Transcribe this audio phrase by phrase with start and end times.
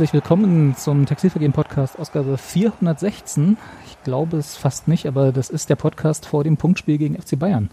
[0.00, 3.58] Herzlich willkommen zum Textilvergehen Podcast, Ausgabe 416.
[3.86, 7.38] Ich glaube es fast nicht, aber das ist der Podcast vor dem Punktspiel gegen FC
[7.38, 7.68] Bayern.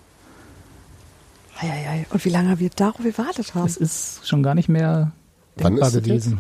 [1.58, 2.06] Eieiei.
[2.10, 3.66] Und wie lange wir darauf gewartet haben.
[3.66, 5.14] Es ist schon gar nicht mehr
[5.56, 6.40] Wann denkbar gewesen.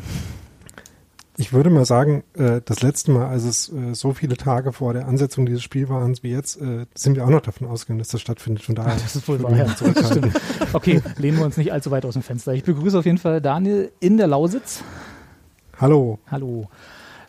[1.37, 4.91] Ich würde mal sagen, äh, das letzte Mal, als es äh, so viele Tage vor
[4.91, 8.09] der Ansetzung dieses Spiels waren wie jetzt, äh, sind wir auch noch davon ausgegangen, dass
[8.09, 8.65] das stattfindet.
[8.65, 9.55] Von daher Das ist wohl wahr.
[9.55, 9.73] Ja.
[10.73, 12.51] Okay, lehnen wir uns nicht allzu weit aus dem Fenster.
[12.51, 14.83] Ich begrüße auf jeden Fall Daniel in der Lausitz.
[15.79, 16.19] Hallo.
[16.31, 16.67] Hallo.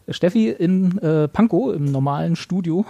[0.08, 2.86] Steffi in äh, Pankow im normalen Studio.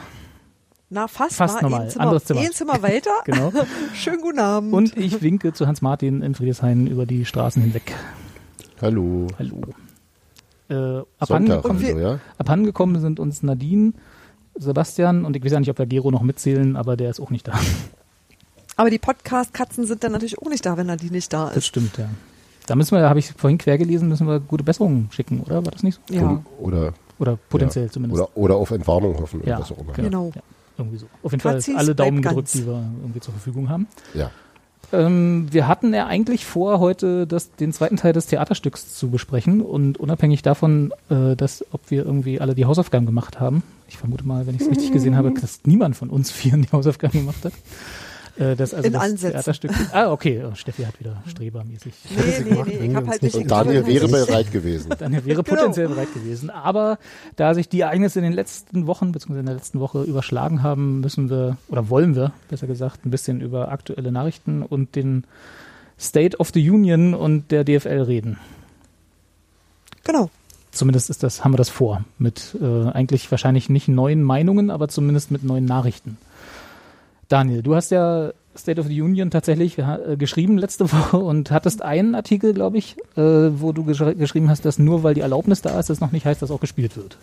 [0.91, 1.83] Na, fast, Fast mal normal.
[1.83, 2.41] Ein Zimmer, Anderes Zimmer.
[2.41, 3.11] Ein Zimmer weiter.
[3.25, 3.53] Genau.
[3.95, 4.73] Schönen guten Abend.
[4.73, 7.93] Und ich winke zu Hans-Martin in Friedrichshain über die Straßen hinweg.
[8.81, 9.27] Hallo.
[9.39, 9.61] Hallo.
[10.69, 12.21] Äh, Sonntag abhandengekommen, also, ja?
[12.39, 13.95] abhandengekommen sind uns Nadine,
[14.55, 17.31] Sebastian und ich weiß ja nicht, ob wir Gero noch mitzählen, aber der ist auch
[17.31, 17.59] nicht da.
[18.77, 21.57] Aber die Podcast-Katzen sind dann natürlich auch nicht da, wenn er die nicht da Das
[21.59, 21.67] ist.
[21.67, 22.09] stimmt, ja.
[22.69, 25.65] Da müssen wir, habe ich vorhin quer gelesen, müssen wir gute Besserungen schicken, oder?
[25.65, 26.15] War das nicht so?
[26.15, 27.91] Ja, oder, Oder potenziell ja.
[27.91, 28.23] zumindest.
[28.23, 29.93] Oder, oder auf Entwarnung hoffen ja, oder was auch immer.
[29.95, 30.33] Genau.
[30.35, 30.43] Ja,
[30.77, 31.07] irgendwie so.
[31.23, 32.53] Auf jeden Fazis, Fall alle Daumen gedrückt, ganz.
[32.53, 33.87] die wir irgendwie zur Verfügung haben.
[34.15, 34.31] Ja.
[34.93, 39.61] Ähm, wir hatten ja eigentlich vor, heute das, den zweiten Teil des Theaterstücks zu besprechen
[39.61, 44.27] und unabhängig davon, äh, dass, ob wir irgendwie alle die Hausaufgaben gemacht haben, ich vermute
[44.27, 47.45] mal, wenn ich es richtig gesehen habe, dass niemand von uns vieren die Hausaufgaben gemacht
[47.45, 47.53] hat.
[48.39, 49.33] Äh, das, also In das Ansätzen.
[49.33, 49.71] Theaterstück.
[49.93, 51.93] Ah, okay, oh, Steffi hat wieder strebermäßig.
[52.11, 54.91] Nee, nee, gemacht, nee, ich hab halt nicht- nicht Und Daniel wäre bereit gewesen.
[54.99, 55.57] Daniel wäre Genau.
[55.57, 56.51] potenziell bereit gewesen.
[56.51, 56.99] Aber
[57.37, 59.41] da sich die Ereignisse in den letzten Wochen bzw.
[59.41, 63.41] in der letzten Woche überschlagen haben, müssen wir oder wollen wir, besser gesagt, ein bisschen
[63.41, 65.25] über aktuelle Nachrichten und den
[65.99, 68.39] State of the Union und der DFL reden.
[70.05, 70.31] Genau.
[70.71, 72.05] Zumindest ist das, haben wir das vor.
[72.19, 76.19] Mit äh, eigentlich wahrscheinlich nicht neuen Meinungen, aber zumindest mit neuen Nachrichten.
[77.29, 81.83] Daniel, du hast ja State of the Union tatsächlich äh, geschrieben letzte Woche und hattest
[81.83, 83.21] einen Artikel, glaube ich, äh,
[83.61, 86.27] wo du gesch geschrieben hast, dass nur weil die Erlaubnis da ist, das noch nicht
[86.27, 87.17] heißt, dass auch gespielt wird.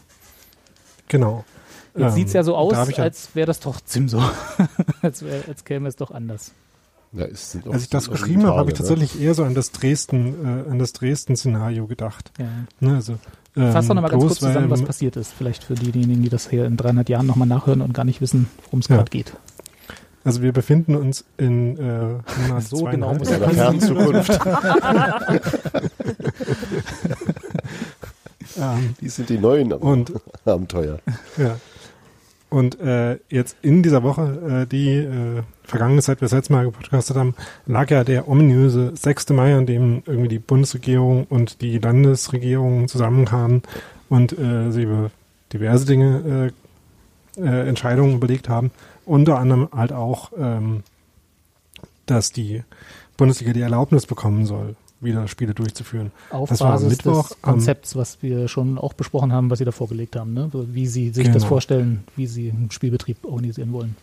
[1.08, 1.44] Genau.
[1.96, 4.22] Jetzt Ähm, sieht's ja so aus, ja- als wäre das trotzdem so.
[5.02, 6.52] als, wär, als käme es doch anders.
[7.14, 9.54] Ja, es auch- Als ich das geschrieben habe, habe ich Tage, tatsächlich eher so an
[9.56, 12.32] das Dresden, äh, an das Dresden-Szenario gedacht.
[12.38, 12.48] Ja.
[12.82, 13.14] Ne, also,
[13.56, 15.32] ähm, Fass doch nochmal ganz bloß kurz zusammen, was passiert ist.
[15.32, 18.50] Vielleicht für diejenigen, die das hier in 300 Jahren nochmal nachhören und gar nicht wissen,
[18.66, 18.98] worum es Ja.
[18.98, 19.32] gerade geht.
[20.26, 24.32] Also wir befinden uns in äh, So genau muss In der fernen Zukunft.
[28.58, 30.12] ähm, Die sind die neuen und
[30.44, 31.00] Abenteuer.
[31.38, 31.58] Ja.
[32.50, 36.66] Und äh, jetzt in dieser Woche, äh, die äh, vergangene Zeit, wir das letzte Mal
[36.66, 39.30] gepodcastet haben, lag ja der ominöse 6.
[39.30, 43.64] Mai, an dem irgendwie die Bundesregierung und die Landesregierung zusammenkamen
[44.10, 45.12] und äh, sie über
[45.52, 46.52] diverse Dinge,
[47.38, 48.72] äh, äh, Entscheidungen überlegt haben.
[49.06, 50.84] Unter anderem halt auch, ähm,
[52.06, 52.64] dass die
[53.18, 56.12] Bundesliga die Erlaubnis bekommen soll, wieder Spiele durchzuführen.
[56.32, 59.72] Auf Das Basis Mittwoch des Konzepts, was wir schon auch besprochen haben, was Sie da
[59.72, 60.50] vorgelegt haben, ne?
[60.54, 61.48] wie Sie sich das Genau.
[61.48, 63.96] vorstellen, wie Sie einen Spielbetrieb organisieren wollen.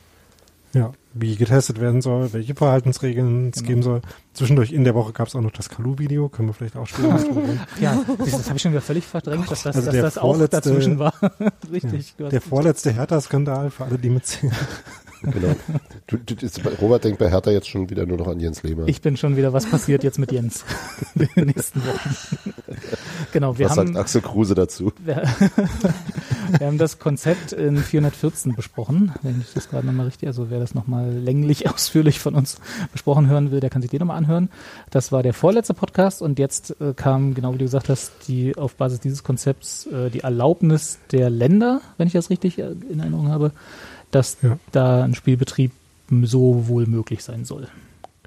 [0.74, 3.68] Ja, wie getestet werden soll, welche Verhaltensregeln es Genau.
[3.68, 4.00] geben soll.
[4.32, 7.60] Zwischendurch in der Woche gab es auch noch das Kalu-Video, können wir vielleicht auch spielen.
[7.80, 10.98] Ja, das, habe ich schon wieder völlig verdrängt, dass das, Also dass das auch dazwischen
[10.98, 11.12] war.
[11.72, 12.14] Richtig.
[12.18, 14.54] hast- der vorletzte Hertha-Skandal für alle, die mitzählen.
[15.22, 15.54] Genau.
[16.06, 16.34] Du, du,
[16.80, 18.88] Robert denkt bei Hertha jetzt schon wieder nur noch an Jens Lehmann.
[18.88, 20.64] Ich bin schon wieder, was passiert jetzt mit Jens
[21.14, 22.54] in den nächsten Wochen.
[23.32, 24.92] genau, wir was haben, sagt Axel Kruse dazu?
[25.04, 25.22] wir,
[26.58, 30.58] wir haben das Konzept in 414 besprochen, wenn ich das gerade nochmal richtig, also wer
[30.58, 32.58] das nochmal länglich ausführlich von uns
[32.90, 34.48] besprochen hören will, der kann sich den nochmal anhören.
[34.90, 38.56] Das war der vorletzte Podcast und jetzt äh, kam, genau wie du gesagt hast, die
[38.56, 43.00] auf Basis dieses Konzepts äh, die Erlaubnis der Länder, wenn ich das richtig äh, in
[43.00, 43.52] Erinnerung habe,
[44.12, 44.58] dass Ja.
[44.70, 45.72] da ein Spielbetrieb
[46.22, 47.66] so wohl möglich sein soll.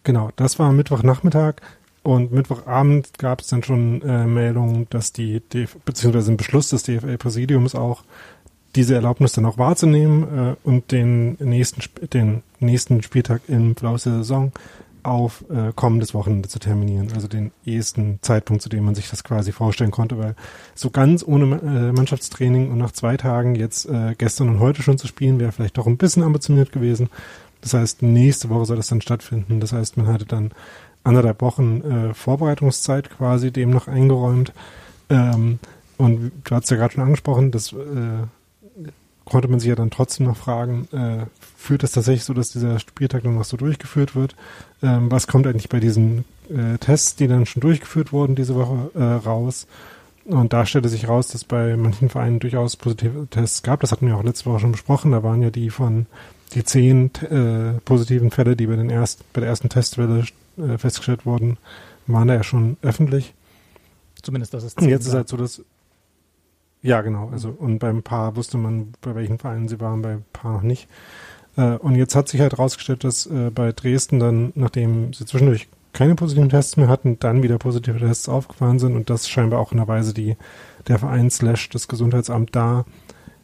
[0.04, 1.56] Genau, das war Mittwochnachmittag
[2.04, 6.84] und Mittwochabend gab es dann schon äh, Meldungen, dass die, DF beziehungsweise ein Beschluss des
[6.84, 8.04] DFL-Präsidiums auch,
[8.76, 11.82] diese Erlaubnis dann auch wahrzunehmen äh, und den nächsten,
[12.14, 14.52] den nächsten Spieltag im Verlauf der Saison
[15.06, 19.24] auf äh, kommendes Wochenende zu terminieren, also den ehesten Zeitpunkt, zu dem man sich das
[19.24, 20.36] quasi vorstellen konnte, weil
[20.74, 24.98] so ganz ohne äh, Mannschaftstraining und nach zwei Tagen jetzt äh, gestern und heute schon
[24.98, 27.10] zu spielen, wäre vielleicht doch ein bisschen ambitioniert gewesen.
[27.62, 29.60] Das heißt, nächste Woche soll das dann stattfinden.
[29.60, 30.52] Das heißt, man hatte dann
[31.04, 34.54] anderthalb Wochen äh, Vorbereitungszeit quasi dem noch eingeräumt.
[35.10, 35.60] Ähm,
[35.98, 38.28] und du hast ja gerade schon angesprochen, das äh,
[39.26, 41.26] konnte man sich ja dann trotzdem noch fragen, äh,
[41.58, 44.36] führt es tatsächlich so, dass dieser Spieltag dann noch so durchgeführt wird?
[44.82, 48.92] Ähm, was kommt eigentlich bei diesen äh, Tests, die dann schon durchgeführt wurden diese Woche,
[48.94, 49.68] äh, raus?
[50.26, 53.82] Und da stellte sich raus, dass bei manchen Vereinen durchaus positive Tests gab.
[53.82, 55.12] Das hatten wir auch letzte Woche schon besprochen.
[55.12, 56.08] Da waren ja die von
[56.54, 60.26] die zehn äh, positiven Fälle, die bei, den erst, bei der ersten Testwelle
[60.58, 61.58] äh, festgestellt wurden,
[62.08, 63.34] waren da ja schon öffentlich.
[64.22, 65.62] Zumindest das ist Und jetzt ist halt so, dass
[66.86, 67.30] ja, genau.
[67.32, 70.88] Also und beim Paar wusste man, bei welchen Vereinen sie waren, beim Paar noch nicht.
[71.58, 75.68] Äh, und jetzt hat sich halt herausgestellt, dass äh, bei Dresden dann, nachdem sie zwischendurch
[75.94, 79.72] keine positiven Tests mehr hatten, dann wieder positive Tests aufgefahren sind und das scheinbar auch
[79.72, 80.38] in der Weise die
[80.88, 82.86] der Verein slash das Gesundheitsamt da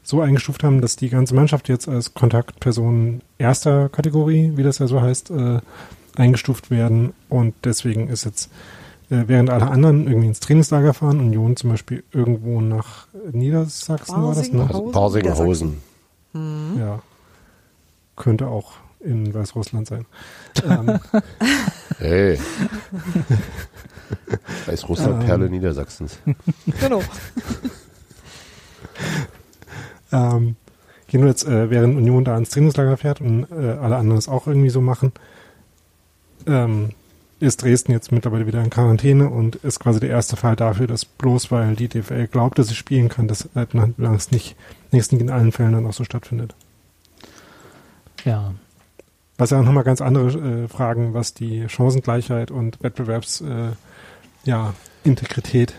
[0.04, 4.86] so eingestuft haben, dass die ganze Mannschaft jetzt als Kontaktpersonen erster Kategorie, wie das ja
[4.86, 5.62] so heißt, äh,
[6.16, 8.52] eingestuft werden und deswegen ist jetzt
[9.12, 14.34] äh, während alle anderen irgendwie ins Trainingslager fahren, Union zum Beispiel irgendwo nach Niedersachsen war
[14.34, 14.60] das, ne?
[14.64, 14.92] Barsinghausen.
[14.92, 15.78] Barsinghausen.
[16.34, 16.80] Mhm.
[16.80, 17.02] Ja.
[18.16, 20.06] Könnte auch in Weißrussland sein.
[20.66, 21.00] ähm,
[21.98, 22.40] Hey.
[24.66, 25.26] Weißrussland, Ähm.
[25.26, 26.18] Perle Niedersachsens.
[26.80, 27.02] Genau.
[30.14, 30.56] ähm,
[31.10, 34.70] jedenfalls, äh, während Union da ins Trainingslager fährt und äh, alle anderen es auch irgendwie
[34.70, 35.12] so machen,
[36.48, 36.92] ähm,
[37.42, 41.06] ist Dresden jetzt mittlerweile wieder in Quarantäne und ist quasi der erste Fall dafür, dass
[41.06, 43.50] bloß weil die DFL glaubt, dass sie spielen kann, das
[43.98, 44.56] längst nicht,
[44.92, 46.54] längst nicht in allen Fällen dann auch so stattfindet.
[48.24, 48.54] Ja,
[49.38, 53.72] Was ja auch nochmal ganz andere äh, Fragen, was die Chancengleichheit und Wettbewerbs, äh,
[54.44, 55.74] ja, Integrität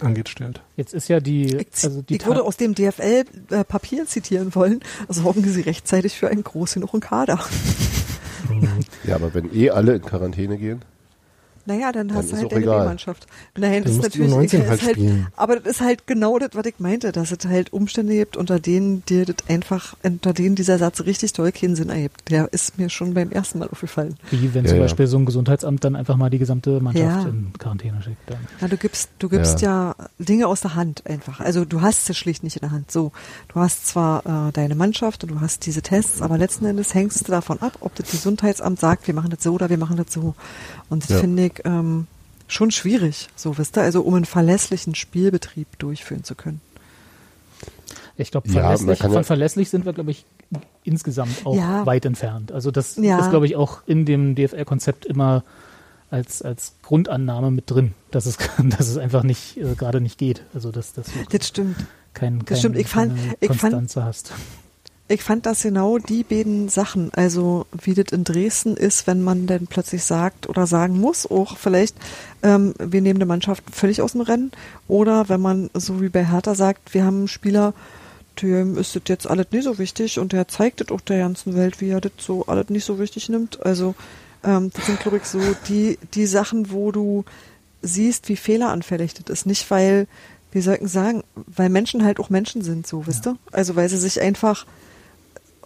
[0.00, 0.60] angeht, stellt.
[0.76, 5.42] jetzt ist ja die, Ich, also die ich würde aus dem DFL-Papier zitieren wollen, sorgen
[5.44, 7.40] Sie rechtzeitig für einen groß genugen Kader.
[9.04, 10.84] Ja, aber wenn eh alle in Quarantäne gehen,
[11.66, 12.80] Naja, dann hast ist du halt deine egal.
[12.80, 13.26] B-Mannschaft.
[13.56, 16.38] Nein, das Dann ist natürlich, U19 das halt ist halt, aber das ist halt genau
[16.38, 20.32] das, was ich meinte, dass es halt Umstände gibt, unter denen dir das einfach, unter
[20.32, 22.30] denen dieser Satz richtig doll keinen Sinn ergibt.
[22.30, 24.16] Der ist mir schon beim ersten Mal aufgefallen.
[24.30, 24.84] wie wenn Ja, zum ja.
[24.84, 27.28] Beispiel so ein Gesundheitsamt dann einfach mal die gesamte Mannschaft Ja.
[27.28, 28.30] in Quarantäne schickt.
[28.30, 28.38] Dann.
[28.60, 29.94] Ja, du gibst, du gibst ja.
[30.18, 31.40] Dinge aus der Hand einfach.
[31.40, 32.90] Also du hast es schlicht nicht in der Hand.
[32.90, 33.12] So,
[33.52, 37.26] du hast zwar äh, deine Mannschaft und du hast diese Tests, aber letzten Endes hängst
[37.26, 40.12] du davon ab, ob das Gesundheitsamt sagt, wir machen das so oder wir machen das
[40.12, 40.34] so.
[40.88, 41.18] Und das Ja.
[41.18, 42.06] finde ich ähm,
[42.48, 46.60] schon schwierig, so wisst ihr, also um einen verlässlichen Spielbetrieb durchführen zu können.
[48.18, 50.24] Ich glaube, verlässlich, ja- von verlässlich sind wir, glaube ich,
[50.84, 51.84] insgesamt auch Ja.
[51.84, 52.50] weit entfernt.
[52.52, 53.18] Also das Ja.
[53.18, 55.42] ist, glaube ich, auch in dem DFL-Konzept immer
[56.10, 58.38] als, als Grundannahme mit drin, dass es,
[58.78, 60.42] dass es einfach nicht, äh, gerade nicht geht.
[60.54, 61.76] Also dass, dass du Das stimmt.
[62.14, 62.76] kein, kein, Das stimmt.
[62.78, 64.32] Ich fand- keine ich fand- Konstanze hast.
[65.08, 69.46] Ich fand das genau die beiden Sachen, also wie das in Dresden ist, wenn man
[69.46, 71.96] dann plötzlich sagt oder sagen muss, auch vielleicht,
[72.42, 74.50] ähm, wir nehmen eine Mannschaft völlig aus dem Rennen,
[74.88, 77.72] oder wenn man so wie bei Hertha sagt, wir haben einen Spieler,
[78.42, 81.54] dem ist das jetzt alles nicht so wichtig und der zeigt das auch der ganzen
[81.54, 83.64] Welt, wie er das so alles nicht so wichtig nimmt.
[83.64, 83.94] Also
[84.44, 87.24] ähm, das sind, glaube ich, so die, die Sachen, wo du
[87.80, 89.46] siehst, wie fehleranfällig das ist.
[89.46, 90.06] Nicht, weil,
[90.50, 93.36] wie sollten sagen, weil Menschen halt auch Menschen sind, so, wisst ihr?
[93.52, 94.66] Also weil sie sich einfach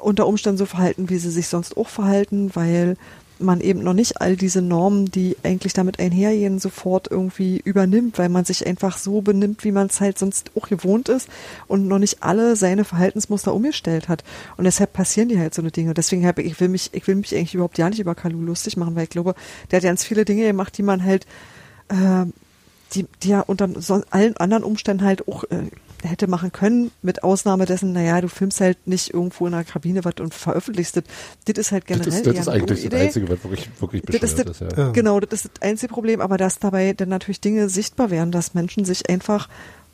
[0.03, 2.97] unter Umständen so verhalten, wie sie sich sonst auch verhalten, weil
[3.41, 8.29] man eben noch nicht all diese Normen, die eigentlich damit einhergehen, sofort irgendwie übernimmt, weil
[8.29, 11.29] man sich einfach so benimmt, wie man es halt sonst auch gewohnt ist
[11.67, 14.25] und noch nicht alle seine Verhaltensmuster umgestellt hat.
[14.57, 15.95] Und deshalb passieren die halt so eine Dinge.
[15.95, 18.41] Deswegen habe ich, ich will mich, ich will mich eigentlich überhaupt ja nicht über Kalu
[18.41, 19.35] lustig machen, weil ich glaube,
[19.71, 21.27] der hat ganz viele Dinge gemacht, die man halt,
[21.89, 22.27] äh,
[22.95, 23.69] die, die ja unter
[24.11, 25.71] allen anderen Umständen halt auch äh,
[26.03, 30.05] hätte machen können, mit Ausnahme dessen, naja, du filmst halt nicht irgendwo in einer Kabine
[30.05, 31.05] was und veröffentlichst das.
[31.47, 34.03] Das ist halt das generell ist, das eher ist eigentlich das Einzige, was wirklich, wirklich
[34.03, 34.77] Das ist bescheuert das- ist.
[34.79, 34.85] Ja.
[34.87, 34.93] Ja.
[34.93, 38.55] Genau, das ist das einzige Problem, aber dass dabei dann natürlich Dinge sichtbar werden, dass
[38.55, 39.49] Menschen sich einfach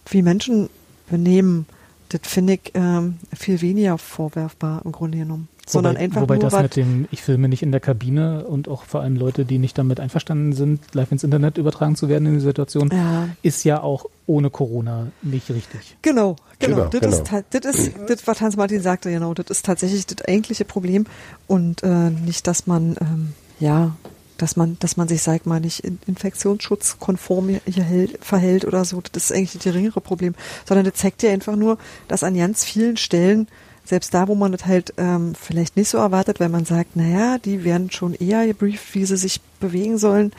[0.09, 0.69] wie Menschen
[1.11, 1.67] benehmen,
[2.11, 5.49] das finde ich ähm, viel weniger vorwerfbar im Grunde genommen.
[5.68, 8.44] Sondern wobei, einfach wobei nur das was, mit dem, ich filme nicht in der Kabine
[8.44, 12.08] und auch vor allem Leute, die nicht damit einverstanden sind, live ins Internet übertragen zu
[12.08, 15.96] werden in die Situation, ja, ist ja auch ohne Corona nicht richtig.
[16.02, 16.76] Genau, genau.
[16.76, 17.38] Genau, das, genau.
[17.38, 19.35] Ist, das ist das, was Hans-Martin sagte, genau.
[19.35, 21.06] Das ist tatsächlich das eigentliche Problem
[21.49, 23.96] und äh, nicht, dass man ähm, ja,
[24.38, 28.85] dass man, dass man sich, sag mal, nicht in, infektionsschutzkonform hier, hier hält, verhält oder
[28.85, 29.02] so.
[29.12, 30.35] Das ist eigentlich das geringere Problem,
[30.66, 33.49] sondern das zeigt ja einfach nur, dass an ganz vielen Stellen
[33.87, 37.38] selbst da, wo man das halt ähm, vielleicht nicht so erwartet, weil man sagt, naja,
[37.38, 40.33] die werden schon eher gebrieft, wie sie sich bewegen sollen,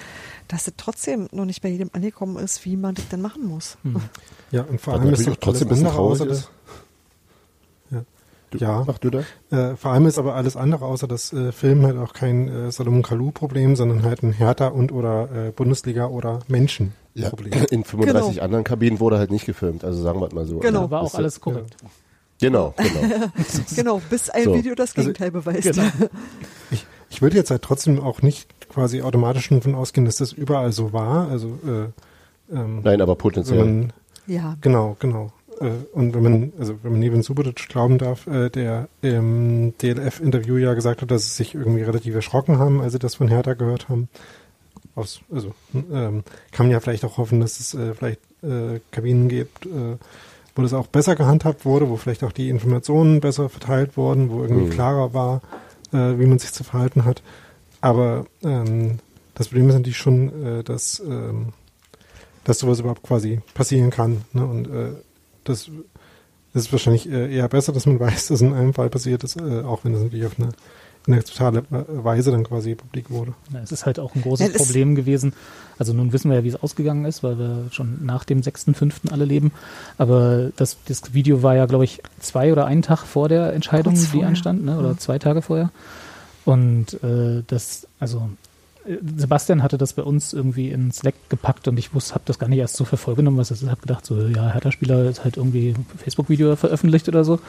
[0.47, 3.77] dass es trotzdem noch nicht bei jedem angekommen ist, wie man das denn machen muss.
[3.83, 3.95] Hm.
[4.51, 6.47] Ja, und vor allem ist doch auch trotzdem alles ein bisschen andere außer traurig.
[7.91, 8.01] Ja.
[8.51, 8.83] Du, Ja.
[8.87, 9.25] Mach du das?
[9.51, 12.71] Äh, vor allem ist aber alles andere außer das äh, Film halt auch kein äh,
[12.71, 16.39] Salomon Kalou-Problem, sondern halt ein Hertha und oder äh, Bundesliga oder Ja.
[16.47, 17.51] Menschen-Problem.
[17.71, 18.43] In 35 Genau.
[18.45, 20.59] anderen Kabinen wurde halt nicht gefilmt, also sagen wir es mal so.
[20.59, 20.79] Genau.
[20.83, 21.75] Also, war auch alles korrekt.
[22.39, 23.31] Genau, genau.
[23.75, 24.55] Genau, bis ein So.
[24.55, 25.63] Video das Also- Gegenteil beweist.
[25.63, 25.87] Genau.
[26.71, 30.71] Ich, ich würde jetzt halt trotzdem auch nicht quasi automatisch davon ausgehen, dass das überall
[30.73, 31.29] so war.
[31.29, 33.59] Also äh, ähm, Nein, aber potenziell.
[33.63, 33.93] man,
[34.27, 34.57] Ja.
[34.61, 35.31] genau, genau.
[35.61, 40.57] Äh, und wenn man, also wenn man Neven Subotic glauben darf, äh, der im DLF-Interview
[40.57, 43.53] ja gesagt hat, dass sie sich irgendwie relativ erschrocken haben, als sie das von Hertha
[43.53, 44.09] gehört haben.
[44.95, 49.29] Aus, also ähm, kann man ja vielleicht auch hoffen, dass es äh, vielleicht äh, Kabinen
[49.29, 49.97] gibt, äh,
[50.57, 54.41] wo das auch besser gehandhabt wurde, wo vielleicht auch die Informationen besser verteilt wurden, wo
[54.41, 54.69] irgendwie Mhm.
[54.71, 55.41] klarer war,
[55.93, 57.21] äh, wie man sich zu verhalten hat.
[57.81, 58.99] Aber ähm,
[59.35, 61.53] das Problem ist natürlich schon, äh, dass, ähm,
[62.43, 64.23] dass sowas überhaupt quasi passieren kann.
[64.33, 64.45] Ne?
[64.45, 64.91] Und äh,
[65.43, 65.69] das,
[66.53, 69.61] ist wahrscheinlich äh, eher besser, dass man weiß, dass in einem Fall passiert ist, äh,
[69.61, 70.49] auch wenn das natürlich auf eine,
[71.07, 73.33] in eine totale Weise dann quasi publik wurde.
[73.53, 75.33] Ja, es ist halt auch ein großes Ja, Problem gewesen.
[75.79, 79.11] Also nun wissen wir ja, wie es ausgegangen ist, weil wir schon nach dem 6.5.
[79.11, 79.51] alle leben.
[79.97, 83.95] Aber das, das Video war ja, glaube ich, zwei oder einen Tag vor der Entscheidung,
[84.13, 84.77] die anstand, ne?
[84.77, 84.97] oder Ja.
[84.97, 85.71] zwei Tage vorher.
[86.45, 88.29] Und äh, das, also
[88.85, 92.39] äh, Sebastian hatte das bei uns irgendwie in Slack gepackt und ich wusste, habe das
[92.39, 93.69] gar nicht erst so für voll genommen, was das ist.
[93.69, 97.39] Habe gedacht, so ja, Hertha-Spieler ist halt irgendwie ein Facebook-Video veröffentlicht oder so.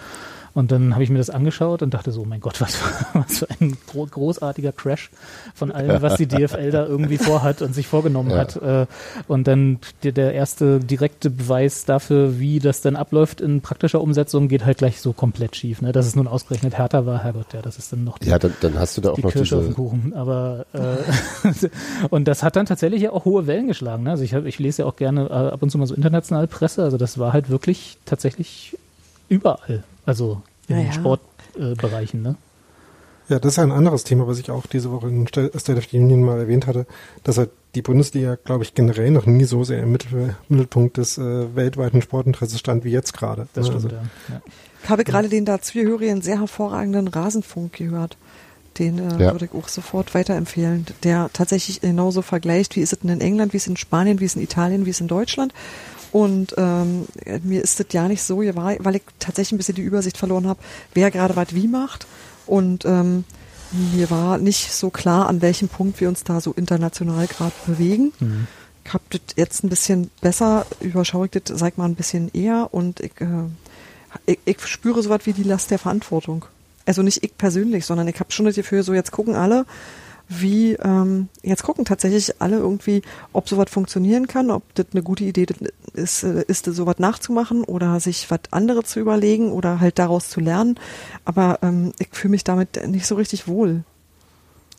[0.55, 2.78] Und dann habe ich mir das angeschaut und dachte so, mein Gott, was,
[3.14, 5.11] was für ein gro großartiger Crash
[5.55, 8.38] von allem, was die DFL da irgendwie vorhat und sich vorgenommen Ja.
[8.38, 8.57] hat.
[8.57, 8.87] Äh,
[9.28, 14.64] und dann der, erste direkte Beweis dafür, wie das dann abläuft in praktischer Umsetzung, geht
[14.64, 15.83] halt gleich so komplett schief.
[15.83, 15.93] Ne?
[15.93, 18.52] Dass es nun ausgerechnet härter war, Herrgott, ja, das ist dann noch die, Ja, dann,
[18.61, 19.75] dann hast du da auch die noch Kirsche auf diese.
[19.75, 20.14] dem Kuchen.
[20.14, 21.69] Aber äh,
[22.11, 24.05] und das hat dann tatsächlich ja auch hohe Wellen geschlagen.
[24.05, 24.11] Ne?
[24.11, 26.47] Also ich, hab, ich lese ja auch gerne äh, ab und zu mal so internationale
[26.47, 26.83] Presse.
[26.85, 28.76] Also das war halt wirklich tatsächlich
[29.28, 29.85] überall.
[30.09, 30.93] Also in Ja, den.
[30.93, 32.21] Sportbereichen.
[32.25, 32.37] Äh, ne?
[33.29, 35.99] Ja, das ist ein anderes Thema, was ich auch diese Woche in State of the
[35.99, 36.87] Union mal erwähnt hatte,
[37.25, 41.19] dass halt die Bundesliga, glaube ich, generell noch nie so sehr im Mittel, Mittelpunkt des
[41.19, 43.47] äh, weltweiten Sportinteresses stand wie jetzt gerade.
[43.53, 43.73] Das Ne?
[43.79, 44.35] stimmt, Also, ja.
[44.37, 44.43] ja.
[44.83, 48.17] Ich habe gerade den dazugehörigen sehr hervorragenden Rasenfunk gehört.
[48.79, 49.33] Den äh, Ja.
[49.33, 50.87] würde ich auch sofort weiterempfehlen.
[51.03, 54.21] Der tatsächlich genauso vergleicht, wie ist es denn in England, wie ist es in Spanien,
[54.21, 55.53] wie ist es in Italien, wie ist es in Deutschland.
[56.12, 57.07] Und ähm,
[57.43, 60.61] mir ist das ja nicht so, weil ich tatsächlich ein bisschen die Übersicht verloren habe,
[60.95, 62.07] wer gerade was wie macht.
[62.47, 63.25] Und ähm,
[63.95, 68.12] mir war nicht so klar, an welchem Punkt wir uns da so international gerade bewegen.
[68.21, 68.47] Mhm.
[68.85, 72.69] Ich habe das jetzt ein bisschen besser, überschaue ich das, sag mal, ein bisschen eher
[72.73, 73.27] und ich, äh,
[74.25, 76.47] ich, ich spüre sowas wie die Last der Verantwortung.
[76.87, 79.67] Also nicht ich persönlich, sondern ich habe schon das Gefühl, so jetzt gucken alle,
[80.29, 83.03] wie, ähm, jetzt gucken tatsächlich alle irgendwie,
[83.35, 85.47] ob sowas funktionieren kann, ob das eine gute Idee
[85.99, 90.40] ist, äh, ist sowas nachzumachen oder sich was anderes zu überlegen oder halt daraus zu
[90.40, 90.78] lernen.
[91.25, 93.85] Aber ähm, ich fühle mich damit nicht so richtig wohl.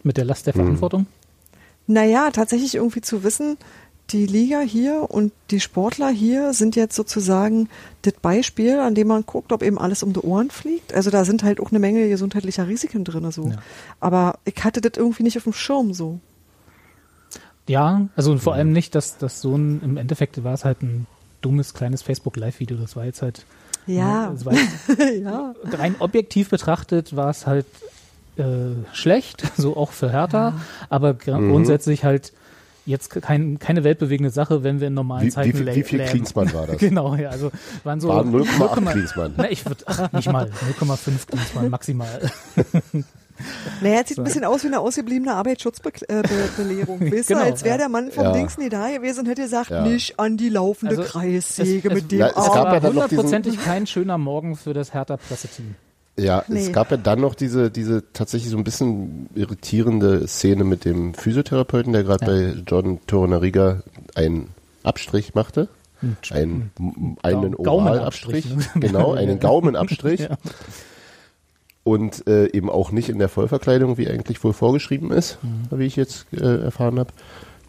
[0.03, 0.61] Mit der Last der Mhm.
[0.61, 1.05] Verantwortung.
[1.87, 3.57] Naja, tatsächlich irgendwie zu wissen,
[4.11, 7.69] die Liga hier und die Sportler hier sind jetzt sozusagen
[8.01, 10.93] das Beispiel, an dem man guckt, ob eben alles um die Ohren fliegt.
[10.93, 13.29] Also da sind halt auch eine Menge gesundheitlicher Risiken drin.
[13.31, 13.49] So.
[13.49, 13.57] Ja.
[13.99, 16.19] Aber ich hatte das irgendwie nicht auf dem Schirm so.
[17.69, 21.05] Ja, also vor allem nicht, dass das so ein, im Endeffekt war es halt ein
[21.41, 22.75] dummes kleines Facebook Live-Video.
[22.77, 23.45] Das war jetzt halt,
[23.85, 25.53] Ja, ne, war jetzt ja.
[25.77, 27.67] rein objektiv betrachtet war es halt
[28.37, 28.43] äh,
[28.91, 30.53] schlecht, so auch für Hertha,
[30.89, 31.51] aber gr Mhm.
[31.51, 32.33] grundsätzlich halt
[32.85, 35.83] jetzt kein, keine weltbewegende Sache, wenn wir in normalen Wie, Zeiten wie, viel- lä- wie
[35.83, 36.05] viel.
[36.05, 36.77] Klinsmann war das?
[36.77, 37.51] Genau, ja, also
[37.83, 39.33] waren so War 0,8 0,8 Klinsmann.
[39.37, 39.83] Na, ich würde
[40.13, 40.49] nicht mal
[40.79, 42.31] 0,5 Klinsmann maximal.
[43.81, 44.21] Naja, es sieht So.
[44.21, 46.99] ein bisschen aus wie eine ausgebliebene Arbeitsschutzbelehrung.
[47.11, 47.77] Weißt Genau, du, als wäre ja.
[47.77, 48.33] der Mann vom Ja.
[48.33, 49.81] Dings nie da gewesen und hätte gesagt, Ja.
[49.85, 52.63] nicht an die laufende Also, Kreissäge es- es- mit dem Ja, es gab Arm.
[52.65, 55.75] war ja dann noch diesen- hundertprozentig kein schöner Morgen für das Hertha-Presseteam.
[56.17, 56.65] Ja, Nee.
[56.65, 61.13] es gab ja dann noch diese, diese tatsächlich so ein bisschen irritierende Szene mit dem
[61.13, 62.31] Physiotherapeuten, der gerade Ja.
[62.53, 63.83] bei Jordan Torunariga
[64.15, 64.49] einen
[64.83, 65.69] Abstrich machte.
[66.31, 66.71] Ein
[67.23, 67.65] Einen, Oralabstrich.
[67.65, 68.63] Gaumenabstrich, ne?
[68.75, 70.21] Genau, einen Gaumenabstrich.
[70.21, 70.37] Ja.
[71.83, 75.79] Und äh, eben auch nicht in der Vollverkleidung, wie eigentlich wohl vorgeschrieben ist, Mhm.
[75.79, 77.11] wie ich jetzt äh, erfahren habe.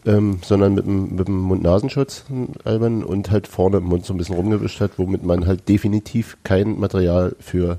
[0.05, 4.13] Ähm, sondern mit dem, mit dem Mund-Nasenschutz einen albernen und halt vorne im Mund so
[4.13, 7.77] ein bisschen rumgewischt hat, womit man halt definitiv kein Material für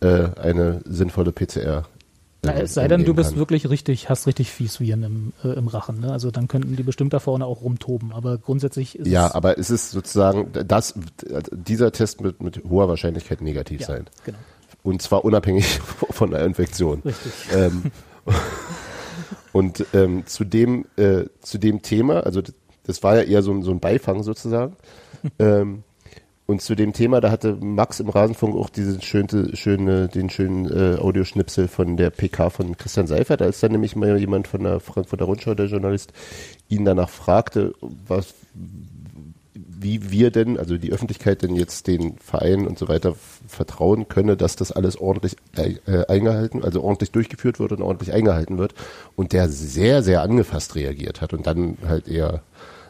[0.00, 1.86] äh, eine sinnvolle PCR
[2.44, 3.38] Na, äh, es sei denn, du bist kann.
[3.38, 6.00] wirklich richtig, hast richtig fies Viren im, äh, im Rachen.
[6.00, 6.10] Ne?
[6.10, 8.12] Also dann könnten die bestimmt da vorne auch rumtoben.
[8.12, 10.94] Aber grundsätzlich ist Ja, es, aber es ist sozusagen, das,
[11.52, 14.06] dieser Test wird mit hoher Wahrscheinlichkeit negativ ja, sein.
[14.24, 14.38] Genau,
[14.82, 15.66] Und zwar unabhängig
[16.10, 17.00] von der Infektion.
[17.04, 17.32] richtig.
[17.54, 17.82] Ähm,
[19.52, 22.40] Und ähm, zu dem äh, zu dem Thema, also
[22.84, 24.76] das, war ja eher so, ein- so ein Beifang sozusagen.
[25.38, 25.82] ähm,
[26.46, 30.66] und zu dem Thema, da hatte Max im Rasenfunk auch diesen schöne, schöne, den schönen
[30.66, 34.80] äh, Audioschnipsel von der PK von Christian Seifert, als dann nämlich mal jemand von der
[34.80, 36.12] Frankfurter Rundschau, der Journalist,
[36.68, 38.34] ihn danach fragte, was,
[39.82, 43.14] wie wir denn, also die Öffentlichkeit denn jetzt den Vereinen und so weiter
[43.48, 48.58] vertrauen könne, dass das alles ordentlich äh, eingehalten, also ordentlich durchgeführt wird und ordentlich eingehalten
[48.58, 48.74] wird.
[49.16, 52.42] Und der sehr, sehr angefasst reagiert hat und dann halt eher,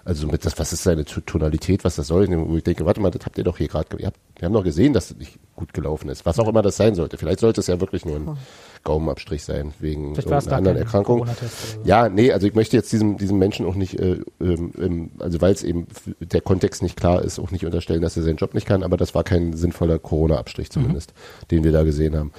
[0.05, 3.11] also mit das, was ist seine Tonalität, was das soll, wo ich denke, warte mal,
[3.11, 6.09] das habt ihr doch hier gerade, wir haben doch gesehen, dass das nicht gut gelaufen
[6.09, 7.19] ist, was auch immer das sein sollte.
[7.19, 8.37] Vielleicht sollte es ja wirklich nur ein
[8.85, 11.27] Gaumenabstrich sein, wegen gar anderen Erkrankung.
[11.85, 15.41] Ja, nee, also ich möchte jetzt diesem, diesem Menschen auch nicht, äh, ähm, ähm, also
[15.41, 15.87] weil es eben
[16.21, 18.97] der Kontext nicht klar ist, auch nicht unterstellen, dass er seinen Job nicht kann, aber
[18.97, 21.13] das war kein sinnvoller Corona-Abstrich zumindest,
[21.51, 22.33] den wir da gesehen haben.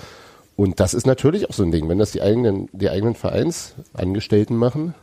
[0.55, 4.55] Und das ist natürlich auch so ein Ding, wenn das die eigenen, die eigenen Vereinsangestellten
[4.55, 4.93] machen,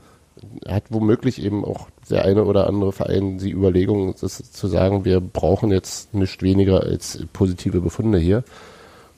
[0.67, 5.21] hat womöglich eben auch der eine oder andere Verein die Überlegung, das zu sagen, wir
[5.21, 8.45] brauchen jetzt nicht weniger als positive Befunde hier.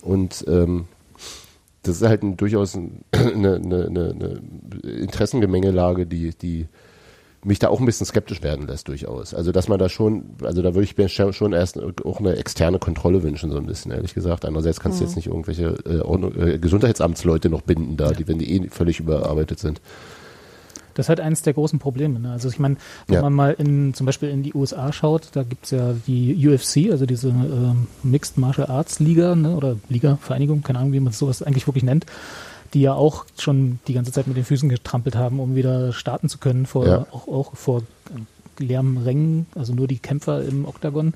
[0.03, 0.87] Und ähm,
[1.83, 4.41] das ist halt ein, durchaus ein, eine, eine, eine,
[4.83, 6.69] Interessengemengelage, die, die
[7.43, 9.33] mich da auch ein bisschen skeptisch werden lässt durchaus.
[9.33, 12.79] Also dass man da schon, also da würde ich mir schon erst auch eine externe
[12.79, 14.45] Kontrolle wünschen, so ein bisschen, ehrlich gesagt.
[14.45, 18.39] Andererseits kannst du jetzt nicht irgendwelche äh, Ordnung, äh, Gesundheitsamtsleute noch binden da, die, wenn
[18.39, 19.81] die eh völlig überarbeitet sind.
[20.95, 22.19] Das ist halt eines der großen Probleme.
[22.21, 22.33] Ne?
[22.33, 23.23] Also ich meine, wenn Ja.
[23.23, 27.07] man mal in zum Beispiel in die USA schaut, da gibt's ja die UFC, also
[27.07, 29.55] diese ähm, Mixed Martial Arts Liga ne?
[29.57, 32.07] oder Liga, Vereinigung, keine Ahnung, wie man sowas eigentlich wirklich nennt,
[32.75, 36.29] die ja auch schon die ganze Zeit mit den Füßen getrampelt haben, um wieder starten
[36.29, 37.07] zu können vor Ja.
[37.11, 41.15] auch, auch vor äh, leeren Rängen, also nur die Kämpfer im Oktagon.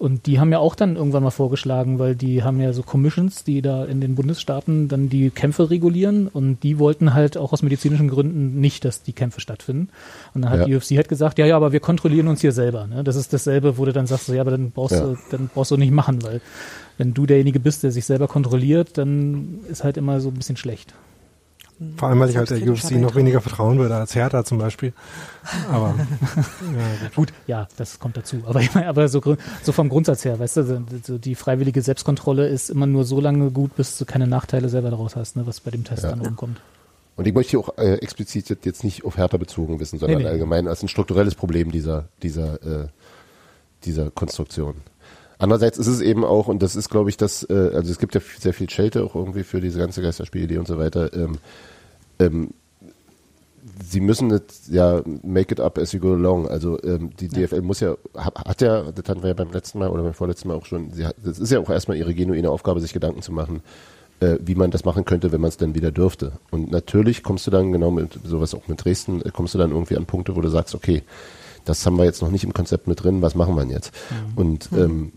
[0.00, 3.44] Und die haben ja auch dann irgendwann mal vorgeschlagen, weil die haben ja so Commissions,
[3.44, 7.60] die da in den Bundesstaaten dann die Kämpfe regulieren und die wollten halt auch aus
[7.62, 9.90] medizinischen Gründen nicht, dass die Kämpfe stattfinden.
[10.32, 10.64] Und dann hat Ja.
[10.64, 12.86] die UFC halt gesagt, ja, ja, aber wir kontrollieren uns hier selber.
[12.86, 13.04] Ne?
[13.04, 15.02] Das ist dasselbe, wo du dann sagst, so, ja, aber dann brauchst Ja.
[15.02, 16.40] du, dann brauchst du nicht machen, weil
[16.96, 20.56] wenn du derjenige bist, der sich selber kontrolliert, dann ist halt immer so ein bisschen
[20.56, 20.94] schlecht.
[21.96, 24.92] Vor allem, weil ich halt der UFC noch weniger vertrauen würde als Hertha zum Beispiel.
[25.70, 27.14] Aber ja, gut.
[27.16, 28.42] Gut, ja, das kommt dazu.
[28.46, 29.22] Aber aber so,
[29.62, 33.50] so vom Grundsatz her, weißt du, so- die freiwillige Selbstkontrolle ist immer nur so lange
[33.50, 36.10] gut, bis du keine Nachteile selber daraus hast, ne, was bei dem Test Ja.
[36.10, 36.60] dann rumkommt.
[37.16, 40.18] Und ich möchte hier auch äh, explizit jetzt- jetzt nicht auf Hertha bezogen wissen, sondern
[40.18, 40.30] Nee, nee.
[40.30, 42.88] allgemein als ein strukturelles Problem dieser, dieser, äh,
[43.84, 44.74] dieser Konstruktion.
[45.40, 48.14] Andererseits ist es eben auch, und das ist, glaube ich, das, äh, also es gibt
[48.14, 51.12] ja sehr viel Schelte auch irgendwie für diese ganze Geisterspielidee und so weiter.
[51.14, 51.38] Ähm,
[52.18, 52.50] ähm,
[53.82, 56.46] sie müssen jetzt ja make it up as you go along.
[56.46, 59.78] Also ähm, die DFL muss ja, hat, hat ja, das hatten wir ja beim letzten
[59.78, 62.12] Mal oder beim vorletzten Mal auch schon, sie hat, das ist ja auch erstmal ihre
[62.12, 63.62] genuine Aufgabe, sich Gedanken zu machen,
[64.20, 66.32] äh, wie man das machen könnte, wenn man es dann wieder dürfte.
[66.50, 69.70] Und natürlich kommst du dann genau mit sowas auch mit Dresden, äh, kommst du dann
[69.70, 71.02] irgendwie an Punkte, wo du sagst, okay,
[71.64, 73.92] das haben wir jetzt noch nicht im Konzept mit drin, was machen wir denn jetzt?
[74.36, 75.12] Und ähm,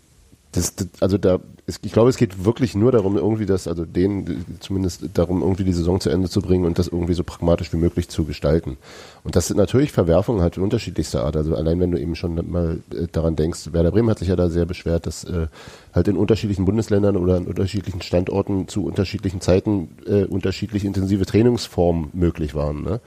[0.54, 4.46] das, das, also da, ich glaube, es geht wirklich nur darum, irgendwie das, also denen
[4.60, 7.78] zumindest darum, irgendwie die Saison zu Ende zu bringen und das irgendwie so pragmatisch wie
[7.78, 8.78] möglich zu gestalten.
[9.24, 11.36] Und das sind natürlich Verwerfungen halt unterschiedlichster Art.
[11.36, 14.36] Also allein wenn du eben schon mal äh, daran denkst, Werder Bremen hat sich ja
[14.36, 15.48] da sehr beschwert, dass äh,
[15.94, 22.10] halt in unterschiedlichen Bundesländern oder an unterschiedlichen Standorten zu unterschiedlichen Zeiten äh, unterschiedlich intensive Trainingsformen
[22.13, 22.84] möglich waren.
[22.84, 23.00] Ne?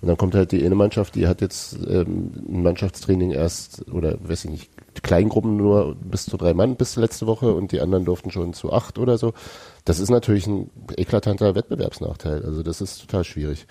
[0.00, 4.16] Und dann kommt halt die eine Mannschaft, die hat jetzt ähm, ein Mannschaftstraining erst oder
[4.20, 4.70] weiß ich nicht,
[5.02, 8.72] Kleingruppen nur bis zu drei Mann bis letzte Woche und die anderen durften schon zu
[8.72, 9.32] acht oder so.
[9.84, 12.44] Das ist natürlich ein eklatanter Wettbewerbsnachteil.
[12.44, 13.66] Also das ist total schwierig.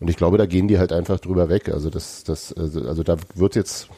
[0.00, 1.68] Und ich glaube, da gehen die halt einfach drüber weg.
[1.68, 3.88] Also das, das, also, also da wird jetzt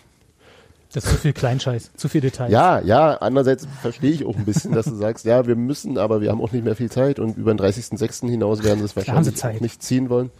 [0.92, 2.50] Das ist zu viel Kleinscheiß, zu viel Details.
[2.50, 6.20] ja, ja, andererseits verstehe ich auch ein bisschen, dass du sagst, ja, wir müssen, aber
[6.20, 8.28] wir haben auch nicht mehr viel Zeit und über den 30.06.
[8.28, 10.30] hinaus werden sie es wahrscheinlich nicht ziehen wollen.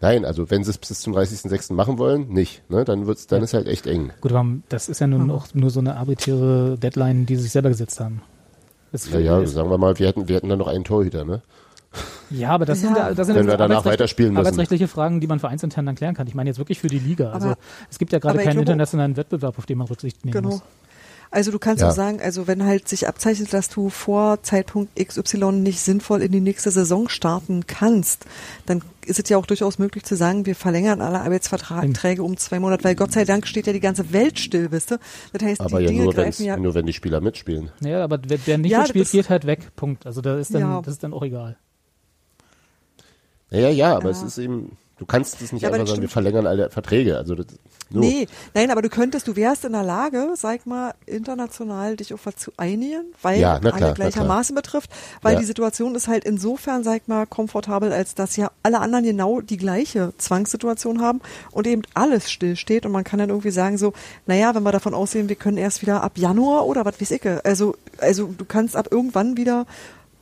[0.00, 1.72] Nein, also wenn sie es bis zum 30.06.
[1.72, 2.68] machen wollen, nicht.
[2.70, 2.84] Ne?
[2.84, 4.12] Dann wird's, dann ist halt echt eng.
[4.20, 7.52] Gut, aber das ist ja nun auch nur so eine arbiträre Deadline, die sie sich
[7.52, 8.20] selber gesetzt haben.
[8.92, 11.24] Das Ja, ja, ist- sagen wir mal, wir hätten, wir hätten dann noch einen Torhüter,
[11.24, 11.42] ne?
[12.30, 12.88] Ja, aber das Ja.
[12.88, 14.40] sind, ja- das sind Wenn wir danach weiterspielen müssen.
[14.44, 16.26] arbeitsrechtliche Fragen, die man vereinsintern dann klären kann.
[16.26, 17.30] Ich meine jetzt wirklich für die Liga.
[17.30, 17.58] Also Aber-
[17.90, 20.48] es gibt ja gerade keinen glaube- internationalen Wettbewerb, auf den man Rücksicht nehmen Genau.
[20.50, 20.62] muss.
[21.30, 21.90] Also du kannst Ja.
[21.90, 26.32] auch sagen, also wenn halt sich abzeichnet, dass du vor Zeitpunkt XY nicht sinnvoll in
[26.32, 28.26] die nächste Saison starten kannst,
[28.66, 32.58] dann ist es ja auch durchaus möglich zu sagen, wir verlängern alle Arbeitsverträge um zwei
[32.58, 34.98] Monate, weil Gott sei Dank steht ja die ganze Welt still, wisst ihr?
[35.32, 36.56] Das heißt, Aber die ja Dinge nur, greifen ja.
[36.56, 37.70] nur wenn die Spieler mitspielen.
[37.84, 39.70] Ja, aber wer, wer nicht Ja, mitspielt, geht halt weg.
[39.76, 40.06] Punkt.
[40.06, 40.80] Also da ist dann, Ja.
[40.82, 41.56] das ist dann auch egal.
[43.50, 44.10] Ja, ja, ja, aber Ja.
[44.10, 47.18] es ist eben, Du kannst es nicht Ja, einfach sagen, wir verlängern alle Verträge.
[47.18, 47.46] Also das,
[47.90, 48.00] so.
[48.00, 52.24] Nee, nein, aber du könntest, du wärst in der Lage, sag mal, international dich auf
[52.24, 55.40] was zu einigen, weil Ja, klar, alle gleichermaßen betrifft, weil Ja.
[55.40, 59.58] die Situation ist halt insofern, sag mal, komfortabel, als dass ja alle anderen genau die
[59.58, 61.20] gleiche Zwangssituation haben
[61.52, 63.92] und eben alles stillsteht und man kann dann irgendwie sagen so,
[64.26, 67.22] naja, wenn wir davon ausgehen, wir können erst wieder ab Januar oder was weiß ich,
[67.44, 69.66] also, also du kannst ab irgendwann wieder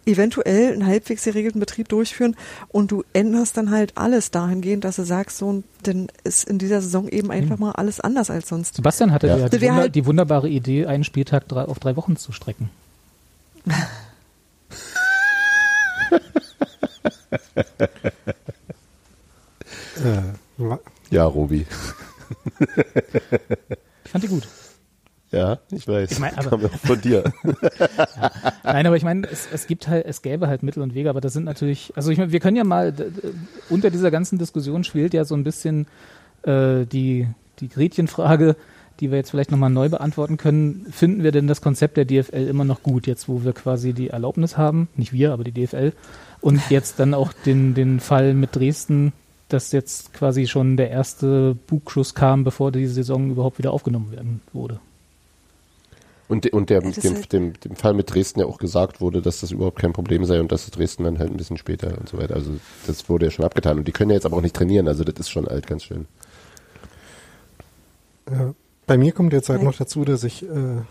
[0.07, 2.37] eventuell einen halbwegs geregelten Betrieb durchführen
[2.69, 6.81] und du änderst dann halt alles dahingehend, dass du sagst, so, denn ist in dieser
[6.83, 8.77] Saison eben einfach mal alles anders als sonst.
[8.77, 9.37] Sebastian hatte Ja.
[9.37, 12.33] ja, die, wär Wunder, halt- die wunderbare Idee, einen Spieltag drei, auf drei Wochen zu
[12.33, 12.71] strecken.
[20.05, 20.23] Äh,
[21.11, 21.67] Ja, Robi.
[24.05, 24.49] Ich fand die gut.
[25.35, 26.13] Ja, ich weiß.
[26.13, 27.25] Ich mein, aber- Kam ja auch von dir.
[28.65, 31.21] Nein, aber ich meine, es, es gibt halt, es gäbe halt Mittel und Wege, aber
[31.21, 32.93] das sind natürlich, also ich meine, wir können ja mal,
[33.71, 35.87] unter dieser ganzen Diskussion spielt ja so ein bisschen
[36.43, 37.29] äh, die,
[37.61, 38.57] die Gretchenfrage,
[39.01, 40.87] die wir jetzt vielleicht nochmal neu beantworten können.
[40.91, 44.11] Finden wir denn das Konzept der DFL immer noch gut, jetzt wo wir quasi die
[44.11, 45.93] Erlaubnis haben, nicht wir, aber die DFL,
[46.41, 49.13] und jetzt dann auch den, den Fall mit Dresden,
[49.49, 54.41] dass jetzt quasi schon der erste Bugschuss kam, bevor die Saison überhaupt wieder aufgenommen werden
[54.53, 54.79] wurde.
[56.27, 59.21] Und, de- und der, dem, halt- dem, dem Fall mit Dresden ja auch gesagt wurde,
[59.21, 61.99] dass das überhaupt kein Problem sei und dass es Dresden dann halt ein bisschen später
[61.99, 62.35] und so weiter.
[62.35, 62.53] Also
[62.87, 63.79] das wurde ja schon abgetan.
[63.79, 64.89] Und die können ja jetzt aber auch nicht trainieren.
[64.89, 66.07] Also das ist schon alt, ganz schön.
[68.31, 68.55] Ja.
[68.87, 70.83] Bei mir kommt jetzt halt noch dazu, dass ich, äh,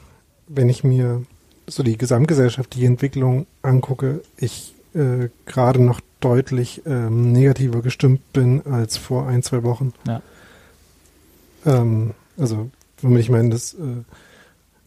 [0.47, 1.23] wenn ich mir
[1.67, 8.97] so die gesamtgesellschaftliche Entwicklung angucke, ich äh, gerade noch deutlich ähm, negativer gestimmt bin als
[8.97, 9.93] vor ein, zwei Wochen.
[10.07, 10.21] Ja.
[11.65, 12.69] Ähm, also,
[13.01, 13.77] womit ich meine, das, äh,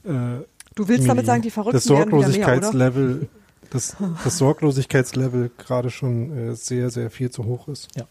[0.07, 2.63] äh, Du willst damit sagen, die das Verrückten werden wieder mehr, oder?
[2.67, 3.29] Sorglosigkeitslevel,
[3.71, 7.89] das, das Sorglosigkeitslevel gerade schon äh, sehr, sehr viel zu hoch ist.
[7.97, 8.05] Ja.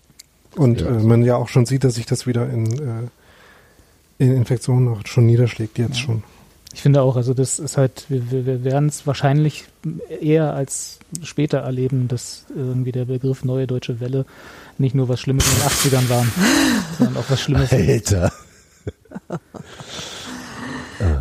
[0.56, 0.88] Und Ja.
[0.88, 5.06] äh, man ja auch schon sieht, dass sich das wieder in, äh, in Infektionen auch
[5.06, 6.24] schon niederschlägt, jetzt schon.
[6.74, 9.66] Ich finde auch, also das ist halt, wir, wir, wir werden es wahrscheinlich
[10.20, 14.26] eher als später erleben, dass irgendwie der Begriff neue deutsche Welle
[14.78, 16.26] nicht nur was Schlimmes in den 80ern war,
[16.98, 17.72] sondern auch was Schlimmes.
[17.72, 18.34] Alter.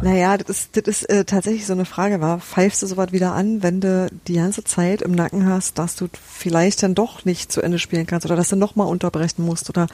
[0.02, 3.32] Naja, das ist, das ist äh, tatsächlich so eine Frage, war, pfeifst du sowas wieder
[3.32, 7.50] an, wenn du die ganze Zeit im Nacken hast, dass du vielleicht dann doch nicht
[7.50, 9.87] zu Ende spielen kannst oder dass du nochmal unterbrechen musst oder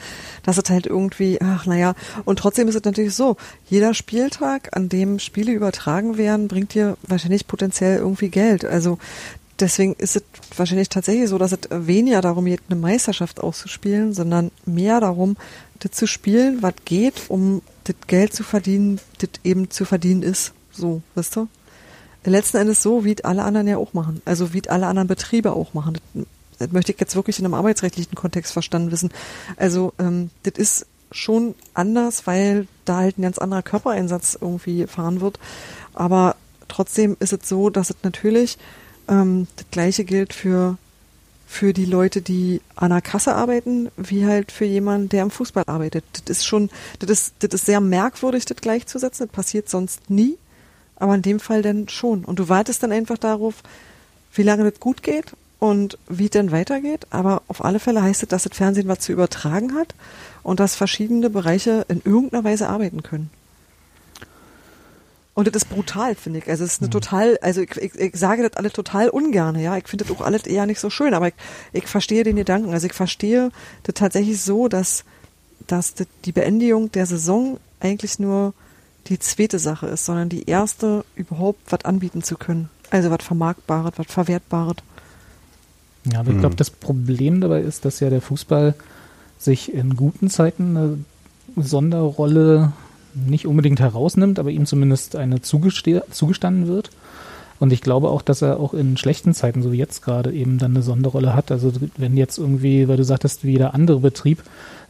[0.43, 1.93] dass es halt irgendwie, ach naja,
[2.25, 6.97] und trotzdem ist es natürlich so, jeder Spieltag, an dem Spiele übertragen werden, bringt dir
[7.03, 8.65] wahrscheinlich potenziell irgendwie Geld.
[8.65, 8.97] Also
[9.59, 10.23] deswegen ist es
[10.57, 15.37] wahrscheinlich tatsächlich so, dass es weniger darum geht, eine Meisterschaft auszuspielen, sondern mehr darum,
[15.79, 20.53] das zu spielen, was geht, um das Geld zu verdienen, das eben zu verdienen ist.
[20.71, 21.47] So, weißt du?
[22.23, 24.21] Letzten Endes so, wie alle anderen ja auch machen.
[24.25, 25.97] Also wie alle anderen Betriebe auch machen.
[26.13, 26.25] Das,
[26.59, 29.09] das möchte ich jetzt wirklich in einem arbeitsrechtlichen Kontext verstanden wissen.
[29.57, 35.19] Also ähm, das ist schon anders, weil da halt ein ganz anderer Körpereinsatz irgendwie fahren
[35.19, 35.39] wird.
[35.93, 36.35] Aber
[36.67, 38.57] trotzdem ist es so, dass es natürlich
[39.09, 40.77] ähm, das gleiche gilt für
[41.51, 45.65] für die Leute, die an der Kasse arbeiten, wie halt für jemanden, der im Fußball
[45.67, 46.05] arbeitet.
[46.23, 49.27] Das ist schon, das ist, das ist sehr merkwürdig, das gleichzusetzen.
[49.27, 50.37] Das passiert sonst nie,
[50.95, 52.23] aber in dem Fall dann schon.
[52.23, 53.55] Und du wartest dann einfach darauf,
[54.33, 57.05] wie lange das gut geht und wie es dann weitergeht.
[57.09, 59.93] Aber auf alle Fälle heißt es, dass das Fernsehen was zu übertragen hat
[60.43, 63.29] und dass verschiedene Bereiche in irgendeiner Weise arbeiten können.
[65.33, 66.49] Und das ist brutal, finde ich.
[66.49, 69.77] Also es ist eine total, also ich, ich, ich sage das alle total ungern, ja.
[69.77, 71.33] Ich finde das auch alles eher nicht so schön, aber ich,
[71.71, 72.73] ich verstehe den Gedanken.
[72.73, 73.49] Also ich verstehe
[73.83, 75.05] das tatsächlich so, dass,
[75.67, 78.53] dass das, die Beendigung der Saison eigentlich nur
[79.07, 82.69] die zweite Sache ist, sondern die erste, überhaupt was anbieten zu können.
[82.89, 84.77] Also was Vermarktbares, was Verwertbares.
[86.11, 88.75] Ja, aber ich glaube, das Problem dabei ist, dass ja der Fußball
[89.37, 90.97] sich in guten Zeiten eine
[91.55, 92.73] Sonderrolle
[93.13, 96.89] nicht unbedingt herausnimmt, aber ihm zumindest eine zugestanden wird.
[97.59, 100.57] Und ich glaube auch, dass er auch in schlechten Zeiten, so wie jetzt gerade, eben
[100.57, 101.51] dann eine Sonderrolle hat.
[101.51, 104.41] Also wenn jetzt irgendwie, weil du sagtest, wie jeder andere Betrieb,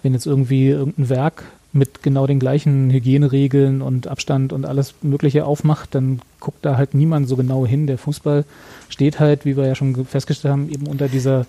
[0.03, 5.45] wenn jetzt irgendwie irgendein Werk mit genau den gleichen Hygieneregeln und Abstand und alles Mögliche
[5.45, 7.87] aufmacht, dann guckt da halt niemand so genau hin.
[7.87, 8.45] Der Fußball
[8.87, 11.45] steht halt, wie wir ja schon festgestellt haben, eben unter dieser,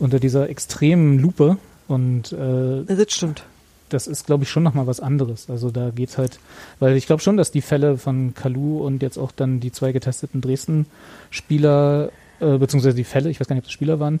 [0.00, 1.56] unter dieser extremen Lupe.
[1.86, 3.44] Und äh, Das stimmt.
[3.88, 5.48] Das ist, glaube ich, schon nochmal was anderes.
[5.50, 6.38] Also da geht's halt,
[6.80, 9.92] weil ich glaube schon, dass die Fälle von Kalu und jetzt auch dann die zwei
[9.92, 14.20] getesteten Dresden-Spieler, äh, beziehungsweise die Fälle, ich weiß gar nicht, ob das Spieler waren,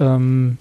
[0.00, 0.58] ähm,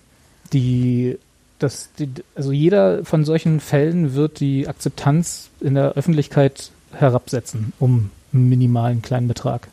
[0.54, 1.18] die,
[1.60, 8.12] das, die, also jeder von solchen Fällen wird die Akzeptanz in der Öffentlichkeit herabsetzen, um
[8.34, 9.68] einen minimalen kleinen Betrag.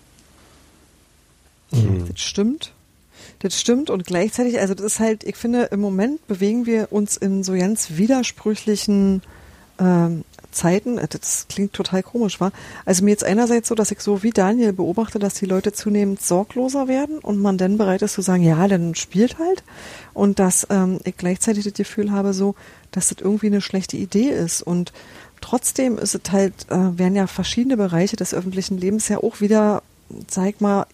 [1.72, 2.06] Mhm.
[2.08, 2.72] Das stimmt.
[3.40, 7.16] Das stimmt und gleichzeitig, also das ist halt, ich finde, im Moment bewegen wir uns
[7.16, 9.22] in so ganz widersprüchlichen
[9.78, 12.52] ähm, Zeiten, äh, das klingt total komisch, war.
[12.84, 16.20] Also mir jetzt einerseits so, dass ich so wie Daniel beobachte, dass die Leute zunehmend
[16.20, 19.62] sorgloser werden und man dann bereit ist zu sagen, ja, dann spielt halt.
[20.14, 22.54] Und dass ähm, ich gleichzeitig das Gefühl habe, so,
[22.90, 24.62] dass das irgendwie eine schlechte Idee ist.
[24.62, 24.92] Und
[25.40, 29.82] trotzdem ist es halt, äh, werden ja verschiedene Bereiche des öffentlichen Lebens ja auch wieder,
[30.28, 30.86] sag mal,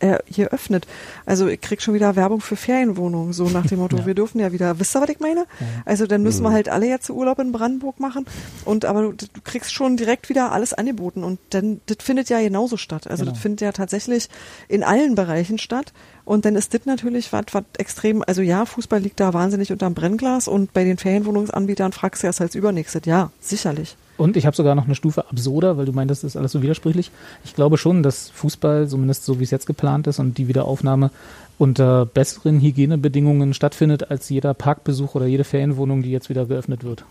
[0.00, 0.86] äh, hier öffnet.
[1.24, 4.06] Also ich krieg schon wieder Werbung für Ferienwohnungen, so nach dem Motto, Ja.
[4.06, 5.40] wir dürfen ja wieder, wisst ihr, was ich meine?
[5.60, 5.66] Ja.
[5.84, 6.54] Also dann müssen wir Mhm.
[6.54, 8.26] halt alle jetzt Urlaub in Brandenburg machen
[8.64, 12.40] und aber du, du kriegst schon direkt wieder alles angeboten und dann, das findet ja
[12.40, 13.06] genauso statt.
[13.08, 13.32] Also Genau.
[13.32, 14.28] das findet ja tatsächlich
[14.68, 15.92] in allen Bereichen statt
[16.24, 19.94] und dann ist das natürlich was, was extrem, also ja, Fußball liegt da wahnsinnig unterm
[19.94, 23.96] Brennglas und bei den Ferienwohnungsanbietern fragst du erst als übernächstes, ja, sicherlich.
[24.16, 26.62] Und ich habe sogar noch eine Stufe absurder, weil du meintest, das ist alles so
[26.62, 27.10] widersprüchlich.
[27.44, 31.10] Ich glaube schon, dass Fußball, zumindest so wie es jetzt geplant ist und die Wiederaufnahme
[31.58, 37.04] unter besseren Hygienebedingungen stattfindet als jeder Parkbesuch oder jede Ferienwohnung, die jetzt wieder geöffnet wird.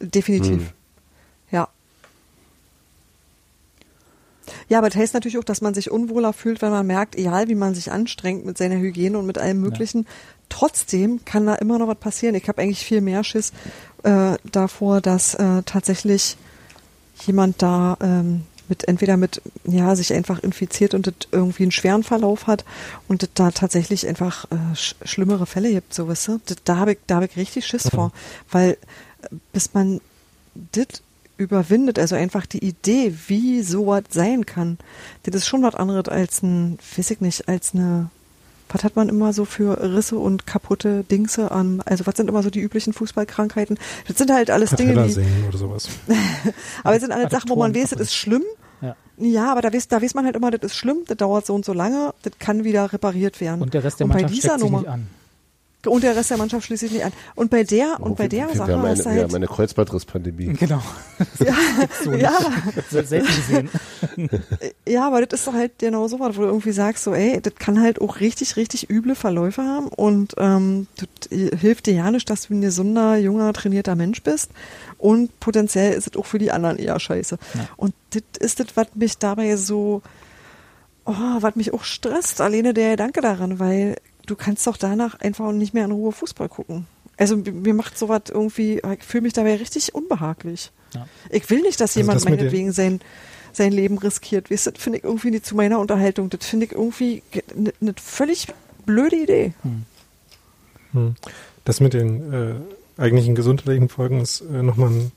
[0.00, 0.60] Definitiv.
[0.60, 0.68] Hm.
[1.50, 1.68] Ja.
[4.68, 7.48] Ja, aber das heißt natürlich auch, dass man sich unwohler fühlt, wenn man merkt, egal
[7.48, 10.06] wie man sich anstrengt mit seiner Hygiene und mit allem Möglichen,
[10.48, 12.34] trotzdem kann da immer noch was passieren.
[12.34, 13.52] Ich habe eigentlich viel mehr Schiss
[14.02, 16.36] äh, davor, dass äh, tatsächlich
[17.26, 22.02] jemand da ähm, mit entweder mit ja sich einfach infiziert und das irgendwie einen schweren
[22.02, 22.64] Verlauf hat
[23.08, 26.40] und das da tatsächlich einfach äh, sch schlimmere Fälle gibt, so weißt du.
[26.46, 28.12] Das, da habe ich, da hab ich richtig Schiss vor,
[28.50, 28.76] weil
[29.52, 30.00] bis man
[30.72, 31.02] das
[31.36, 34.78] überwindet, also einfach die Idee, wie sowas sein kann,
[35.22, 38.10] das ist schon was anderes als ein, weiß ich nicht, als eine,
[38.70, 42.42] was hat man immer so für Risse und kaputte Dingse an, also was sind immer
[42.42, 43.78] so die üblichen Fußballkrankheiten?
[44.06, 45.88] Das sind halt alles Dinge, die, oder sowas.
[46.84, 48.42] aber es sind alles Sachen, wo man weiß, das ist schlimm.
[48.80, 48.96] Ja.
[49.16, 51.54] Ja, aber da weiß, da weiß man halt immer, das ist schlimm, das dauert so
[51.54, 53.60] und so lange, das kann wieder repariert werden.
[53.62, 55.08] Und der Rest der Und Mannschaft steckt sich Nummer- nicht an.
[55.86, 57.12] Und der Rest der Mannschaft schließt sich nicht an.
[57.36, 59.34] Und bei der, und bei der wir, Sache wir haben eine, ist wir halt, haben
[59.36, 60.52] eine Kreuzbandrisspandemie.
[60.54, 60.82] Genau.
[61.38, 61.54] ja,
[62.02, 62.36] So ja,
[62.90, 63.70] Se- Selten gesehen.
[64.88, 67.40] Ja, aber das ist doch halt genau so was, wo du irgendwie sagst, so, ey,
[67.40, 71.28] das kann halt auch richtig, richtig üble Verläufe haben und ähm, das
[71.60, 74.50] hilft dir ja nicht, dass du ein gesunder, junger, trainierter Mensch bist
[74.96, 77.38] und potenziell ist es auch für die anderen eher scheiße.
[77.54, 77.68] Ja.
[77.76, 80.02] Und das ist das, was mich dabei so,
[81.04, 83.96] oh, was mich auch stresst, alleine der Gedanke daran, weil
[84.30, 86.86] du kannst doch danach einfach nicht mehr in Ruhe Fußball gucken.
[87.16, 90.70] Also mir macht sowas irgendwie, ich fühle mich dabei richtig unbehaglich.
[90.94, 91.06] Ja.
[91.30, 93.00] Ich will nicht, dass Also jemand das meinetwegen sein,
[93.52, 94.50] sein Leben riskiert.
[94.50, 96.30] Weißt das finde ich irgendwie nicht zu meiner Unterhaltung.
[96.30, 97.22] Das finde ich irgendwie
[97.56, 98.46] eine ne völlig
[98.86, 99.52] blöde Idee.
[100.92, 101.16] Hm.
[101.64, 102.54] Das mit den äh,
[102.96, 105.12] eigentlichen gesundheitlichen Folgen ist äh, nochmal ein,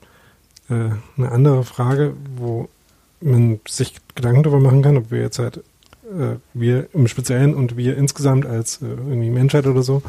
[0.69, 2.67] äh, eine andere Frage, wo
[3.21, 5.63] man sich Gedanken darüber machen kann, ob wir jetzt halt,
[6.11, 10.01] äh, wir im Speziellen und wir insgesamt als äh, irgendwie Menschheit oder so,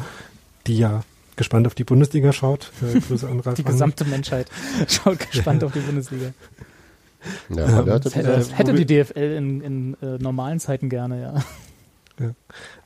[0.67, 1.03] die ja
[1.35, 4.49] gespannt auf die Bundesliga schaut, äh, Grüße an Ralf Die gesamte Menschheit
[4.87, 6.33] schaut gespannt auf die Bundesliga.
[7.49, 11.21] Ja, Ja, hatte Das hätte, das hätte die DFL in, in äh, normalen Zeiten gerne,
[11.21, 11.43] ja.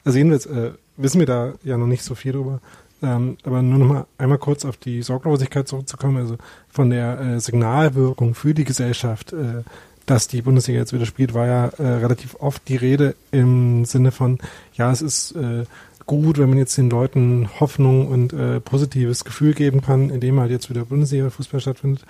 [0.03, 2.61] Also jedenfalls äh, wissen wir da ja noch nicht so viel drüber.
[3.01, 6.17] Ähm, aber nur noch mal einmal kurz auf die Sorglosigkeit zurückzukommen.
[6.17, 6.37] Also
[6.69, 9.63] von der äh, Signalwirkung für die Gesellschaft, äh,
[10.07, 14.11] dass die Bundesliga jetzt wieder spielt, war ja äh, relativ oft die Rede im Sinne
[14.11, 14.39] von,
[14.73, 15.65] ja, es ist äh,
[16.07, 20.49] gut, wenn man jetzt den Leuten Hoffnung und äh, positives Gefühl geben kann, indem halt
[20.49, 22.05] jetzt wieder Bundesliga-Fußball stattfindet.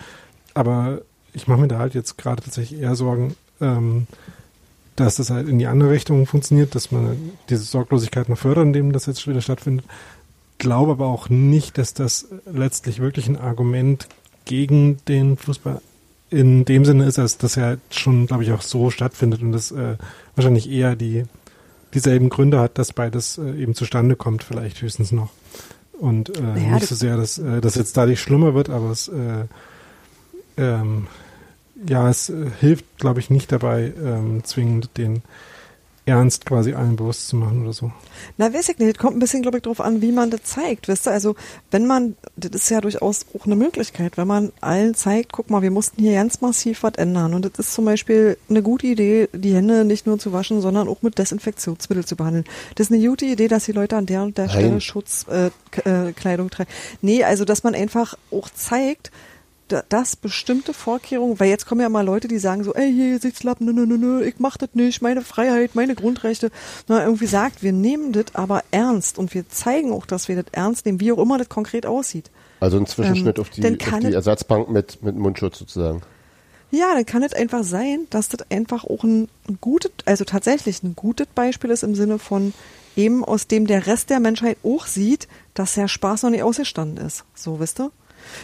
[0.54, 1.02] Aber
[1.34, 4.06] ich mache mir da halt jetzt gerade tatsächlich eher Sorgen, ähm,
[4.96, 7.18] dass das halt in die andere Richtung funktioniert, dass man
[7.50, 9.86] diese Sorglosigkeit noch fördert, indem das jetzt wieder stattfindet.
[10.60, 14.08] Glaube aber auch nicht, dass das letztlich wirklich ein Argument
[14.46, 15.82] gegen den Fußball
[16.30, 19.72] in dem Sinne ist, als dass er schon, glaube ich, auch so stattfindet und das
[19.72, 19.96] äh,
[20.36, 21.26] wahrscheinlich eher die
[21.94, 25.32] dieselben Gründe hat, dass beides äh, eben zustande kommt, vielleicht höchstens noch.
[25.94, 29.08] Und äh, Naja, nicht so sehr, dass äh, das jetzt dadurch schlimmer wird, aber es
[29.08, 29.46] äh,
[30.58, 31.08] ähm,
[31.88, 35.22] ja, es äh, hilft, glaube ich, nicht dabei, ähm, zwingend den
[36.08, 37.92] Ernst quasi allen bewusst zu machen oder so.
[38.38, 38.96] Na, weiß ich nicht.
[38.96, 40.88] Es kommt ein bisschen, glaube ich, drauf an, wie man das zeigt.
[40.88, 41.36] Wisst ihr, also,
[41.70, 45.62] wenn man, das ist ja durchaus auch eine Möglichkeit, wenn man allen zeigt, guck mal,
[45.62, 47.34] wir mussten hier ganz massiv was ändern.
[47.34, 50.88] Und das ist zum Beispiel eine gute Idee, die Hände nicht nur zu waschen, sondern
[50.88, 52.46] auch mit Desinfektionsmittel zu behandeln.
[52.76, 54.56] Das ist eine gute Idee, dass die Leute an der und der Nein.
[54.56, 55.52] Stelle Schutzkleidung
[55.84, 56.70] äh, Kleidung tragen.
[57.02, 59.12] Nee, also, dass man einfach auch zeigt,
[59.68, 63.66] dass bestimmte Vorkehrungen, weil jetzt kommen ja mal Leute, die sagen so, ey, hier Gesichtslappen,
[63.66, 66.52] nö, nö, nö, nö, ich mach das nicht, meine Freiheit, meine Grundrechte.
[66.88, 70.46] Na, irgendwie sagt, wir nehmen das aber ernst und wir zeigen auch, dass wir das
[70.52, 72.32] ernst nehmen, wie auch immer das konkret aussieht.
[72.60, 76.02] Also ein Zwischenschnitt Ähm, auf die, auf die Ersatzbank mit, mit Mundschutz sozusagen.
[76.72, 80.84] Ja, dann kann es einfach sein, dass das einfach auch ein, ein gutes, also tatsächlich
[80.84, 82.54] ein gutes Beispiel ist im Sinne von,
[82.98, 87.06] eben aus dem der Rest der Menschheit auch sieht, dass der Spaß noch nicht ausgestanden
[87.06, 87.24] ist.
[87.36, 87.92] So, wisst ihr?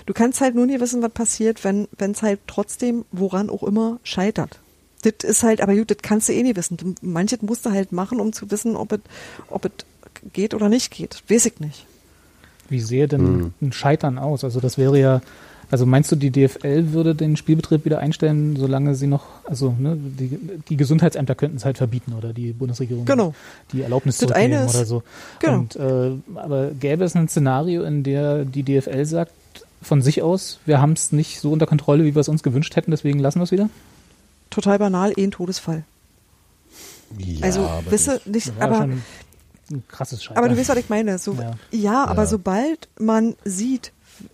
[0.05, 3.99] Du kannst halt nur nie wissen, was passiert, wenn es halt trotzdem, woran auch immer,
[4.03, 4.59] scheitert.
[5.03, 6.95] Das ist halt, aber gut, das kannst du eh nie wissen.
[7.01, 8.99] Manches musst du halt machen, um zu wissen, ob es
[9.49, 9.69] ob
[10.31, 11.21] geht oder nicht geht.
[11.29, 11.85] Weiß ich nicht.
[12.69, 14.45] Wie sähe denn ein Scheitern aus?
[14.45, 15.21] Also das wäre ja,
[15.69, 19.97] also meinst du, die DFL würde den Spielbetrieb wieder einstellen, solange sie noch, also ne,
[19.97, 23.33] die, die Gesundheitsämter könnten es halt verbieten oder die Bundesregierung Genau.
[23.73, 25.03] die Erlaubnis ist- oder so.
[25.39, 25.59] genau.
[25.59, 29.33] Und, äh, aber gäbe es ein Szenario, in der die DFL sagt
[29.83, 32.75] von sich aus, wir haben es nicht so unter Kontrolle, wie wir es uns gewünscht
[32.75, 33.69] hätten, deswegen lassen wir es wieder?
[34.49, 35.83] Total banal, eh ein Todesfall.
[37.17, 39.01] Ja, also, aber wisse das- nicht, aber schon
[39.71, 40.37] ein krasses Scheitern.
[40.43, 41.17] Aber du weißt, was ich meine.
[41.19, 41.51] So, Ja.
[41.71, 42.05] ja.
[42.05, 42.27] aber Ja.
[42.27, 43.91] sobald man sieht,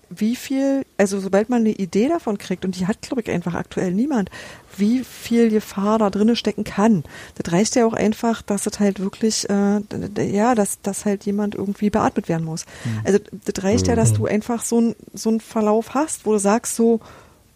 [0.09, 3.53] wie viel, also sobald man eine Idee davon kriegt, und die hat, glaube ich, einfach
[3.53, 4.29] aktuell niemand,
[4.77, 7.03] wie viel Gefahr da drinne stecken kann.
[7.35, 9.81] Das reicht ja auch einfach, dass es halt wirklich, äh,
[10.17, 12.65] ja, dass, dass halt jemand irgendwie beatmet werden muss.
[13.03, 16.39] Also das reicht ja, dass du einfach so einen so einen Verlauf hast, wo du
[16.39, 16.99] sagst so,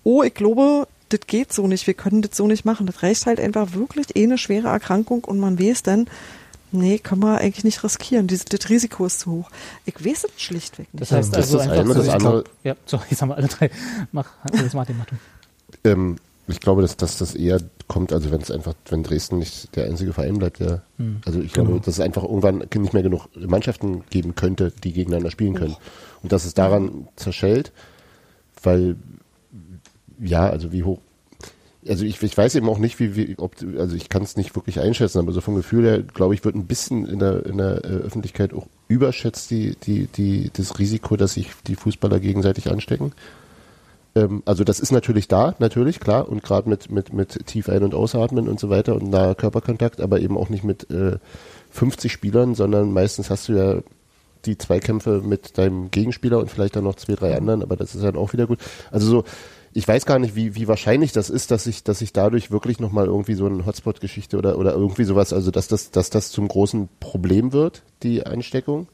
[0.03, 2.87] oh, ich glaube, das geht so nicht, wir können das so nicht machen.
[2.87, 6.07] Das reicht halt einfach wirklich eh eine schwere Erkrankung und man weiß dann,
[6.73, 8.27] nee, kann man eigentlich nicht riskieren.
[8.27, 9.49] Dieses, das Risiko ist zu hoch.
[9.85, 11.01] Ich weiß es schlichtweg nicht.
[11.01, 13.29] Das heißt Das also ist das einfach das ich andere- glaub, ja, so, jetzt haben
[13.29, 13.69] wir alle drei.
[14.11, 15.15] Mach, jetzt Martin, mach du.
[15.89, 19.73] Ähm, ich glaube, dass, dass das eher kommt, also wenn es einfach, wenn Dresden nicht
[19.77, 21.21] der einzige Verein bleibt, der, Hm.
[21.25, 21.67] also ich Genau.
[21.67, 25.75] glaube, dass es einfach irgendwann nicht mehr genug Mannschaften geben könnte, die gegeneinander spielen können.
[26.21, 27.71] Und dass es daran zerschellt,
[28.61, 28.95] weil,
[30.19, 30.99] ja, also wie hoch,
[31.87, 34.55] also ich, ich weiß eben auch nicht, wie, wie ob, also ich kann es nicht
[34.55, 37.57] wirklich einschätzen, aber so vom Gefühl her, glaube ich, wird ein bisschen in der, in
[37.57, 42.71] der äh, Öffentlichkeit auch überschätzt die, die, die, das Risiko, dass sich die Fußballer gegenseitig
[42.71, 43.13] anstecken.
[44.15, 47.83] Ähm, also das ist natürlich da, natürlich, klar, und gerade mit, mit, mit tief ein-
[47.83, 51.17] und ausatmen und so weiter und naher Körperkontakt, aber eben auch nicht mit äh,
[51.71, 53.81] 50 Spielern, sondern meistens hast du ja
[54.45, 58.03] die Zweikämpfe mit deinem Gegenspieler und vielleicht dann noch zwei, drei anderen, aber das ist
[58.03, 58.59] dann auch wieder gut.
[58.91, 59.23] Also so,
[59.73, 62.79] ich weiß gar nicht, wie, wie wahrscheinlich das ist, dass sich dass ich dadurch wirklich
[62.79, 66.47] nochmal irgendwie so eine Hotspot-Geschichte oder, oder irgendwie sowas, also dass das, dass das zum
[66.47, 68.87] großen Problem wird, die Ansteckung,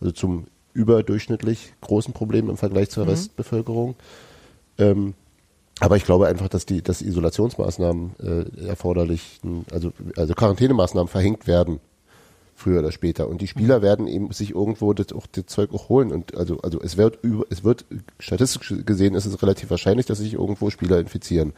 [0.00, 3.96] also zum überdurchschnittlich großen Problem im Vergleich zur Restbevölkerung.
[4.78, 5.14] Ähm,
[5.80, 9.40] aber ich glaube einfach, dass die, dass Isolationsmaßnahmen äh, erforderlich,
[9.72, 11.80] also, also Quarantänemaßnahmen verhängt werden,
[12.62, 13.28] früher oder später.
[13.28, 16.12] Und die Spieler werden eben sich irgendwo das, auch das Zeug auch holen.
[16.12, 17.84] Und also, also es wird über, es wird
[18.18, 21.52] statistisch gesehen ist es relativ wahrscheinlich, dass sich irgendwo Spieler infizieren.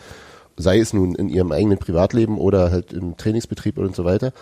[0.56, 4.32] Sei es nun in ihrem eigenen Privatleben oder halt im Trainingsbetrieb und so weiter.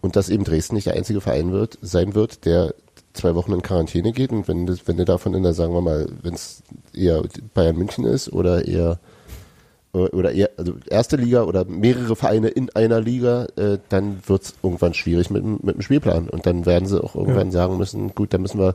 [0.00, 2.74] Und dass eben Dresden nicht der einzige Verein wird, sein wird, der
[3.12, 4.30] zwei Wochen in Quarantäne geht.
[4.30, 6.62] Und wenn, das, wenn du davon in der, sagen wir mal, wenn es
[6.94, 7.22] eher
[7.54, 8.98] Bayern München ist oder eher
[9.92, 14.54] oder eher, also erste Liga oder mehrere Vereine in einer Liga, äh, dann wird es
[14.62, 16.28] irgendwann schwierig mit, dem- mit dem Spielplan.
[16.28, 18.74] Und dann werden sie auch irgendwann sagen müssen, gut, da müssen wir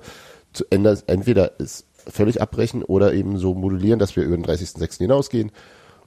[0.53, 4.97] zu Ende, entweder es völlig abbrechen oder eben so modulieren, dass wir über den 30.06.
[4.97, 5.51] hinausgehen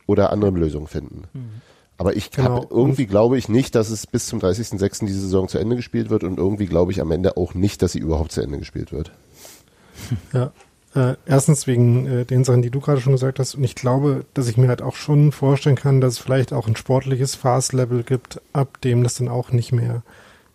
[0.06, 1.22] oder andere Lösungen finden.
[1.98, 2.56] Aber ich Genau.
[2.64, 5.06] hab, irgendwie glaube ich nicht, dass es bis zum 30.06.
[5.06, 7.92] diese Saison zu Ende gespielt wird und irgendwie glaube ich am Ende auch nicht, dass
[7.92, 9.12] sie überhaupt zu Ende gespielt wird.
[10.34, 10.52] Ja.
[10.96, 13.54] Äh, erstens wegen äh, den Sachen, die du gerade schon gesagt hast.
[13.54, 16.66] Und ich glaube, dass ich mir halt auch schon vorstellen kann, dass es vielleicht auch
[16.66, 20.02] ein sportliches Fast-Level gibt, ab dem das dann auch nicht mehr,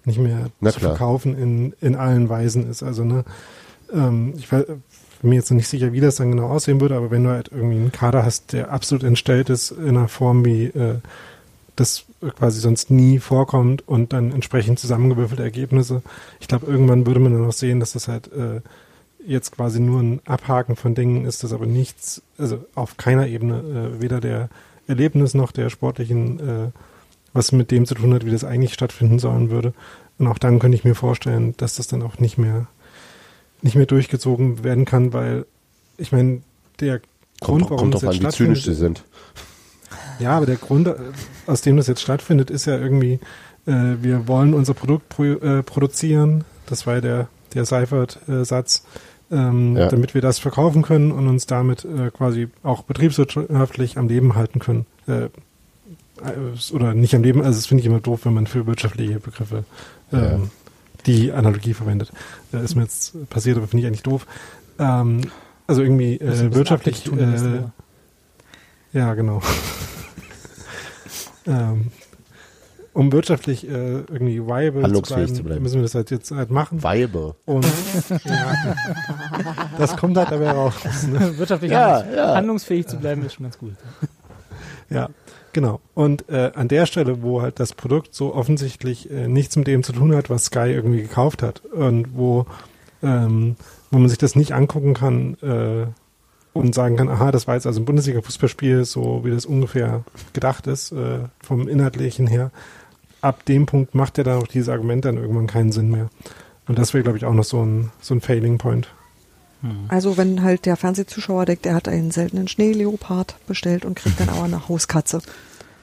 [0.03, 0.95] nicht mehr Na zu klar.
[0.95, 2.81] verkaufen in, in allen Weisen ist.
[2.81, 3.23] Also, ne,
[3.93, 6.95] ähm, ich weiß, bin mir jetzt noch nicht sicher, wie das dann genau aussehen würde,
[6.95, 10.43] aber wenn du halt irgendwie einen Kader hast, der absolut entstellt ist in einer Form,
[10.43, 10.95] wie äh,
[11.75, 12.05] das
[12.37, 16.01] quasi sonst nie vorkommt und dann entsprechend zusammengewürfelte Ergebnisse.
[16.39, 18.61] Ich glaube, irgendwann würde man dann auch sehen, dass das halt äh,
[19.25, 23.93] jetzt quasi nur ein Abhaken von Dingen ist, das aber nichts, also auf keiner Ebene,
[23.97, 24.49] äh, weder der
[24.87, 26.71] Erlebnis noch der sportlichen, äh,
[27.33, 29.73] was mit dem zu tun hat, wie das eigentlich stattfinden sollen würde.
[30.17, 32.67] Und auch dann könnte ich mir vorstellen, dass das dann auch nicht mehr,
[33.61, 35.45] nicht mehr durchgezogen werden kann, weil
[35.97, 36.41] ich meine,
[36.79, 36.99] der
[37.39, 39.03] Kommt, Grund, warum kommt drauf jetzt an, wie zynisch sie stattfindet,
[39.87, 40.19] sind.
[40.19, 40.95] ja, aber der Grund, äh,
[41.47, 43.19] aus dem das jetzt stattfindet, ist ja irgendwie,
[43.65, 46.43] äh, wir wollen unser Produkt pro, äh, produzieren.
[46.65, 48.83] Das war ja der, der Seifert-Satz,
[49.31, 49.87] ähm, Ja.
[49.87, 54.59] damit wir das verkaufen können und uns damit äh, quasi auch betriebswirtschaftlich am Leben halten
[54.59, 54.85] können.
[55.07, 55.29] Äh, äh,
[56.73, 59.63] oder nicht am Leben, also das finde ich immer doof, wenn man für wirtschaftliche Begriffe
[60.11, 60.39] ähm, Ja.
[61.07, 62.11] die Analogie verwendet.
[62.53, 64.27] Äh, ist mir jetzt passiert, aber finde ich eigentlich doof.
[64.79, 65.21] Ähm,
[65.67, 69.41] also irgendwie äh, wirtschaftlich tun äh, ja, genau.
[71.47, 71.87] ähm,
[72.93, 75.63] um wirtschaftlich äh, irgendwie viable zu Handlungsfähig bleiben, zu bleiben.
[75.63, 76.83] müssen wir das halt jetzt halt machen.
[76.83, 77.35] Weibe.
[77.45, 77.65] Und
[78.25, 78.75] ja,
[79.77, 80.73] das kommt halt dabei raus.
[81.07, 81.33] Ne?
[81.37, 82.35] Wirtschaftlich Ja, handlungs ja.
[82.35, 83.73] handlungsfähig zu bleiben, ist schon ganz gut.
[84.89, 85.09] Ja.
[85.53, 85.81] Genau.
[85.93, 89.83] Und äh, an der Stelle, wo halt das Produkt so offensichtlich äh, nichts mit dem
[89.83, 92.45] zu tun hat, was Sky irgendwie gekauft hat und wo,
[93.03, 93.55] ähm,
[93.89, 95.87] wo man sich das nicht angucken kann äh,
[96.53, 100.67] und sagen kann, aha, das war jetzt also ein Bundesliga-Fußballspiel, so wie das ungefähr gedacht
[100.67, 102.51] ist, äh, vom Inhaltlichen her.
[103.21, 106.09] Ab dem Punkt macht ja dann auch dieses Argument dann irgendwann keinen Sinn mehr.
[106.67, 108.87] Und das wäre, glaube ich, auch noch so ein, so ein Failing Point.
[109.89, 114.29] Also wenn halt der Fernsehzuschauer denkt, er hat einen seltenen Schneeleopard bestellt und kriegt dann
[114.29, 115.21] aber eine Hauskatze.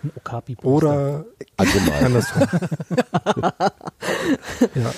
[0.03, 1.25] Ein Okapi Oder
[1.57, 2.05] Also mal.
[2.05, 2.43] andersrum.
[4.75, 4.93] ja.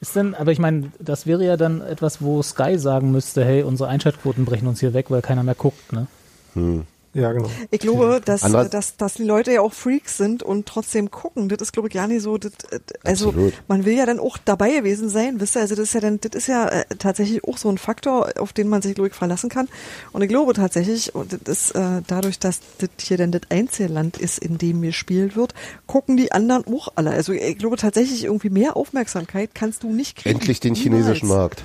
[0.00, 3.62] Ist denn, aber ich meine, das wäre ja dann etwas, wo Sky sagen müsste, hey,
[3.62, 6.06] unsere Einschaltquoten brechen uns hier weg, weil keiner mehr guckt, ne?
[6.54, 6.86] Hm.
[7.14, 7.48] Ja, genau.
[7.70, 11.48] Ich glaube, dass, Andererseits- dass, dass die Leute ja auch Freaks sind und trotzdem gucken.
[11.48, 12.36] Das ist, glaube ich, gar nicht so.
[12.38, 13.54] Das, äh, also Absolut.
[13.68, 15.60] man will ja dann auch dabei gewesen sein, wisst ihr?
[15.62, 18.52] Also das ist ja dann, das ist ja äh, tatsächlich auch so ein Faktor, auf
[18.52, 19.68] den man sich, glaube ich, verlassen kann.
[20.12, 24.16] Und ich glaube tatsächlich, und das ist äh, dadurch, dass das hier dann das Einzelland
[24.18, 25.54] ist, in dem gespielt wird,
[25.86, 27.10] gucken die anderen auch alle.
[27.10, 30.36] Also ich glaube tatsächlich irgendwie mehr Aufmerksamkeit kannst du nicht kriegen.
[30.36, 30.82] Endlich den Niemals.
[31.04, 31.62] chinesischen Markt.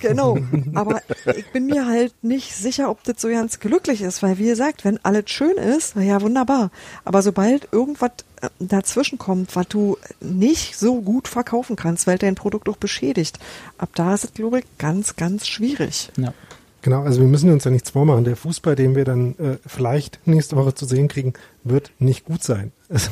[0.00, 0.38] Genau,
[0.74, 1.00] aber
[1.36, 4.82] ich bin mir halt nicht sicher, ob das so ganz glücklich ist, weil wie gesagt,
[4.86, 6.70] wenn alles schön ist, na ja wunderbar,
[7.04, 12.34] aber sobald irgendwas äh, dazwischen kommt, was du nicht so gut verkaufen kannst, weil dein
[12.34, 13.38] Produkt auch beschädigt,
[13.76, 16.10] ab da ist es, glaube ich, ganz, ganz schwierig.
[16.16, 16.32] Ja.
[16.80, 18.24] Genau, also wir müssen uns ja nichts vormachen.
[18.24, 21.34] Der Fußball, den wir dann äh, vielleicht nächste Woche zu sehen kriegen,
[21.70, 22.72] wird nicht gut sein.
[22.88, 23.10] Also,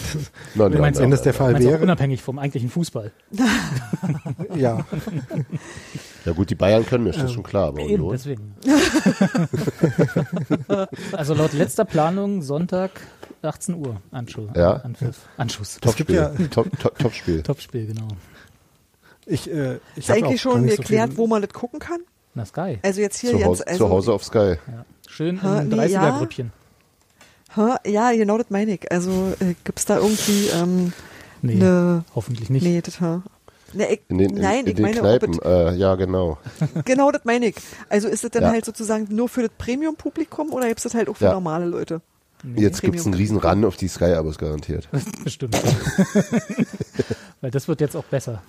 [0.54, 3.12] Nein, Du meinst, wenn das der Fall wäre, unabhängig vom eigentlichen Fußball.
[4.54, 4.84] ja.
[6.24, 7.68] Ja gut, die Bayern können, mir ist das Ähm, schon klar.
[7.68, 8.12] Aber Eben, Union?
[8.12, 8.54] deswegen.
[11.12, 12.90] also laut letzter Planung Sonntag
[13.42, 14.50] 18 Uhr Anschuss.
[14.56, 14.74] Ja.
[14.76, 15.18] Anpfiff.
[15.36, 15.78] Anschuss.
[15.80, 16.14] Topspiel.
[16.14, 17.42] ja- Top, top, Topspiel.
[17.42, 18.08] Topspiel, genau.
[19.26, 22.00] Ich, äh, ich Ist eigentlich schon nicht so geklärt, viel- wo man das gucken kann?
[22.34, 22.78] Na Sky.
[22.82, 24.56] Also jetzt hier Zu, jetzt, Hause, also, zu Hause auf Sky.
[24.66, 24.84] Ja.
[25.08, 26.52] Schön Ha, im nee, 30er-Grüppchen.
[27.86, 28.90] Ja, genau das meine ich.
[28.90, 30.92] Also äh, gibt's da irgendwie ähm,
[31.42, 32.62] Nee, eine, hoffentlich nicht.
[32.62, 33.22] nee, das, ha.
[33.72, 35.32] Nee, ich, In den, in, nein, in ich den meine, Kneipen.
[35.34, 36.38] es Äh, ja, genau.
[36.84, 37.56] Genau, das meine ich.
[37.88, 38.50] Also ist das dann Ja.
[38.50, 41.32] halt sozusagen nur für das Premium-Publikum oder gibt es das halt auch für Ja.
[41.32, 42.00] normale Leute?
[42.56, 42.92] Jetzt Premium.
[42.92, 44.88] gibt's einen riesen Run auf die Sky-Abos garantiert.
[45.24, 45.56] Bestimmt.
[47.40, 48.42] Weil das wird jetzt auch besser.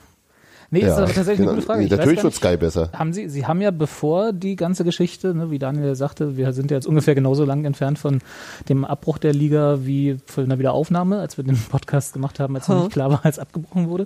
[0.72, 1.50] Nee, ist ja, aber tatsächlich genau.
[1.52, 1.80] eine gute Frage.
[1.80, 2.90] Nee, Ich weiß natürlich wird Sky besser.
[2.94, 6.72] Haben Sie, Sie haben ja bevor die ganze Geschichte, ne, wie Daniel sagte, wir sind
[6.72, 8.20] ja jetzt ungefähr genauso lang entfernt von
[8.70, 12.68] dem Abbruch der Liga wie von einer Wiederaufnahme, als wir den Podcast gemacht haben, als
[12.68, 12.80] Hm.
[12.80, 14.06] nicht klar war, als abgebrochen wurde.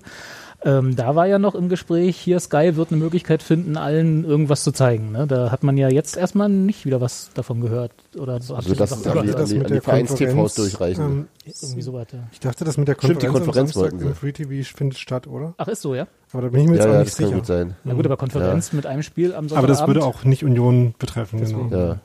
[0.62, 4.66] Ähm, da war ja noch im Gespräch, hier Sky wird eine Möglichkeit finden, allen irgendwas
[4.66, 5.14] zu zeigen.
[5.14, 5.26] Ne?
[5.26, 7.93] Da hat man ja jetzt erstmal nicht wieder was davon gehört.
[8.18, 9.39] Oder so Also das ist an die, überhört.
[9.39, 11.03] an die, die Vereins-TVs durchreichen.
[11.05, 11.28] ähm,
[11.62, 12.28] irgendwie so weiter.
[12.34, 14.97] ich dachte, das mit der Stimmt, Konferenz, die Konferenz am Samstag im Free TV findet
[14.99, 15.53] statt, oder?
[15.57, 16.07] Ach, ist so, ja?
[16.32, 17.38] Aber da bin ich mir jetzt ja, auch ja, nicht das kann sicher.
[17.38, 17.75] gut sein.
[17.84, 19.88] Na gut, aber Konferenz mit einem Spiel am Aber das Sonntagabend.
[19.95, 21.69] würde auch nicht Union betreffen, Deswegen.
[21.69, 21.82] genau.
[21.88, 21.99] Ja.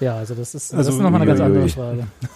[0.00, 2.06] Ja, also das ist, Also, das ist nochmal eine ganz andere Frage.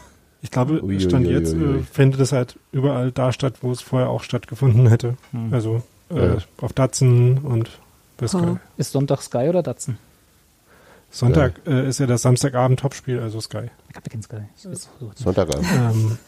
[0.43, 1.01] Ich glaube, Uiuiuiui.
[1.01, 5.16] Stand jetzt äh, findet es halt überall da statt, wo es vorher auch stattgefunden hätte.
[5.30, 5.55] Hm.
[5.55, 6.37] Also äh, Ja.
[6.61, 7.70] auf Datsen und
[8.18, 8.39] bei Sky.
[8.41, 8.61] Hm.
[8.76, 9.97] Ist Sonntag Sky oder Datsen?
[11.11, 13.70] Sonntag äh, ist ja das Samstagabend-Topspiel, also Sky.
[13.87, 14.43] Ich glaube, wir kennen Sky.
[15.14, 15.64] Sonntagabend.
[15.74, 16.18] Ähm,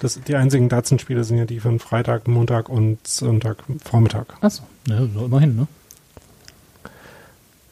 [0.00, 4.34] das, die einzigen Datsen-Spiele sind ja die von Freitag, Montag und Sonntag Vormittag.
[4.40, 5.68] Achso, ja, so immerhin, ne?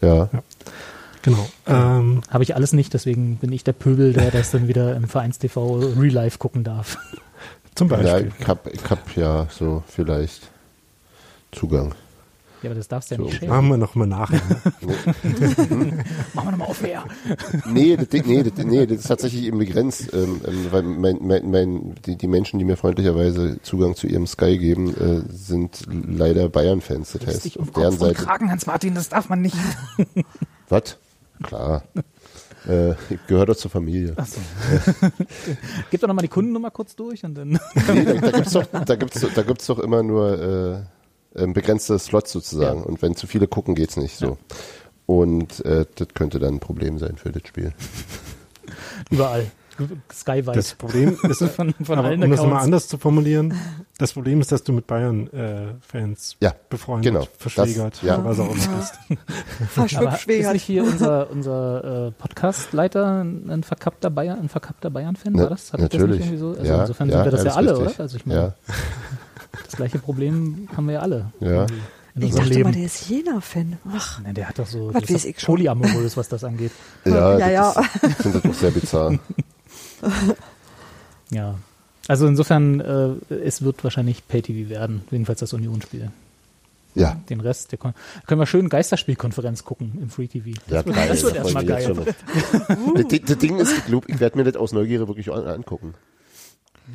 [0.01, 0.29] Ja.
[1.22, 1.49] Genau.
[1.66, 5.09] Ähm, Habe ich alles nicht, deswegen bin ich der Pöbel, der das dann wieder im
[5.09, 6.99] Vereins-TV Real Life gucken darf.
[7.74, 8.33] zum ja Beispiel.
[8.39, 10.49] ich hab, ich hab ja so vielleicht
[11.51, 11.95] Zugang.
[12.62, 13.24] Ja, aber das darfst du ja So.
[13.26, 13.48] nicht sharen.
[13.48, 14.40] Machen wir nochmal nachher.
[16.34, 17.04] Machen wir nochmal auf wer.
[17.66, 21.50] Nee, das, nee, das, nee, das ist tatsächlich eben begrenzt, ähm, ähm, weil mein, mein,
[21.50, 26.48] mein, die, die Menschen, die mir freundlicherweise Zugang zu ihrem Sky geben, äh, sind leider
[26.48, 27.12] Bayern-Fans.
[27.12, 28.24] Das heißt, Richtig auf deren Kopf und Seite.
[28.24, 29.56] Kragen, Hans-Martin, das darf man nicht.
[30.68, 30.96] Was?
[31.42, 31.84] Klar.
[32.68, 34.14] äh, ich gehöre doch zur Familie.
[34.16, 34.40] Achso.
[35.90, 37.50] Gib doch nochmal die Kundennummer kurz durch und dann.
[37.50, 40.97] Nee, da, da gibt's doch, da gibt's, da gibt's doch immer nur äh,
[41.39, 42.80] ähm, begrenzte Slots sozusagen.
[42.80, 42.86] Ja.
[42.86, 44.39] Und wenn zu viele gucken, geht's nicht so.
[45.07, 47.72] Und äh, das könnte dann ein Problem sein für das Spiel.
[49.11, 49.47] Überall.
[50.12, 50.57] Skyweit.
[50.57, 52.64] Das Problem ist, von, von aber allen um das mal Accounts.
[52.64, 53.55] anders zu formulieren,
[53.99, 57.26] das Problem ist, dass du mit Bayern-Fans Ja, befreundet, genau.
[57.39, 58.24] verschwägert, Das- ja.
[58.24, 59.97] was auch immer bist.
[59.97, 65.39] Aber ist nicht hier unser, unser äh, Podcast-Leiter ein verkappter Bayern, ein verkappter Bayern-Fan?
[65.39, 65.72] War das?
[65.72, 66.20] Hat ich das natürlich.
[66.22, 66.49] nicht irgendwie so?
[66.59, 67.95] Also Ja, insofern ja, sind wir das ja alles alle, richtig.
[67.95, 68.03] oder?
[68.03, 68.55] Also ich meine, Ja,
[69.53, 71.32] das gleiche Problem haben wir ja alle.
[71.40, 71.66] Ja.
[72.14, 72.72] In Ich dachte mal, Leben.
[72.72, 73.78] der ist Jena-Fan.
[73.92, 75.55] Ach, Nein, der hat doch so Was das ist weiß doch ich schon.
[75.55, 76.72] polyamorös, was das angeht.
[77.05, 77.72] ja, Ja, ja.
[77.74, 79.18] das Ist, ich finde das auch sehr bizarr.
[81.30, 81.57] Ja.
[82.07, 86.11] Also insofern, äh, es wird wahrscheinlich Pay-TV werden, jedenfalls das Union-Spiel.
[86.94, 87.20] Ja.
[87.28, 87.92] Den Rest, der kon
[88.26, 90.59] können wir schön Geisterspielkonferenz gucken im Free TV.
[90.68, 91.09] Ja, wird- geil.
[91.09, 91.94] das wird erstmal geil.
[92.94, 95.46] das, Ding- das Ding ist, ich glaube, ich werde mir das aus Neugierde wirklich an-
[95.46, 95.94] angucken.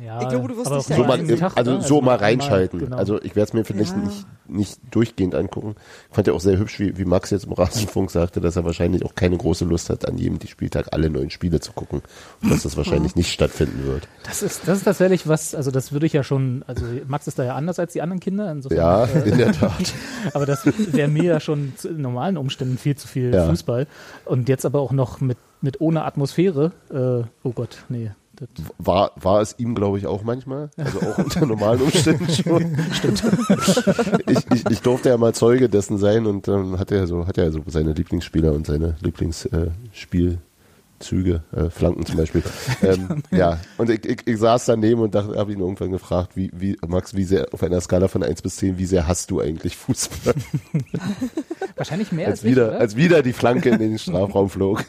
[0.04, 1.24] Ja, Ich glaube, du wirst nicht So mal.
[1.36, 1.82] Tag, also ne?
[1.82, 2.78] so mal reinschalten.
[2.80, 2.96] genau.
[2.96, 3.98] Also ich werde es mir vielleicht Ja.
[3.98, 5.76] nicht, nicht durchgehend angucken.
[6.10, 8.64] Ich fand ja auch sehr hübsch, wie, wie Max jetzt im Rasenfunk sagte, dass er
[8.64, 12.02] wahrscheinlich auch keine große Lust hat, an jedem Spieltag alle neuen Spiele zu gucken.
[12.42, 14.08] Und dass das wahrscheinlich nicht stattfinden wird.
[14.24, 17.38] Das ist, das ist tatsächlich was, also das würde ich ja schon, also Max ist
[17.38, 19.92] da ja anders als die anderen Kinder, insofern, Ja, äh, in der Tat.
[20.34, 23.48] aber das wäre mir ja schon zu, in normalen Umständen viel zu viel Ja.
[23.48, 23.86] Fußball.
[24.24, 28.10] Und jetzt aber auch noch mit, mit ohne Atmosphäre, äh, oh Gott, nee.
[28.36, 30.70] Das, War, war es ihm, glaube ich, auch manchmal.
[30.76, 32.76] Also auch unter normalen Umständen schon.
[32.92, 33.22] Stimmt.
[34.26, 37.38] ich, ich, ich durfte ja mal Zeuge dessen sein und dann hat er so, hat
[37.38, 40.40] er so seine Lieblingsspieler und seine Lieblingsspielzüge,
[41.52, 42.42] äh, Flanken zum Beispiel.
[42.82, 46.50] Ähm, ja, und ich, ich, ich saß daneben und dachte, habe ihn irgendwann gefragt, wie,
[46.52, 49.40] wie, Max, wie sehr, auf einer Skala von 1 bis 10, wie sehr hast du
[49.40, 50.34] eigentlich Fußball?
[51.76, 52.80] wahrscheinlich mehr als als, ich, wieder, oder?
[52.80, 54.84] als wieder die Flanke in den Strafraum flog.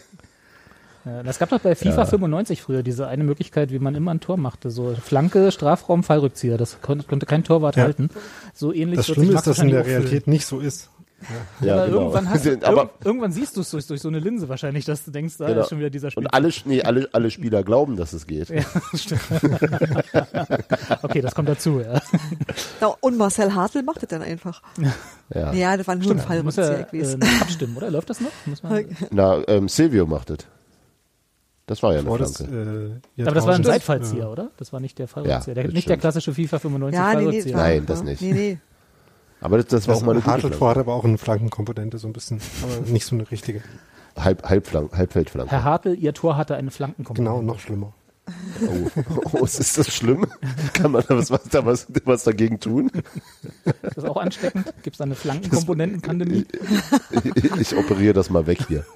[1.05, 2.05] Ja, das gab doch bei FIFA Ja.
[2.05, 4.71] 95 früher diese eine Möglichkeit, wie man immer ein Tor machte.
[4.71, 6.57] So Flanke, Strafraum, Fallrückzieher.
[6.57, 7.83] Das konnte, konnte kein Torwart Ja.
[7.83, 8.09] halten.
[8.53, 9.85] So ähnlich Das Schlimme ist, dass in der.
[9.85, 10.89] Realität nicht so ist.
[11.61, 11.97] Ja, aber genau.
[12.01, 14.85] irgendwann, hast du, aber, irg irgendwann siehst du es durch, durch so eine Linse wahrscheinlich,
[14.85, 15.61] dass du denkst, da Genau.
[15.61, 16.23] ist schon wieder dieser Spiel.
[16.25, 18.49] und alle, nee, alle, alle Spieler glauben, dass es geht.
[18.49, 18.61] Ja,
[18.95, 19.21] stimmt.
[21.03, 22.01] okay, das kommt dazu, ja.
[22.81, 24.61] Ja, und Marcel Hartl macht das dann einfach.
[25.33, 25.53] Ja.
[25.53, 27.13] Ja, das war nur ein Fall, Muss er weiß.
[27.15, 27.89] äh, abstimmen, oder?
[27.91, 28.31] Läuft das noch?
[28.45, 30.39] Muss man, Na, ähm, Silvio macht es.
[31.67, 33.01] Das war ja eine das, Flanke.
[33.17, 34.51] äh, aber das war ein Seitfallzieher, äh, oder?
[34.57, 35.55] Das war nicht der Fallrückzieher.
[35.55, 36.01] der, das nicht der stimmt.
[36.01, 37.53] klassische FIFA 95 Ja, nee, nee, Fallrückzieher.
[37.53, 38.21] das war- Nein, das nicht.
[38.21, 38.57] Nee, nee.
[39.41, 40.65] Aber das, das war Das auch mal eine Hartl Flanke.
[40.67, 43.61] hat aber auch eine Flankenkomponente, so ein bisschen, aber nicht so eine richtige.
[44.17, 45.51] Halb, Halbflank, Halbfeldflanke.
[45.51, 47.31] Herr Hartl, Ihr Tor hatte eine Flankenkomponente.
[47.39, 47.93] Genau, noch schlimmer.
[48.65, 49.01] Oh.
[49.41, 50.25] oh, ist das schlimm?
[50.73, 52.89] Kann man da was, was, was, was dagegen tun?
[53.65, 54.65] Ist das auch ansteckend?
[54.81, 56.45] Gibt es da eine Flankenkomponentenpandemie?
[57.35, 58.83] Ich, ich operiere das mal weg hier.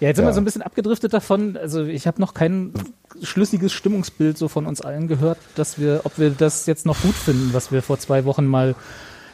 [0.00, 0.30] Ja, jetzt sind Ja.
[0.30, 1.56] wir so ein bisschen abgedriftet davon.
[1.56, 2.72] Also ich habe noch kein
[3.22, 7.14] schlüssiges Stimmungsbild so von uns allen gehört, dass wir, ob wir das jetzt noch gut
[7.14, 8.74] finden, was wir vor zwei Wochen mal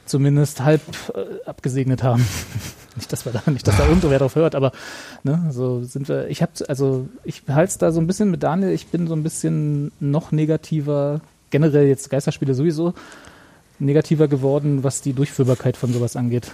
[0.06, 0.80] zumindest halb
[1.14, 2.24] äh, abgesegnet haben.
[2.96, 4.72] nicht, dass wir da, nicht, dass da irgendwo wer drauf hört, aber
[5.22, 6.28] ne, so sind wir.
[6.28, 8.70] Ich habe, also ich halte es da so ein bisschen mit Daniel.
[8.72, 12.94] Ich bin so ein bisschen noch negativer, generell jetzt Geisterspiele sowieso
[13.80, 16.52] negativer geworden, was die Durchführbarkeit von sowas angeht.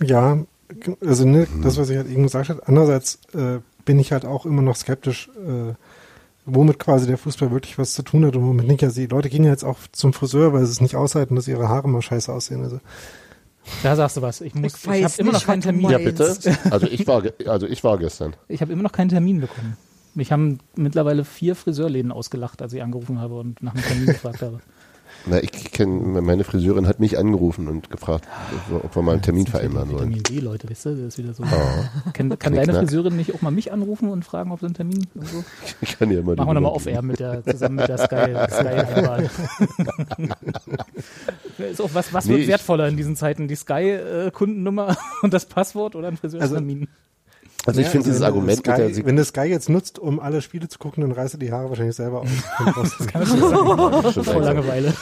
[0.00, 0.38] Ja,
[1.00, 2.62] also ne, das, was ich halt eben gesagt habe.
[2.66, 5.74] Andererseits äh, bin ich halt auch immer noch skeptisch, äh,
[6.44, 8.82] womit quasi der Fußball wirklich was zu tun hat und womit nicht.
[8.84, 11.48] Also die Leute gehen ja jetzt auch zum Friseur, weil sie es nicht aushalten, dass
[11.48, 12.62] ihre Haare mal scheiße aussehen.
[12.62, 12.80] Also
[13.82, 14.40] Da sagst du was.
[14.40, 15.90] Ich muss, Ich ich, habe immer noch keinen Termin.
[15.90, 16.36] Ja, bitte?
[16.70, 18.34] Also ich war, also ich war gestern.
[18.48, 19.76] Ich habe immer noch keinen Termin bekommen.
[20.14, 24.42] Mich haben mittlerweile vier Friseurläden ausgelacht, als ich angerufen habe und nach einem Termin gefragt
[24.42, 24.60] habe.
[25.30, 28.26] Na, ich kenne, meine Friseurin hat mich angerufen und gefragt,
[28.72, 30.14] ob wir mal einen Termin vereinbaren wollen.
[30.14, 31.42] Vitamin D, Leute, weißt du, das ist wieder so.
[31.42, 34.74] Oh, Kann, kann deine Friseurin nicht auch mal mich anrufen und fragen, ob sie einen
[34.74, 35.44] Termin und so?
[35.82, 38.34] ich kann ja mal Machen wir nochmal Nummer off-air mit der, zusammen mit der Sky,
[38.50, 39.30] Sky-Einwahl.
[41.58, 43.48] ist auch was, was Nee, wird ich- wertvoller in diesen Zeiten?
[43.48, 46.80] Die Sky-Kundennummer und das Passwort oder ein Friseurtermin?
[46.82, 47.07] Also
[47.66, 49.98] ich Ja, finde dieses wenn du Argument Sky, mit der Wenn du Sky jetzt nutzt,
[49.98, 52.28] um alle Spiele zu gucken, dann reißt du die Haare wahrscheinlich selber aus.
[52.58, 54.42] Und brauchst- Schon Vor langsam.
[54.44, 54.94] Langeweile.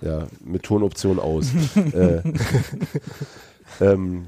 [0.00, 1.46] Ja, mit Tonoption aus.
[1.94, 2.22] äh,
[3.80, 4.26] ähm,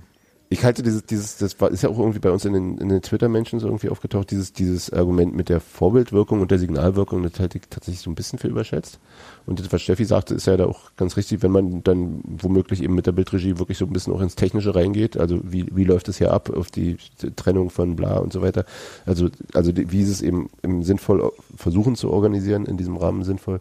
[0.53, 2.89] ich halte dieses, dieses, das war, ist ja auch irgendwie bei uns in den, in
[2.89, 7.39] den Twitter-Menschen so irgendwie aufgetaucht, dieses, dieses Argument mit der Vorbildwirkung und der Signalwirkung, das
[7.39, 8.99] halte ich tatsächlich so ein bisschen für überschätzt.
[9.47, 12.83] Und das, was Steffi sagte, ist ja da auch ganz richtig, wenn man dann womöglich
[12.83, 15.85] eben mit der Bildregie wirklich so ein bisschen auch ins Technische reingeht, also wie, wie
[15.85, 16.97] läuft es hier ab, auf die
[17.37, 18.65] Trennung von bla und so weiter.
[19.07, 23.61] Also, also wie ist es eben, eben sinnvoll versuchen zu organisieren, in diesem Rahmen sinnvoll.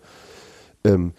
[0.84, 1.12] Ähm,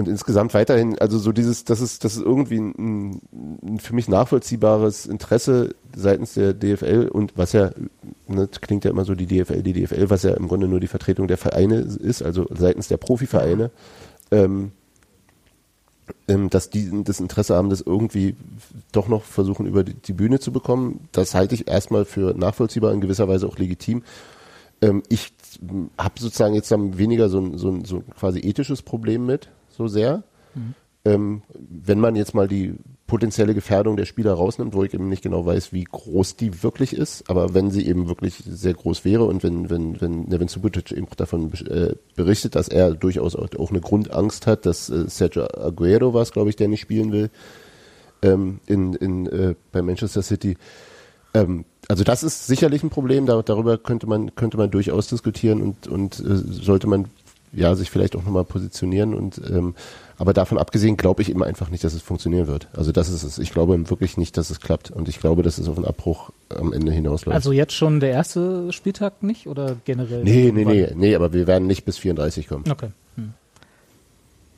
[0.00, 3.20] und insgesamt weiterhin, also so dieses, das ist, das ist irgendwie ein,
[3.62, 7.70] ein für mich nachvollziehbares Interesse seitens der DFL und was ja,
[8.26, 10.80] ne, das klingt ja immer so die DFL, die DFL, was ja im Grunde nur
[10.80, 13.70] die Vertretung der Vereine ist, also seitens der Profivereine,
[14.30, 14.72] ähm,
[16.28, 18.36] ähm, dass die das Interesse haben, das irgendwie
[18.92, 21.08] doch noch versuchen über die, die Bühne zu bekommen.
[21.12, 24.02] Das halte ich erstmal für nachvollziehbar, in gewisser Weise auch legitim.
[24.80, 25.34] Ähm, ich
[25.98, 29.50] habe sozusagen jetzt dann weniger so ein, so ein so ein quasi ethisches Problem mit,
[29.80, 30.22] so sehr.
[31.06, 32.74] Ähm, wenn man jetzt mal die
[33.06, 36.92] potenzielle Gefährdung der Spieler rausnimmt, wo ich eben nicht genau weiß, wie groß die wirklich
[36.92, 40.92] ist, aber wenn sie eben wirklich sehr groß wäre und wenn, wenn, wenn Nevin Subotic
[40.92, 45.44] eben davon äh, berichtet, dass er durchaus auch, auch eine Grundangst hat, dass äh, Sergio
[45.44, 47.30] Aguero war es, glaube ich, der nicht spielen will,
[48.20, 50.58] ähm, in, in, äh, bei Manchester City.
[51.32, 55.62] Ähm, also das ist sicherlich ein Problem, da, darüber könnte man, könnte man durchaus diskutieren
[55.62, 57.06] und, und äh, sollte man
[57.52, 59.74] ja, sich vielleicht auch nochmal positionieren und ähm,
[60.18, 62.68] aber davon abgesehen glaube ich eben einfach nicht, dass es funktionieren wird.
[62.74, 63.38] Also das ist es.
[63.38, 66.30] Ich glaube wirklich nicht, dass es klappt und ich glaube, dass es auf einen Abbruch
[66.50, 67.34] am Ende hinausläuft.
[67.34, 70.22] Also jetzt schon der erste Spieltag nicht oder generell?
[70.22, 72.64] nee, nee, nee, nee, aber wir werden nicht bis 34 kommen.
[72.70, 72.90] Okay.
[73.16, 73.32] Hm.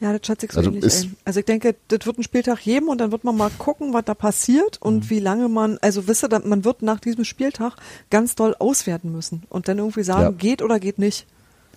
[0.01, 1.17] Ja, das schätze ich so Also ähnlich ist- ein.
[1.25, 4.05] Also ich denke, das wird einen Spieltag geben und dann wird man mal gucken, was
[4.05, 4.87] da passiert Mhm.
[4.89, 7.77] und wie lange man, also wisst ihr, dann- man wird nach diesem Spieltag
[8.11, 10.31] ganz doll auswerten müssen und dann irgendwie sagen, Ja.
[10.33, 11.27] geht oder geht nicht.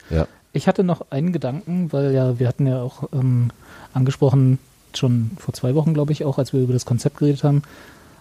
[0.10, 0.28] Ja.
[0.56, 3.50] Ich hatte noch einen Gedanken, weil ja, wir hatten ja auch ähm,
[3.94, 4.58] angesprochen,
[4.94, 7.62] schon vor zwei Wochen, glaube ich, auch, als wir über das Konzept geredet haben.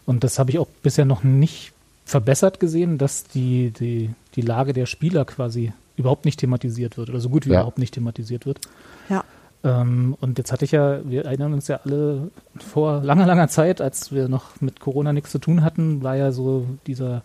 [0.04, 1.72] Und das habe ich auch bisher noch nicht
[2.04, 7.20] verbessert gesehen, dass die, die, die Lage der Spieler quasi überhaupt nicht thematisiert wird oder
[7.20, 7.60] so gut wie Ja.
[7.60, 8.58] überhaupt nicht thematisiert wird.
[9.08, 9.22] Ja.
[9.62, 13.80] Ähm, und jetzt hatte ich ja, wir erinnern uns ja alle vor langer, langer Zeit,
[13.80, 17.22] als wir noch mit Corona nichts zu tun hatten, war ja so dieser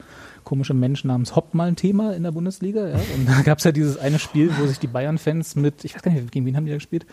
[0.49, 2.87] komische Mensch namens Hopp mal ein Thema in der Bundesliga.
[2.87, 2.99] Ja?
[3.15, 6.01] Und da gab es ja dieses eine Spiel, wo sich die Bayern-Fans mit, ich weiß
[6.01, 7.05] gar nicht, gegen wen haben die da gespielt?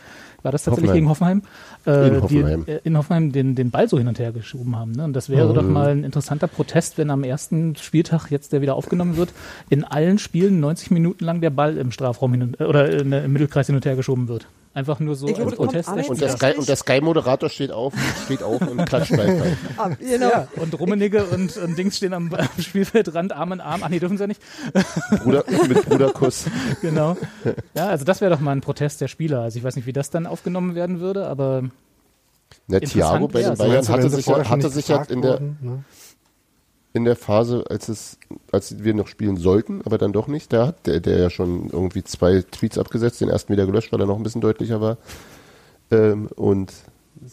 [0.47, 1.43] War das tatsächlich Hoffenheim.
[1.43, 2.05] gegen Hoffenheim?
[2.05, 2.65] Äh, In Hoffenheim.
[2.67, 4.93] Die, äh, in Hoffenheim den, den Ball so hin und her geschoben haben.
[4.93, 5.03] Ne?
[5.03, 8.77] Und das wäre doch mal ein interessanter Protest, wenn am ersten Spieltag jetzt der wieder
[8.77, 9.31] aufgenommen wird,
[9.71, 13.11] in allen Spielen 90 Minuten lang der Ball im Strafraum hin und, äh, oder in,
[13.11, 14.47] im Mittelkreis hin und her geschoben wird.
[14.77, 15.89] Einfach nur so glaube, als Protest.
[15.89, 17.95] Und der Sky, und der Sky-Moderator steht auf,
[18.27, 19.57] steht auf und klatscht Beifall.
[19.79, 20.29] Ah, genau.
[20.29, 23.81] Ja, und Rummenigge und, und Dings stehen am, am Spielfeldrand Arm in Arm.
[23.83, 24.43] Ach nee, dürfen sie ja nicht.
[25.25, 26.45] Bruder, mit Bruderkuss.
[26.83, 27.17] Genau.
[27.75, 29.41] Ja, also das wäre doch mal ein Protest der Spieler.
[29.41, 31.65] Also ich weiß nicht, wie das dann aufgenommen werden würde, aber
[32.69, 35.33] Der Interessant Thiago bei den Bayern hatte sich, ja, hatte sich ja gefragt in der,
[35.33, 35.85] wurden, ne?
[36.93, 38.19] in der Phase, als es,
[38.53, 41.69] als wir noch spielen sollten, aber dann doch nicht, da hat der, der ja schon
[41.71, 44.97] irgendwie zwei Tweets abgesetzt, den ersten wieder gelöscht, weil er noch ein bisschen deutlicher war.
[45.91, 46.73] Ähm, und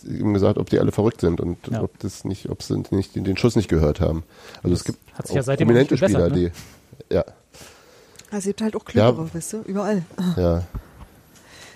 [0.05, 1.81] ihm gesagt, ob die alle verrückt sind und Ja.
[1.83, 4.23] ob das nicht, ob sie nicht den, den Schuss nicht gehört haben.
[4.63, 6.35] Also es gibt hat sich ja seitdem prominente Spieler, ne?
[7.09, 7.23] die ja,
[8.31, 9.33] Also es gibt halt auch Klügere, Ja.
[9.33, 10.03] weißt du, überall.
[10.37, 10.63] ja,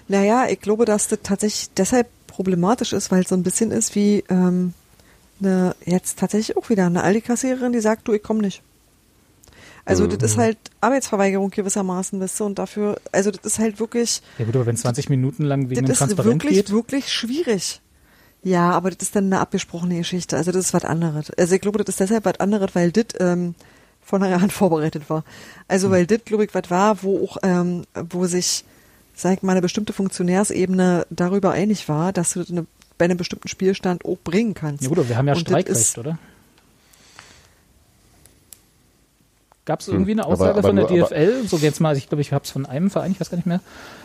[0.07, 3.95] Naja, ich glaube, dass das tatsächlich deshalb problematisch ist, weil es so ein bisschen ist
[3.95, 4.73] wie ähm,
[5.41, 8.61] eine, jetzt tatsächlich auch wieder eine Aldi-Kassiererin, die sagt, du, ich komme nicht.
[9.85, 10.17] Also Mhm.
[10.17, 14.45] das ist halt Arbeitsverweigerung gewissermaßen, weißt du, und dafür, also das ist halt wirklich, ja
[14.45, 16.71] gut, aber wenn 20 Minuten lang wegen dem das ist Transparent wirklich, geht.
[16.71, 17.81] wirklich schwierig.
[18.43, 20.37] Ja, aber das ist dann eine abgesprochene Geschichte.
[20.37, 21.31] Also das ist was anderes.
[21.31, 23.55] Also ich glaube, das ist deshalb was anderes, weil das ähm,
[24.01, 25.23] von Hand vorbereitet war.
[25.67, 28.63] Also weil das, glaube ich, was war, wo auch, ähm, wo sich,
[29.19, 32.65] sag ich mal, eine bestimmte Funktionärsebene darüber einig war, dass du das eine,
[32.97, 34.83] bei einem bestimmten Spielstand auch bringen kannst.
[34.83, 36.17] Ja gut, aber wir haben ja Und Streikrecht, ist- oder?
[39.65, 41.47] Gab es Hm, irgendwie eine aber- Aussage aber von der nur- aber- DFL?
[41.47, 43.47] So jetzt mal, ich glaube, ich habe es von einem Verein, ich weiß gar nicht
[43.47, 43.59] mehr,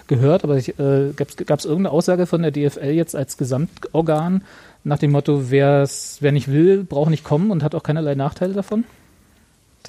[0.08, 4.42] gehört, aber ich, äh, gab es irgendeine Aussage von der DFL jetzt als Gesamtorgan
[4.82, 8.54] nach dem Motto, wer's, wer nicht will, braucht nicht kommen und hat auch keinerlei Nachteile
[8.54, 8.82] davon?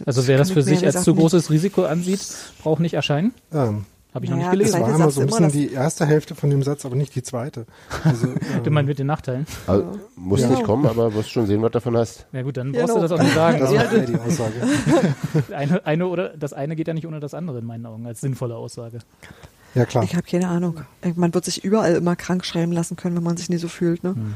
[0.06, 2.20] Also wer das für sich als zu großes Risiko ansieht,
[2.62, 3.34] braucht nicht erscheinen?
[3.52, 4.72] Ähm, Habe ich Naja, noch nicht das gelesen.
[4.72, 7.24] Zweite war immer so ein bisschen die erste Hälfte von dem Satz, aber nicht die
[7.24, 7.66] zweite.
[8.03, 9.47] Also, Du ähm, meinst mit den Nachteilen?
[9.66, 9.86] also,
[10.16, 10.49] muss Ja.
[10.49, 12.28] nicht kommen, aber wirst schon sehen, was davon hast.
[12.32, 12.86] Ja gut, dann Genau.
[12.86, 13.59] brauchst du das auch nicht sagen.
[13.59, 14.53] das war ja die Aussage.
[15.55, 18.22] eine, eine oder das eine geht ja nicht ohne das andere in meinen Augen als
[18.22, 18.99] sinnvolle Aussage.
[19.76, 20.03] Ja, klar.
[20.03, 20.82] Ich habe keine Ahnung.
[21.16, 24.03] Man wird sich überall immer krank schreiben lassen können, wenn man sich nie so fühlt.
[24.03, 24.11] Ne?
[24.14, 24.34] Hm.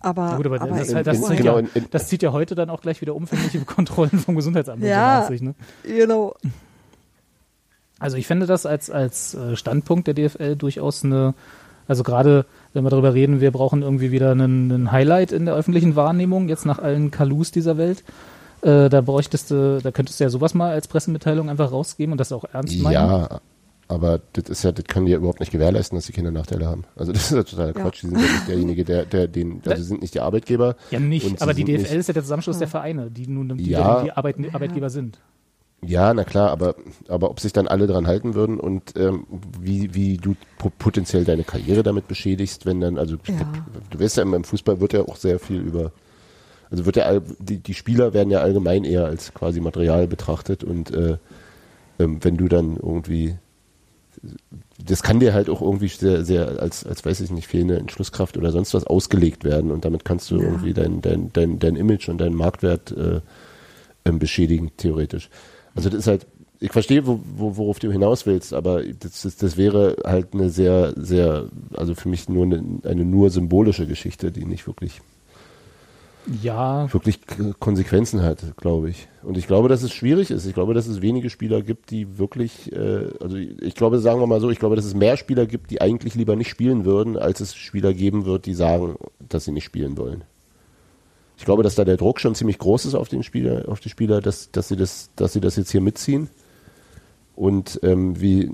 [0.00, 1.86] Aber, Ja, gut, aber, aber das, ich- halt, das, in- zieht genau, ja, in- in-
[1.90, 5.24] das zieht ja heute dann auch gleich wieder umfängliche Kontrollen vom Gesundheitsamt und Ja.
[5.26, 5.40] sich.
[5.40, 5.54] Ne?
[5.82, 6.34] genau.
[7.98, 11.34] Also ich fände das als, als äh, Standpunkt der DFL durchaus eine,
[11.88, 15.54] also gerade wenn wir darüber reden, wir brauchen irgendwie wieder einen, einen Highlight in der
[15.54, 18.04] öffentlichen Wahrnehmung, jetzt nach allen Kalus dieser Welt.
[18.62, 22.18] Äh, da bräuchtest du, da könntest du ja sowas mal als Pressemitteilung einfach rausgeben und
[22.18, 22.92] das auch ernst meinen.
[22.92, 23.40] Ja,
[23.88, 26.66] aber das ist ja, das können die ja überhaupt nicht gewährleisten, dass die Kinder Nachteile
[26.66, 26.84] haben.
[26.94, 27.82] Also das ist ja totaler Ja.
[27.82, 28.02] Quatsch.
[28.02, 30.76] Die sind ja nicht derjenige, der, der den, also sind nicht die Arbeitgeber.
[30.90, 33.70] Ja, nicht, aber die DFL nicht- ist ja der Zusammenschluss der Vereine, die nun die,
[33.70, 34.02] Ja.
[34.02, 35.18] die Arbeit, Arbeitgeber sind.
[35.80, 36.74] Ja, na klar, aber,
[37.06, 39.26] aber ob sich dann alle dran halten würden und ähm,
[39.60, 43.34] wie, wie du po- potenziell deine Karriere damit beschädigst, wenn dann, also Ja.
[43.90, 45.92] du weißt ja, im Fußball wird ja auch sehr viel über,
[46.70, 50.90] also wird ja, die, die Spieler werden ja allgemein eher als quasi Material betrachtet und
[50.92, 51.16] äh,
[52.00, 53.36] ähm, wenn du dann irgendwie,
[54.84, 58.36] das kann dir halt auch irgendwie sehr, sehr als, als weiß ich nicht, fehlende Entschlusskraft
[58.36, 60.42] oder sonst was ausgelegt werden und damit kannst du Ja.
[60.42, 63.20] irgendwie dein, dein, dein, dein Image und deinen Marktwert äh,
[64.04, 65.30] ähm, beschädigen, theoretisch.
[65.78, 66.26] Also das ist halt,
[66.58, 70.50] ich verstehe, wo, wo, worauf du hinaus willst, aber das, das, das wäre halt eine
[70.50, 75.00] sehr, sehr, also für mich nur eine, eine nur symbolische Geschichte, die nicht wirklich,
[76.42, 77.20] Ja, wirklich
[77.60, 79.06] Konsequenzen hat, glaube ich.
[79.22, 80.46] Und ich glaube, dass es schwierig ist.
[80.46, 84.26] Ich glaube, dass es wenige Spieler gibt, die wirklich, äh, also ich glaube, sagen wir
[84.26, 87.16] mal so, ich glaube, dass es mehr Spieler gibt, die eigentlich lieber nicht spielen würden,
[87.16, 90.24] als es Spieler geben wird, die sagen, dass sie nicht spielen wollen.
[91.38, 93.88] Ich glaube, dass da der Druck schon ziemlich groß ist auf den Spieler, auf die
[93.88, 96.28] Spieler, dass, dass sie das, dass sie das jetzt hier mitziehen.
[97.36, 98.50] Und ähm, wie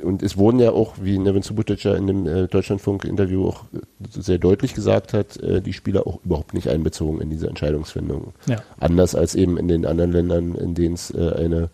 [0.00, 3.64] und es wurden ja auch, wie Nevin Subotic ja in dem äh, Deutschlandfunk-Interview auch
[4.08, 8.32] sehr deutlich gesagt hat, äh, die Spieler auch überhaupt nicht einbezogen in diese Entscheidungsfindung.
[8.46, 8.62] Ja.
[8.78, 11.70] Anders als eben in den anderen Ländern, in denen es äh, eine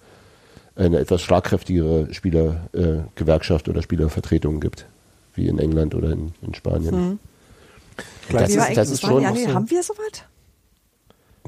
[0.76, 4.86] eine etwas schlagkräftigere Spielergewerkschaft oder Spielervertretung gibt,
[5.34, 6.94] wie in England oder in, in Spanien.
[6.94, 7.18] Hm.
[8.30, 9.28] Das ist, das ist Spanien?
[9.28, 10.26] schon Ja, nee, haben wir soweit?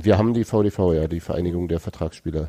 [0.01, 2.49] Wir haben die VDV, ja, die Vereinigung der Vertragsspieler.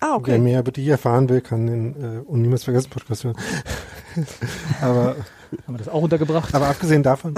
[0.00, 0.38] Ah, Wer okay.
[0.38, 3.36] mehr über die erfahren will, kann den äh, und niemals vergessen Podcast hören.
[4.80, 5.16] aber,
[5.66, 6.54] Haben wir das auch untergebracht?
[6.54, 7.34] aber abgesehen davon,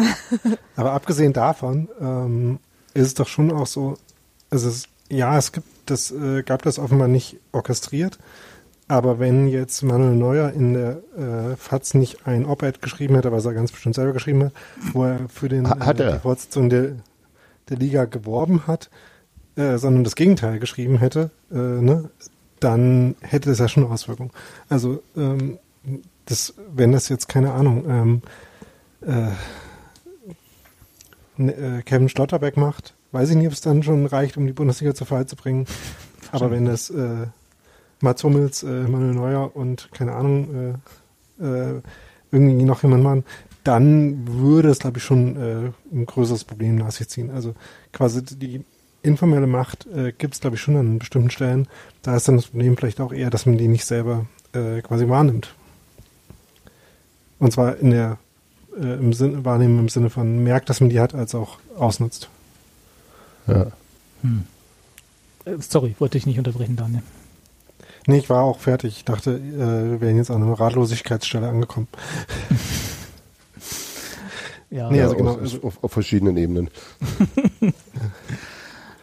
[0.76, 2.58] aber abgesehen davon ähm,
[2.94, 3.96] ist es doch schon auch so,
[4.50, 8.18] es ist, ja, es gibt das, äh, gab das offenbar nicht orchestriert,
[8.88, 13.44] aber wenn jetzt Manuel Neuer in der äh, FAZ nicht ein Op-Ed geschrieben hätte, was
[13.44, 14.52] er ganz bestimmt selber geschrieben hat,
[14.92, 16.12] wo er für den, Ha- hat äh, er.
[16.14, 16.92] die Fortsetzung der,
[17.70, 18.90] der Liga geworben hat,
[19.56, 22.10] äh, sondern das Gegenteil geschrieben hätte, äh, ne,
[22.60, 24.30] dann hätte das ja schon Auswirkungen.
[24.68, 25.58] Also ähm,
[26.26, 28.22] das, wenn das jetzt keine Ahnung, ähm,
[29.06, 29.30] äh,
[31.36, 34.52] ne, äh, Kevin Stotterbeck macht, weiß ich nicht, ob es dann schon reicht, um die
[34.52, 35.66] Bundesliga zur Fall zu bringen.
[36.32, 37.26] Aber wenn das äh,
[38.00, 40.78] Mats Hummels, äh, Manuel Neuer und keine Ahnung,
[41.40, 41.80] äh, äh,
[42.30, 43.24] irgendwie noch jemand machen,
[43.64, 47.30] dann würde es, glaube ich, schon äh, ein größeres Problem nach sich ziehen.
[47.30, 47.54] Also
[47.92, 48.64] quasi die
[49.02, 51.68] informelle Macht äh, gibt es, glaube ich, schon an bestimmten Stellen.
[52.02, 55.08] Da ist dann das Problem vielleicht auch eher, dass man die nicht selber äh, quasi
[55.08, 55.54] wahrnimmt.
[57.38, 58.18] Und zwar in der
[58.76, 62.28] äh, im Sinne, wahrnehmen im Sinne von merkt, dass man die hat, als auch ausnutzt.
[63.46, 63.68] Ja.
[64.22, 64.44] Hm.
[65.44, 67.02] Äh, Sorry, wollte ich nicht unterbrechen, Daniel.
[68.06, 68.96] Nee, ich war auch fertig.
[68.96, 71.88] Ich dachte, äh, wir wären jetzt an einer Ratlosigkeitsstelle angekommen.
[74.70, 76.68] Ja, Nee, ja, also genau, auf, also- auf, auf verschiedenen Ebenen.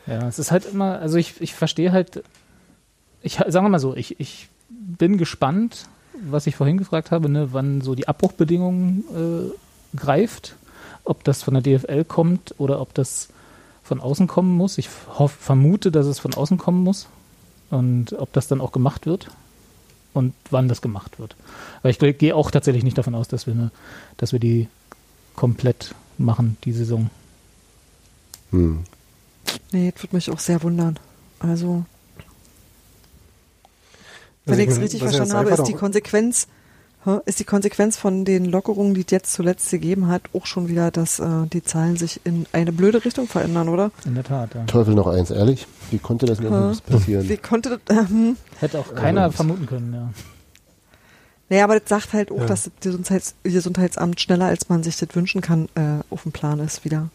[0.07, 2.23] ja, es ist halt immer, also ich, ich verstehe halt,
[3.21, 5.87] ich sagen wir mal so, ich, ich bin gespannt,
[6.23, 10.55] was ich vorhin gefragt habe, ne, wann so die Abbruchbedingungen äh, greift,
[11.03, 13.29] ob das von der DFL kommt oder ob das
[13.83, 14.77] von außen kommen muss.
[14.77, 17.07] Ich hoff, vermute, dass es von außen kommen muss
[17.69, 19.29] und ob das dann auch gemacht wird
[20.13, 21.35] und wann das gemacht wird.
[21.81, 23.71] Weil ich gehe auch tatsächlich nicht davon aus, dass wir, eine,
[24.17, 24.67] dass wir die
[25.35, 27.09] komplett machen, die Saison.
[28.51, 28.83] Hm.
[29.71, 30.97] Nee, das würde mich auch sehr wundern.
[31.39, 31.85] Also,
[34.45, 36.47] wenn Also ich es richtig verstanden habe, ist die Konsequenz,
[37.03, 40.67] hä, ist die Konsequenz von den Lockerungen, die es jetzt zuletzt gegeben hat, auch schon
[40.67, 43.91] wieder, dass äh, die Zahlen sich in eine blöde Richtung verändern, oder?
[44.05, 44.63] In der Tat, ja.
[44.65, 45.67] Teufel noch eins, ehrlich?
[45.91, 46.73] Wie konnte das Ja.
[46.87, 47.27] passieren?
[47.27, 50.09] Wie konnte das, ähm, Hätte auch keiner Also, vermuten können, ja.
[51.49, 52.45] Naja, aber das sagt halt auch, Ja.
[52.45, 56.59] dass das Gesundheits Gesundheitsamt schneller, als man sich das wünschen kann, äh, auf dem Plan
[56.59, 57.09] ist wieder.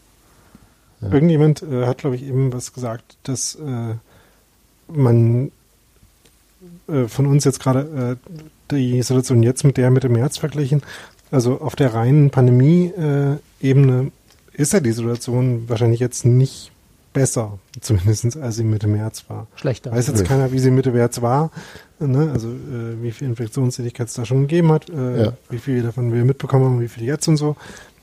[1.01, 1.11] Ja.
[1.11, 3.95] Irgendjemand äh, hat, glaube ich, eben was gesagt, dass äh,
[4.87, 5.51] man
[6.87, 8.31] äh, von uns jetzt gerade äh,
[8.71, 10.81] die Situation jetzt mit der Mitte März verglichen.
[11.31, 14.11] Also auf der reinen Pandemie-Ebene
[14.53, 16.71] ist ja die Situation wahrscheinlich jetzt nicht
[17.13, 19.47] besser, zumindest als sie Mitte März war.
[19.55, 19.91] Schlechter.
[19.91, 21.51] Weiß jetzt keiner, wie sie Mitte März war,
[21.99, 22.29] ne?
[22.31, 25.33] also äh, wie viel Infektionstätigkeit es da schon gegeben hat, äh, Ja.
[25.49, 27.55] wie viel davon wir mitbekommen haben, wie viel jetzt und so.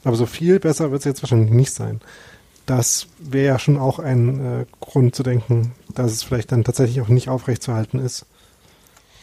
[0.05, 2.01] Aber so viel besser wird es jetzt wahrscheinlich nicht sein.
[2.67, 7.01] Das wäre ja schon auch ein äh, Grund zu denken, dass es vielleicht dann tatsächlich
[7.01, 8.27] auch nicht aufrechtzuerhalten ist.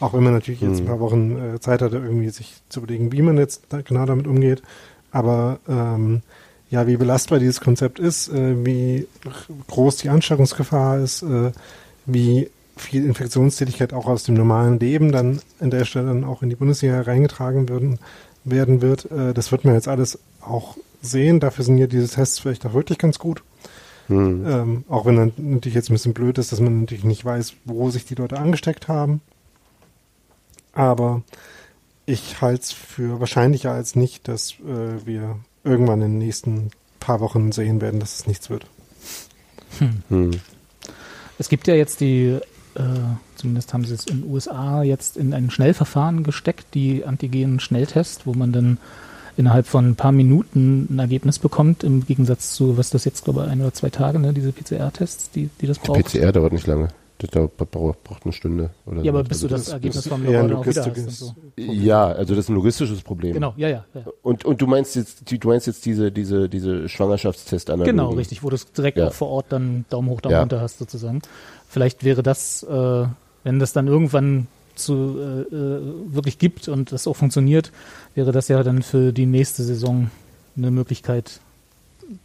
[0.00, 0.88] Auch wenn man natürlich jetzt ein Mhm.
[0.88, 4.26] paar Wochen äh, Zeit hatte, irgendwie sich zu überlegen, wie man jetzt da genau damit
[4.26, 4.62] umgeht.
[5.12, 6.22] Aber ähm,
[6.70, 9.06] ja, wie belastbar dieses Konzept ist, äh, wie
[9.68, 11.52] groß die Ansteckungsgefahr ist, äh,
[12.06, 16.50] wie viel Infektionstätigkeit auch aus dem normalen Leben dann an der Stelle dann auch in
[16.50, 17.98] die Bundesliga hereingetragen würden,
[18.44, 21.40] werden wird, äh, das wird man jetzt alles auch sehen.
[21.40, 23.42] Dafür sind ja diese Tests vielleicht auch wirklich ganz gut.
[24.08, 24.46] Hm.
[24.46, 27.54] Ähm, auch wenn dann natürlich jetzt ein bisschen blöd ist, dass man natürlich nicht weiß,
[27.64, 29.20] wo sich die Leute angesteckt haben.
[30.72, 31.22] Aber
[32.04, 37.20] ich halte es für wahrscheinlicher als nicht, dass äh, wir irgendwann in den nächsten paar
[37.20, 38.66] Wochen sehen werden, dass es nichts wird.
[40.08, 40.30] Hm.
[41.38, 42.38] Es gibt ja jetzt die,
[42.74, 42.82] äh,
[43.34, 48.34] zumindest haben sie es in den USA jetzt in ein Schnellverfahren gesteckt, die Antigen-Schnelltest, wo
[48.34, 48.78] man dann
[49.36, 53.42] innerhalb von ein paar Minuten ein Ergebnis bekommt, im Gegensatz zu, was das jetzt, glaube
[53.44, 56.06] ich, ein oder zwei Tage, ne, diese PCR-Tests, die, die das Die braucht.
[56.06, 56.88] PCR dauert nicht lange.
[57.18, 58.70] Das dauert, braucht braucht eine Stunde.
[58.84, 59.28] Oder Ja, aber so.
[59.28, 61.18] bis du Also das Ergebnis ist- vom eher ein Labor auch wieder hast.
[61.18, 61.34] So.
[61.56, 63.32] Ja, also das ist ein logistisches Problem.
[63.32, 63.84] Genau, ja, ja.
[63.94, 64.02] ja.
[64.22, 67.90] Und, und du meinst jetzt, du meinst jetzt diese, diese, diese Schwangerschaftstestanalogen?
[67.96, 69.06] Genau, richtig, wo du es direkt Ja.
[69.08, 70.40] auch vor Ort dann Daumen hoch, Daumen Ja.
[70.40, 71.22] runter hast sozusagen.
[71.68, 73.04] Vielleicht wäre das, äh,
[73.44, 77.72] wenn das dann irgendwann zu äh, äh, wirklich gibt und das auch funktioniert,
[78.14, 80.10] wäre das ja dann für die nächste Saison
[80.54, 81.40] eine Möglichkeit,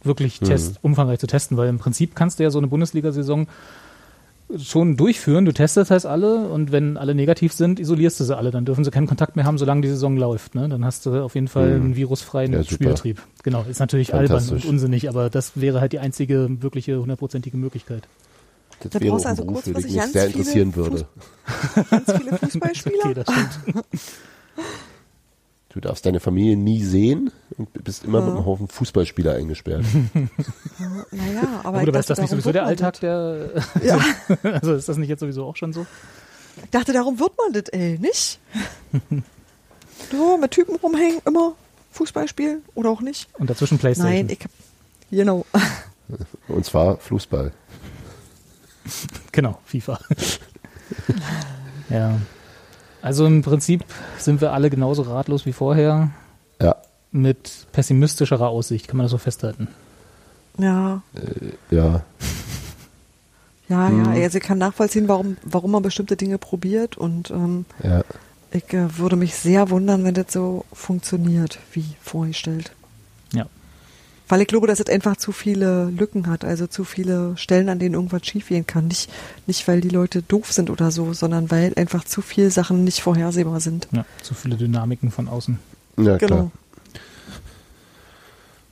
[0.04, 0.46] wirklich Mhm.
[0.46, 3.46] Test, umfangreich zu testen, weil im Prinzip kannst du ja so eine Bundesliga-Saison
[4.58, 5.44] schon durchführen.
[5.44, 8.50] Du testest halt alle und wenn alle negativ sind, isolierst du sie alle.
[8.50, 10.54] Dann dürfen sie keinen Kontakt mehr haben, solange die Saison läuft.
[10.54, 10.68] Ne?
[10.68, 11.84] Dann hast du auf jeden Fall Mhm.
[11.84, 12.64] einen virusfreien Ja.
[12.64, 13.22] Spielbetrieb.
[13.42, 18.02] Genau, ist natürlich albern und unsinnig, aber das wäre halt die einzige wirkliche hundertprozentige Möglichkeit.
[18.80, 21.06] Das Da wäre auch brauchst also Beruf, kurzfristig mich ganz sehr viele interessieren würde.
[21.90, 22.96] Ganz viele Fußballspieler.
[23.04, 23.84] Okay, das stimmt.
[25.72, 28.26] Du darfst deine Familie nie sehen und bist immer Ja.
[28.26, 29.84] mit einem Haufen Fußballspieler eingesperrt.
[31.10, 33.50] Naja, aber Oder ist das nicht sowieso der Alltag der.
[33.82, 33.98] Ja,
[34.42, 35.86] also ist das nicht jetzt sowieso auch schon so?
[36.62, 38.38] ich dachte, darum wird man das, ey, nicht?
[40.10, 41.54] so, mit Typen rumhängen, immer
[41.92, 43.28] Fußball spielen oder auch nicht?
[43.38, 44.14] Und dazwischen Playstation.
[44.14, 44.50] Nein, ich hab,
[45.10, 45.46] genau.
[46.48, 47.52] Und zwar Fußball.
[49.32, 49.98] Genau, FIFA.
[51.88, 52.18] ja.
[53.02, 53.84] Also im Prinzip
[54.18, 56.10] sind wir alle genauso ratlos wie vorher
[56.60, 56.76] Ja,
[57.10, 59.68] mit pessimistischerer Aussicht, kann man das so festhalten.
[60.58, 61.02] Ja,
[61.70, 62.02] ja.
[63.68, 64.14] ja, Mhm.
[64.16, 64.22] ja.
[64.22, 68.02] Also ich kann nachvollziehen, warum, warum man bestimmte Dinge probiert und ähm, Ja,
[68.52, 72.72] ich äh, würde mich sehr wundern, wenn das so funktioniert, wie vorgestellt.
[74.32, 77.78] Weil ich glaube, dass es einfach zu viele Lücken hat, also zu viele Stellen, an
[77.78, 78.88] denen irgendwas schiefgehen kann.
[78.88, 79.10] Nicht,
[79.46, 83.02] nicht weil die Leute doof sind oder so, sondern weil einfach zu viele Sachen nicht
[83.02, 83.88] vorhersehbar sind.
[83.92, 84.06] ja.
[84.22, 85.58] Zu viele Dynamiken von außen.
[85.98, 86.30] ja klar.
[86.30, 86.50] Genau.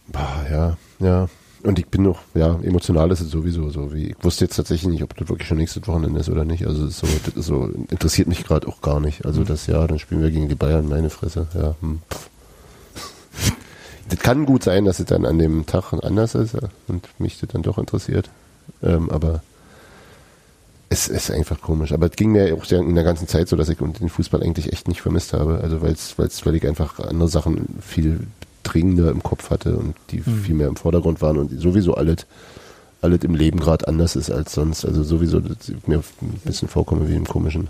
[0.08, 1.28] Bah, ja, ja.
[1.62, 3.92] Und ich bin noch, ja, emotional ist es sowieso so.
[3.92, 6.66] Wie, ich wusste jetzt tatsächlich nicht, ob das wirklich schon nächstes Wochenende ist oder nicht.
[6.66, 7.06] Also so,
[7.36, 9.26] so interessiert mich gerade auch gar nicht.
[9.26, 11.48] Also das ja, dann spielen wir gegen die Bayern, meine Fresse.
[11.52, 12.00] Ja, hm.
[12.11, 12.30] pff.
[14.11, 16.56] Das kann gut sein, dass es dann an dem Tag anders ist
[16.88, 18.28] und mich das dann doch interessiert.
[18.82, 19.42] Ähm, aber
[20.88, 21.92] es ist einfach komisch.
[21.92, 24.72] Aber es ging mir auch in der ganzen Zeit so, dass ich den Fußball eigentlich
[24.72, 25.61] echt nicht vermisst habe.
[25.62, 28.20] Also weil's, weil's, weil ich einfach andere Sachen viel
[28.64, 30.42] dringender im Kopf hatte und die Mhm.
[30.42, 32.26] viel mehr im Vordergrund waren und sowieso alles,
[33.02, 34.84] alles im Leben gerade anders ist als sonst.
[34.84, 37.68] Also sowieso dass ich mir ein bisschen vorkomme wie im komischen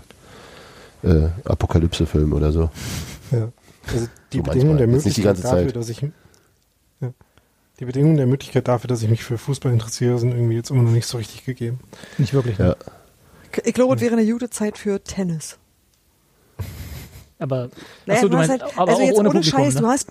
[1.03, 2.69] äh, Apokalypse-Film oder so.
[3.31, 3.49] Ja.
[3.93, 4.77] Also die So Bedingung manchmal.
[4.77, 5.75] der Jetzt nicht die Möglichkeit ganze dafür, Zeit.
[5.75, 6.05] dass ich.
[7.81, 10.83] Die Bedingungen der Möglichkeit dafür, dass ich mich für Fußball interessiere, sind irgendwie jetzt immer
[10.83, 11.79] noch nicht so richtig gegeben.
[12.19, 12.59] Nicht wirklich.
[12.59, 12.67] Ne?
[12.67, 12.75] Ja.
[13.65, 15.57] Ich- glaube, es wäre eine gute Zeit für Tennis.
[17.39, 17.69] Aber,
[18.05, 19.81] Naja, achso, du meinst, halt, aber also auch jetzt ohne, ohne, Publikum, Scheiß, ne?
[19.81, 20.09] du hast,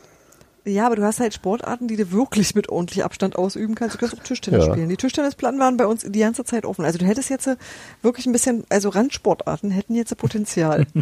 [0.64, 3.94] ja, aber du hast halt Sportarten, die du wirklich mit ordentlich Abstand ausüben kannst.
[3.94, 4.72] Du kannst auch Tischtennis Ja.
[4.72, 4.88] spielen.
[4.88, 6.84] Die Tischtennisplatten waren bei uns die ganze Zeit offen.
[6.84, 7.54] Also du hättest jetzt äh,
[8.02, 10.86] wirklich ein bisschen, also Randsportarten hätten jetzt Potenzial.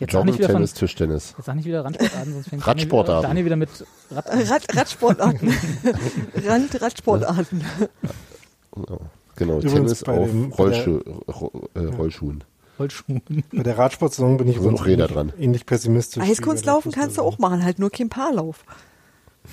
[0.00, 1.34] Jetzt sag Joggen, nicht wieder von, Tennis, Tischtennis.
[1.36, 3.22] jetzt sag nicht wieder Randsportarten, sonst fängt Radsportarten.
[3.28, 3.68] Daniel wieder mit
[4.10, 4.26] Rad.
[4.50, 5.54] Rad, Radsportarten.
[6.46, 7.64] Rand, Radsportarten.
[8.74, 9.00] Genau,
[9.36, 12.44] genau Übrigens Tennis auf dem- bei Rollschuh, Ro- äh, Rollschuhen.
[12.78, 13.22] Rollschuhen.
[13.52, 15.32] Bei der Radsportsaison bin ich noch Räder ähnlich, dran.
[15.36, 16.22] ähnlich pessimistisch.
[16.22, 18.64] der Eiskunstlaufen kannst du auch machen, halt nur kein Paarlauf.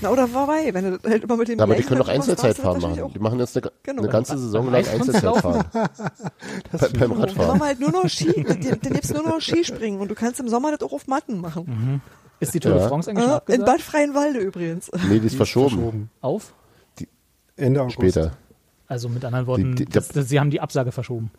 [0.02, 2.20] Na, oder vorbei, wenn du halt immer mit dem Ja, aber die können doch Tempo
[2.28, 3.12] machst, Einzelzeitfahren machen.
[3.14, 4.02] Die machen jetzt eine, Genau.
[4.04, 5.64] eine ganze Saison lang Einzelzeitfahren.
[5.74, 7.60] Bei, beim machen Radfahren.
[7.60, 10.72] wir halt nur noch Ski, dann, gibt's nur noch Skispringen und du kannst im Sommer
[10.76, 12.02] das auch auf Matten machen.
[12.42, 12.88] Ist die Tour de Ja.
[12.90, 13.64] France eigentlich schon Äh, in?
[13.64, 14.92] Bad Freienwalde übrigens.
[15.10, 16.10] Nee, die ist verschoben.
[16.22, 16.54] Auf?
[17.56, 17.94] Ende August.
[17.96, 18.32] Später.
[18.88, 21.32] Also mit anderen Worten, Die- die- das, das, sie haben die Absage verschoben.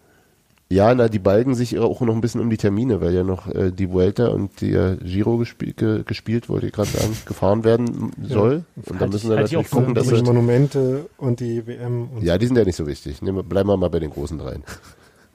[0.69, 3.47] Ja, na, die balgen sich auch noch ein bisschen um die Termine, weil ja noch
[3.47, 8.11] äh, die Vuelta und der Giro gespiel, ge, gespielt, wollte ich gerade sagen, gefahren werden
[8.25, 8.64] soll.
[8.89, 12.09] Und da müssen wir halt ich natürlich gucken, dass Die sie, Monumente und die WM.
[12.17, 13.23] Und Ja, die sind ja nicht so wichtig.
[13.23, 14.64] Nehmen wir, bleiben wir mal bei den großen dreien.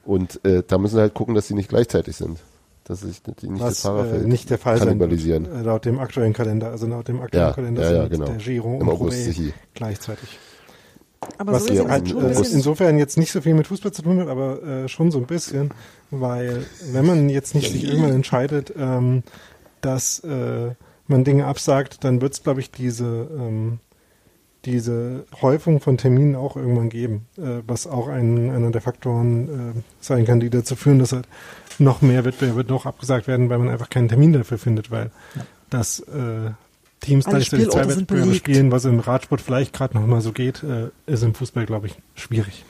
[0.04, 2.38] Und äh, da müssen wir halt gucken, dass die nicht gleichzeitig sind.
[2.84, 5.46] Dass sich die nicht das was Fahrerfeld äh, nicht der Fall sein kannibalisieren.
[5.46, 6.72] äh, laut dem aktuellen Kalender.
[6.72, 8.24] Also laut dem aktuellen Ja, Kalender ja, ja, sind genau.
[8.26, 9.30] der Giro Im und August
[9.72, 10.28] gleichzeitig.
[11.38, 14.02] Aber Was so ja ist halt, äh, insofern jetzt nicht so viel mit Fußball zu
[14.02, 15.70] tun hat, aber äh, schon so ein bisschen,
[16.10, 19.22] weil wenn man jetzt nicht sich irgendwann entscheidet, ähm,
[19.80, 20.70] dass äh,
[21.06, 23.78] man Dinge absagt, dann wird es, glaube ich, diese ähm,
[24.64, 29.80] diese Häufung von Terminen auch irgendwann geben, äh, was auch ein, einer der Faktoren äh,
[30.00, 31.26] sein kann, die dazu führen, dass halt
[31.78, 35.10] noch mehr Wettbewerbe doch abgesagt werden, weil man einfach keinen Termin dafür findet, weil
[35.68, 36.04] das
[37.02, 40.20] Teams Alle gleichzeitig zwei Spielorte sind Wettbewerbe spielen, was im Radsport vielleicht gerade noch mal
[40.20, 42.64] so geht, äh, ist im Fußball, glaube ich, schwierig.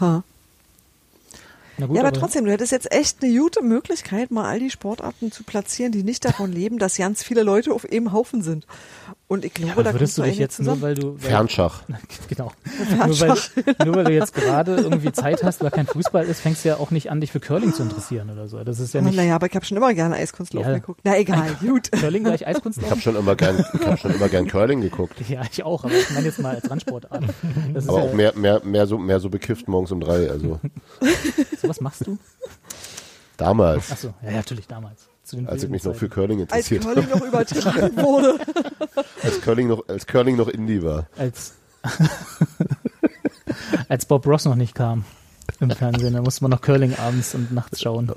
[0.00, 0.24] Ha.
[1.78, 4.70] Na gut, Ja, aber trotzdem, du hättest jetzt echt eine gute Möglichkeit, mal all die
[4.70, 8.66] Sportarten zu platzieren, die nicht davon leben, dass ganz viele Leute auf einem Haufen sind.
[9.28, 10.82] Und ich glaube, aber da würdest du dich jetzt nur, zusammen.
[10.82, 11.14] weil du...
[11.20, 11.82] Weil, Fernschach.
[12.28, 12.52] Genau.
[13.06, 13.36] Nur weil,
[13.84, 16.76] nur weil du jetzt gerade irgendwie Zeit hast, weil kein Fußball ist, fängst du ja
[16.76, 18.62] auch nicht an, dich für Curling zu interessieren oder so.
[18.62, 19.16] Das ist ja Oh, nicht...
[19.16, 20.78] naja, aber ich habe schon immer gerne Eiskunstlaufen Ja.
[20.78, 21.00] geguckt.
[21.04, 21.90] Na egal, gut.
[22.00, 25.14] Curling gleich Ich habe schon immer gern, ich habe schon immer gern Curling geguckt.
[25.28, 27.22] Ja, ich auch, aber ich meine jetzt mal als Randsportart.
[27.74, 30.30] Das ist Aber ja, auch mehr, mehr, mehr so, mehr so bekifft morgens um drei.
[30.30, 30.60] Also
[31.60, 32.18] Sowas machst du?
[33.36, 35.08] damals, Achso, ja, ja, natürlich damals.
[35.26, 36.08] Zu den als ich mich noch für.
[36.08, 38.38] Curling Als interessiert Curling noch übertragen wurde.
[39.24, 41.08] als Curling noch, als Curling noch Indie war.
[41.18, 41.54] Als,
[43.88, 45.04] als Bob Ross noch nicht kam.
[45.58, 46.14] im Fernsehen.
[46.14, 48.12] Da musste man noch Curling abends und nachts schauen.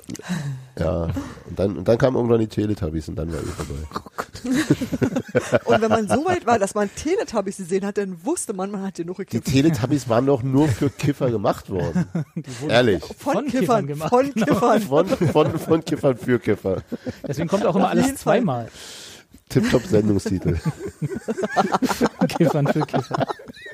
[0.77, 1.05] Ja,
[1.47, 4.27] und dann, und dann kamen irgendwann die Teletubbies und dann war ich vorbei.
[5.65, 8.83] Und wenn man so weit war, dass man Teletubbies gesehen hat, dann wusste man, man
[8.83, 9.47] hat genug Die gekifft.
[9.47, 12.05] Teletubbies waren doch nur für Kiffer gemacht worden.
[12.67, 13.03] Ehrlich.
[13.03, 14.45] Von, von Kiffern, Kiffern gemacht, von genau.
[14.45, 14.81] Kiffern.
[14.81, 16.83] Von, von, von Kiffern für Kiffer.
[17.27, 18.69] Deswegen kommt auch immer alles zweimal.
[19.49, 20.59] Tipptopp Sendungstitel.
[22.37, 23.25] Kiffern für Kiffer.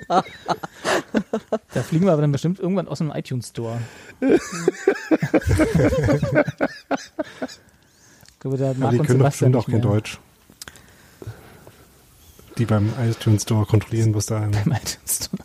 [0.08, 3.78] Da fliegen wir aber dann bestimmt irgendwann aus dem iTunes Store.
[4.22, 4.40] Ich
[8.40, 9.82] glaube, da Aber mag die uns können doch bestimmt auch nicht kein.
[9.82, 10.20] Deutsch.
[12.58, 15.44] Die beim iTunes Store kontrollieren, was da Im iTunes Store.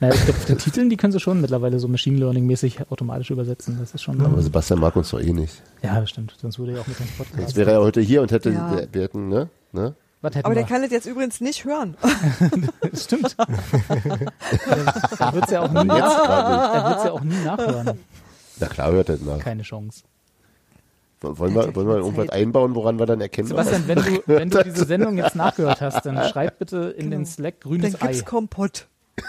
[0.00, 3.76] Naja, ich glaube, die Titeln, die können sie schon mittlerweile so Machine Learning-mäßig automatisch übersetzen.
[3.78, 4.20] Das ist schon.
[4.20, 5.62] Aber Sebastian mag uns doch eh nicht.
[5.82, 6.34] ja, das stimmt.
[6.40, 7.38] Sonst würde er auch mit dem Podcast.
[7.38, 8.76] Sonst wäre er heute hier und hätte, Ja.
[8.90, 9.48] wir, hätten, ne?
[9.70, 9.94] ne?
[10.20, 10.62] Aber der wir?
[10.64, 11.96] kann das jetzt übrigens nicht hören.
[12.90, 13.36] Das stimmt.
[15.18, 16.76] er wird es ja, auch nie Jetzt nach- gerade.
[16.76, 17.98] er wird's ja auch nie nachhören.
[18.60, 19.38] Na klar hört er nach.
[19.38, 20.02] Keine Chance.
[21.22, 23.48] Wollen wir, wollen wir irgendwas einbauen, woran wir dann erkennen?
[23.48, 27.24] Sebastian, wenn du, wenn du diese Sendung jetzt nachgehört hast, dann schreib bitte in den
[27.26, 28.06] Slack Dann grünes Ei.
[28.08, 28.86] gibt's Kompott.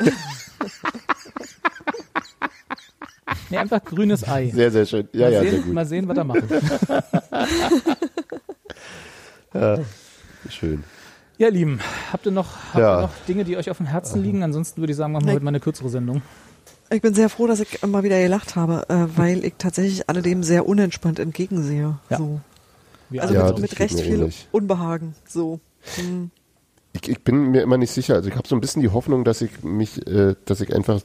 [3.50, 4.50] Nee, einfach grünes Ei.
[4.50, 5.08] Sehr, sehr schön.
[5.14, 5.74] Ja, mal, ja, sehen, sehr gut.
[5.74, 6.44] mal sehen, was er macht.
[10.50, 10.84] Schön.
[11.38, 11.80] Ja, Lieben,
[12.12, 12.98] habt ihr noch, habt Ja.
[12.98, 14.42] ihr noch Dinge, die euch auf dem Herzen liegen?
[14.44, 16.22] Ansonsten würde ich sagen, machen wir heute mal eine kürzere Sendung.
[16.94, 20.44] Ich bin sehr froh, dass ich mal wieder gelacht habe, äh, weil ich tatsächlich alledem
[20.44, 21.98] sehr unentspannt entgegensehe.
[22.10, 22.18] Ja.
[22.18, 22.40] So.
[23.18, 24.48] Also alle Ja, mit, mit recht viel ähnlich.
[24.52, 25.16] Unbehagen.
[25.28, 25.60] So.
[25.96, 26.30] Hm.
[26.94, 28.14] Ich, ich bin mir immer nicht sicher.
[28.14, 31.02] Also ich habe so ein bisschen die Hoffnung, dass ich mich, äh, dass ich einfach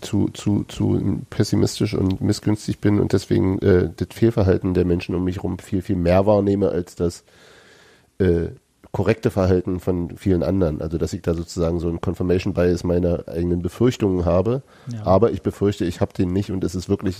[0.00, 5.24] zu, zu, zu pessimistisch und missgünstig bin und deswegen äh, das Fehlverhalten der Menschen um
[5.24, 7.24] mich herum viel, viel mehr wahrnehme als das
[8.18, 8.48] äh,
[8.96, 10.80] korrekte Verhalten von vielen anderen.
[10.80, 14.62] Also dass ich da sozusagen so ein Confirmation Bias meiner eigenen Befürchtungen habe.
[14.90, 15.04] Ja.
[15.04, 17.14] Aber ich befürchte, ich habe den nicht und es ist wirklich,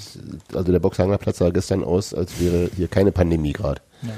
[0.55, 3.83] also der Boxhangerplatz sah gestern aus, als wäre hier keine Pandemie gerade.
[4.01, 4.09] Ja.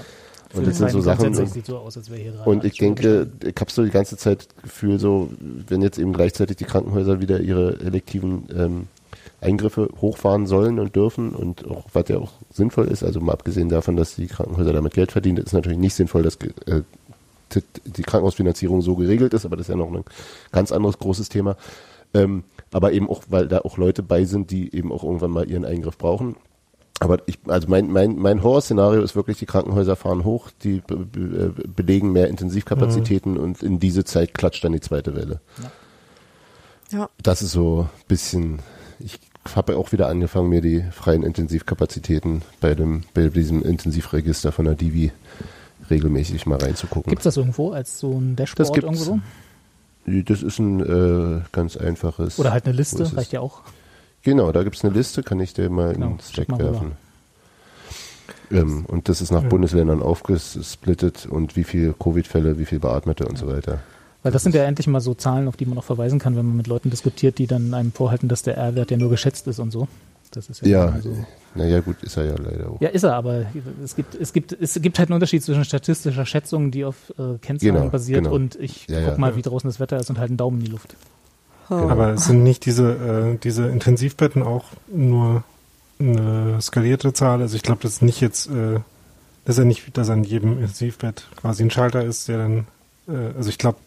[0.54, 1.98] Und das sind so Sachen, und- so aus,
[2.44, 5.28] und ich denke, ich habe so die ganze Zeit das Gefühl, so,
[5.66, 8.86] wenn jetzt eben gleichzeitig die Krankenhäuser wieder ihre elektiven ähm,
[9.40, 13.68] Eingriffe hochfahren sollen und dürfen und auch, was ja auch sinnvoll ist, also mal abgesehen
[13.68, 16.36] davon, dass die Krankenhäuser damit Geld verdienen, ist natürlich nicht sinnvoll, dass
[16.66, 16.82] äh,
[17.54, 20.04] die Krankenhausfinanzierung so geregelt ist, aber das ist ja noch ein
[20.52, 21.56] ganz anderes großes Thema.
[22.14, 25.48] Ähm, aber eben auch, weil da auch Leute bei sind, die eben auch irgendwann mal
[25.48, 26.36] ihren Eingriff brauchen.
[27.00, 30.96] Aber ich, also mein, mein, mein Horrorszenario ist wirklich, die Krankenhäuser fahren hoch, die be,
[30.96, 35.40] be, äh, belegen mehr Intensivkapazitäten und in diese Zeit klatscht dann die zweite Welle.
[36.90, 37.08] Ja.
[37.22, 38.58] Das ist so ein bisschen,
[38.98, 39.20] ich
[39.54, 44.74] habe auch wieder angefangen, mir die freien Intensivkapazitäten bei dem, bei diesem Intensivregister von der
[44.74, 45.12] Divi
[45.90, 47.10] regelmäßig mal reinzugucken.
[47.10, 48.84] Gibt es das irgendwo als so ein Dashboard Das gibt's.
[48.86, 50.22] irgendwo so?
[50.32, 52.38] Das ist ein äh, ganz einfaches.
[52.38, 53.16] Oder halt eine Liste, ist es?
[53.18, 53.60] reicht ja auch.
[54.22, 56.60] Genau, da gibt's eine Liste, kann ich dir mal Genau, in den schick Stack mal
[56.60, 56.72] rüber.
[56.72, 56.92] werfen.
[58.50, 59.48] Ähm, und das ist nach Ja.
[59.48, 63.80] Bundesländern aufgesplittet und wie viele Covid-Fälle, wie viel Beatmete und so weiter.
[64.22, 66.46] Weil das sind ja endlich mal so Zahlen, auf die man auch verweisen kann, wenn
[66.46, 69.58] man mit Leuten diskutiert, die dann einem vorhalten, dass der R-Wert ja nur geschätzt ist
[69.58, 69.86] und so.
[70.30, 71.16] Das ist ja, Ja, so.
[71.54, 72.80] naja gut, ist er ja leider auch.
[72.80, 73.46] Ja, ist er, aber
[73.84, 77.38] es gibt, es gibt, es gibt halt einen Unterschied zwischen statistischer Schätzung, die auf äh,
[77.40, 78.34] Kennzahlen Genau, basiert, genau.
[78.34, 79.18] und ich Ja, guck ja.
[79.18, 80.96] mal, wie draußen das Wetter ist und halt einen Daumen in die Luft.
[81.68, 81.88] Genau.
[81.90, 82.92] Aber es sind nicht diese,
[83.34, 85.44] äh, diese Intensivbetten auch nur
[86.00, 87.40] eine skalierte Zahl.
[87.42, 88.80] Also ich glaube, das ist nicht jetzt, äh,
[89.44, 92.66] das ist ja nicht, dass an jedem Intensivbett quasi ein Schalter ist, der dann,
[93.08, 93.78] äh, also ich glaube,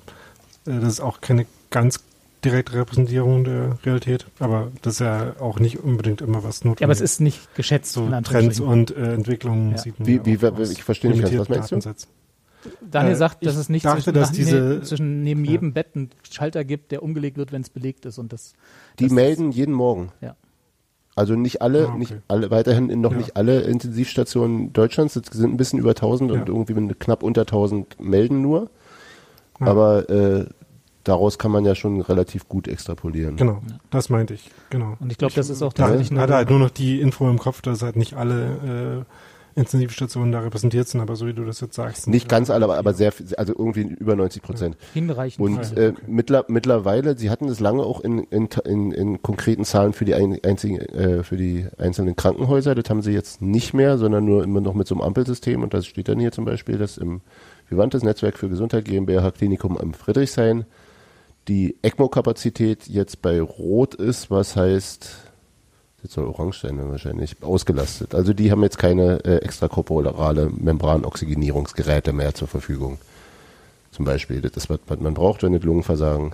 [0.67, 2.01] äh, das ist auch keine ganz
[2.43, 6.81] direkte Repräsentierung der Realität, aber das ist ja auch nicht unbedingt immer was notwendig.
[6.81, 7.93] Ja, aber es ist nicht geschätzt.
[7.93, 9.77] so Trends und äh, Entwicklungen Ja.
[9.77, 11.79] sieht man Wie- ja wie- auch aus ich verstehe nicht was meinst du?
[12.81, 15.51] Daniel Äh, sagt, dass es nicht dachte, zwischen, dass nach- diese- nee, zwischen neben Ja.
[15.51, 18.53] jedem Bett einen Schalter gibt, der umgelegt wird, wenn es belegt ist und das.
[18.99, 20.11] Die das melden jeden Morgen.
[20.21, 20.35] Ja.
[21.15, 21.97] Also nicht alle, Ah, okay.
[21.99, 23.17] nicht alle, weiterhin in noch Ja.
[23.17, 26.45] nicht alle Intensivstationen Deutschlands, es sind ein bisschen über 1000 und Ja.
[26.47, 28.69] irgendwie mit knapp unter 1000 melden nur.
[29.59, 29.67] Ja.
[29.67, 30.45] Aber äh,
[31.03, 33.35] daraus kann man ja schon relativ gut extrapolieren.
[33.37, 34.95] Genau, das meinte ich, genau.
[34.99, 37.39] Und ich glaube, das ist auch Da tatsächlich hatte halt nur noch die Info im
[37.39, 41.59] Kopf, dass halt nicht alle äh, Intensivstationen da repräsentiert sind, aber so wie du das
[41.59, 42.07] jetzt sagst.
[42.07, 44.77] Nicht ja- ganz alle, aber, aber sehr, viel- also irgendwie über 90 Prozent.
[44.93, 45.45] hinreichend.
[45.45, 45.87] Und viele.
[45.89, 50.05] äh, mittler, mittlerweile, sie hatten es lange auch in, in, in, in konkreten Zahlen für
[50.05, 52.75] die, ein, einzigen, äh, für die einzelnen Krankenhäuser.
[52.75, 55.63] Das haben sie jetzt nicht mehr, sondern nur immer noch mit so einem Ampelsystem.
[55.63, 57.19] Und das steht dann hier zum Beispiel, dass im
[57.67, 60.65] Vivantes Netzwerk für Gesundheit GmbH Klinikum am Friedrichshain
[61.47, 65.09] die ECMO-Kapazität jetzt bei Rot ist, was heißt,
[66.03, 68.15] jetzt soll orange sein wahrscheinlich, ausgelastet.
[68.15, 72.99] Also die haben jetzt keine äh, extrakorporale Membranoxygenierungsgeräte mehr zur Verfügung.
[73.91, 76.33] Zum Beispiel, das ist, was, man braucht, wenn das Lungenversagen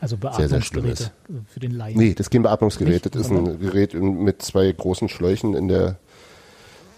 [0.00, 1.52] Also sehr, sehr schlimm Beatmungsgeräte ist.
[1.52, 1.98] für den Laien.
[1.98, 3.04] Nee, das ist kein Beatmungsgerät.
[3.04, 3.14] Nicht?
[3.14, 5.96] Das ist ein Gerät mit zwei großen Schläuchen in der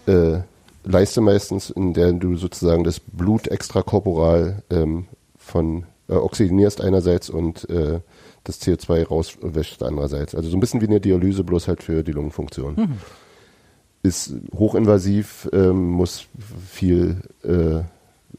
[0.07, 0.41] äh,
[0.83, 7.69] Leiste meistens, in der du sozusagen das Blut extrakorporal ähm, von äh, oxidierst einerseits und
[7.69, 7.99] äh,
[8.43, 10.35] das CO2 rauswäscht andererseits.
[10.35, 12.75] Also so ein bisschen wie eine Dialyse, bloß halt für die Lungenfunktion.
[12.75, 12.97] Mhm.
[14.03, 16.27] Ist hochinvasiv, ähm, muss
[16.69, 17.79] viel, äh,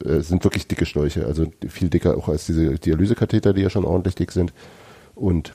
[0.07, 3.83] äh, sind wirklich dicke Schläuche, also viel dicker auch als diese Dialysekatheter, die ja schon
[3.83, 4.53] ordentlich dick sind.
[5.13, 5.53] Und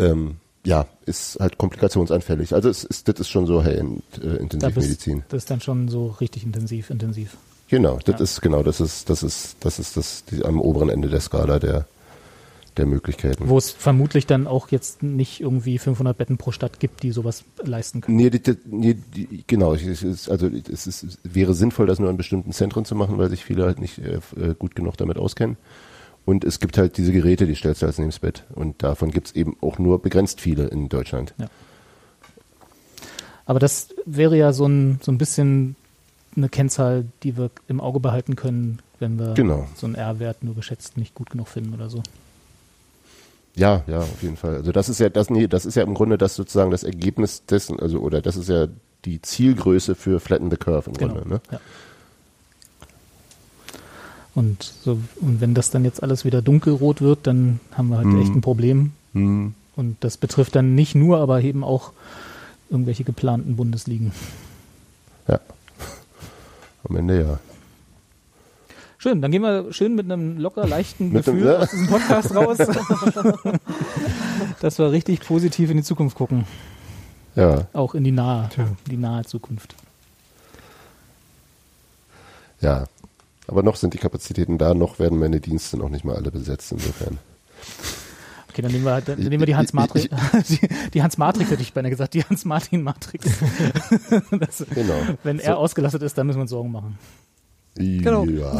[0.00, 0.36] ähm,
[0.66, 2.54] ja, ist halt komplikationsanfällig.
[2.54, 5.24] Also es ist, das ist schon so High-End äh, da bist, Intensivmedizin.
[5.28, 7.36] das ist dann schon so richtig intensiv, intensiv.
[7.68, 8.20] Genau, das Ja.
[8.24, 11.58] ist genau, das ist, das ist, das ist das die, am oberen Ende der Skala
[11.58, 11.86] der
[12.76, 13.48] der Möglichkeiten.
[13.48, 17.44] Wo es vermutlich dann auch jetzt nicht irgendwie 500 Betten pro Stadt gibt, die sowas
[17.62, 18.16] leisten können.
[18.16, 19.72] Nee, die, die, die, genau.
[19.72, 23.64] Also es, ist, wäre sinnvoll, das nur in bestimmten Zentren zu machen, weil sich viele
[23.64, 25.56] halt nicht äh, äh, gut genug damit auskennen.
[26.24, 28.44] Und es gibt halt diese Geräte, die stellst du als neben das Bett.
[28.54, 31.34] Und davon gibt es eben auch nur begrenzt viele in Deutschland.
[33.46, 35.76] Aber das wäre ja so ein, so ein bisschen
[36.36, 39.66] eine Kennzahl, die wir im Auge behalten können, wenn wir Genau.
[39.76, 42.02] so einen R-Wert nur geschätzt nicht gut genug finden oder so.
[43.56, 44.56] Ja, ja, auf jeden Fall.
[44.56, 47.44] Also das ist ja das, nee, das ist ja im Grunde das sozusagen das Ergebnis
[47.46, 48.66] dessen, also oder das ist ja
[49.04, 51.28] die Zielgröße für Flatten the Curve im Grunde.
[51.28, 51.40] Ne?
[51.52, 51.60] Ja.
[54.34, 58.06] Und, so, und wenn das dann jetzt alles wieder dunkelrot wird, dann haben wir halt
[58.08, 58.20] Mhm.
[58.20, 58.92] echt ein Problem.
[59.12, 59.54] Hm.
[59.76, 61.92] Und das betrifft dann nicht nur, aber eben auch
[62.70, 64.12] irgendwelche geplanten Bundesligen.
[65.28, 65.38] Ja.
[66.88, 67.38] Am Ende ja.
[68.98, 71.58] Schön, dann gehen wir schön mit einem locker leichten Mit einem- Gefühl ja.
[71.58, 72.56] aus diesem Podcast raus.
[74.60, 76.46] dass wir richtig positiv in die Zukunft gucken.
[77.36, 78.68] Ja, Auch in die nahe, Tja.
[78.90, 79.74] die nahe Zukunft.
[82.60, 82.84] ja.
[83.46, 86.72] Aber noch sind die Kapazitäten da, noch werden meine Dienste noch nicht mal alle besetzt,
[86.72, 87.18] insofern.
[88.54, 90.08] Okay, dann nehmen wir, dann nehmen wir die Hans Matrix,
[90.48, 90.60] die,
[90.94, 93.26] die Hans Matrix hätte ich beinahe gesagt, die Hans Martin Matrix.
[94.30, 94.94] das, Genau.
[95.24, 96.96] wenn er ausgelastet ist, dann müssen wir uns Sorgen machen.
[97.74, 98.24] Genau.
[98.26, 98.56] Ja.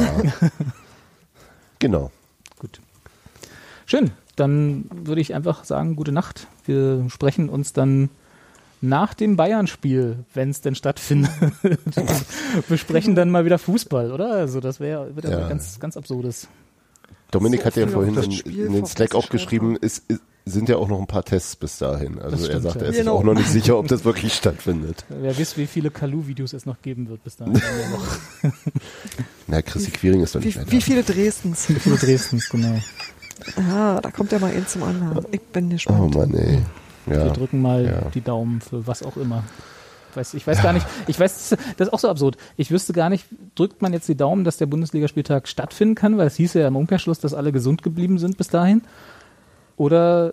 [1.79, 2.11] genau.
[2.59, 2.81] Gut.
[3.87, 4.11] Schön.
[4.35, 6.49] Dann würde ich einfach sagen, gute Nacht.
[6.65, 8.11] Wir sprechen uns dann
[8.81, 11.31] nach dem Bayern-Spiel, wenn es denn stattfindet,
[12.69, 14.33] besprechen dann mal wieder Fußball, oder?
[14.33, 15.41] Also das wäre Ja.
[15.43, 16.49] was ganz, ganz absurdes.
[17.35, 20.76] Dominik So hat ja vorhin in, in den Slack auch geschrieben, es ist, sind ja
[20.76, 22.18] auch noch ein paar Tests bis dahin.
[22.20, 22.82] Also er sagt, ja.
[22.82, 23.16] er ist sich Genau.
[23.16, 25.05] auch noch nicht sicher, ob das wirklich stattfindet.
[25.09, 27.55] Wer weiß, wie viele Kalu-Videos es noch geben wird bis dahin.
[27.55, 28.51] noch.
[29.47, 30.85] Na, Chrissy Quiring ist doch nicht Wie, mehr wie da.
[30.85, 31.68] viele Dresdens?
[31.68, 32.78] Wie viele Dresdens, genau.
[33.57, 35.24] Ah, da kommt ja mal ein zum anderen.
[35.30, 36.14] Ich bin Oh gespannt.
[36.14, 36.59] Mann, ey.
[37.07, 37.28] Wir Ja.
[37.32, 38.11] drücken mal Ja.
[38.11, 39.45] die Daumen für was auch immer.
[40.15, 42.37] Ich weiß, ich weiß gar nicht, ich weiß, das ist auch so absurd.
[42.57, 46.29] Ich wüsste gar nicht, drückt man jetzt die Daumen, dass der Bundesligaspieltag stattfinden kann, weil
[46.29, 48.83] es hieß ja im Umkehrschluss, dass alle gesund geblieben sind bis dahin.
[49.77, 50.33] Oder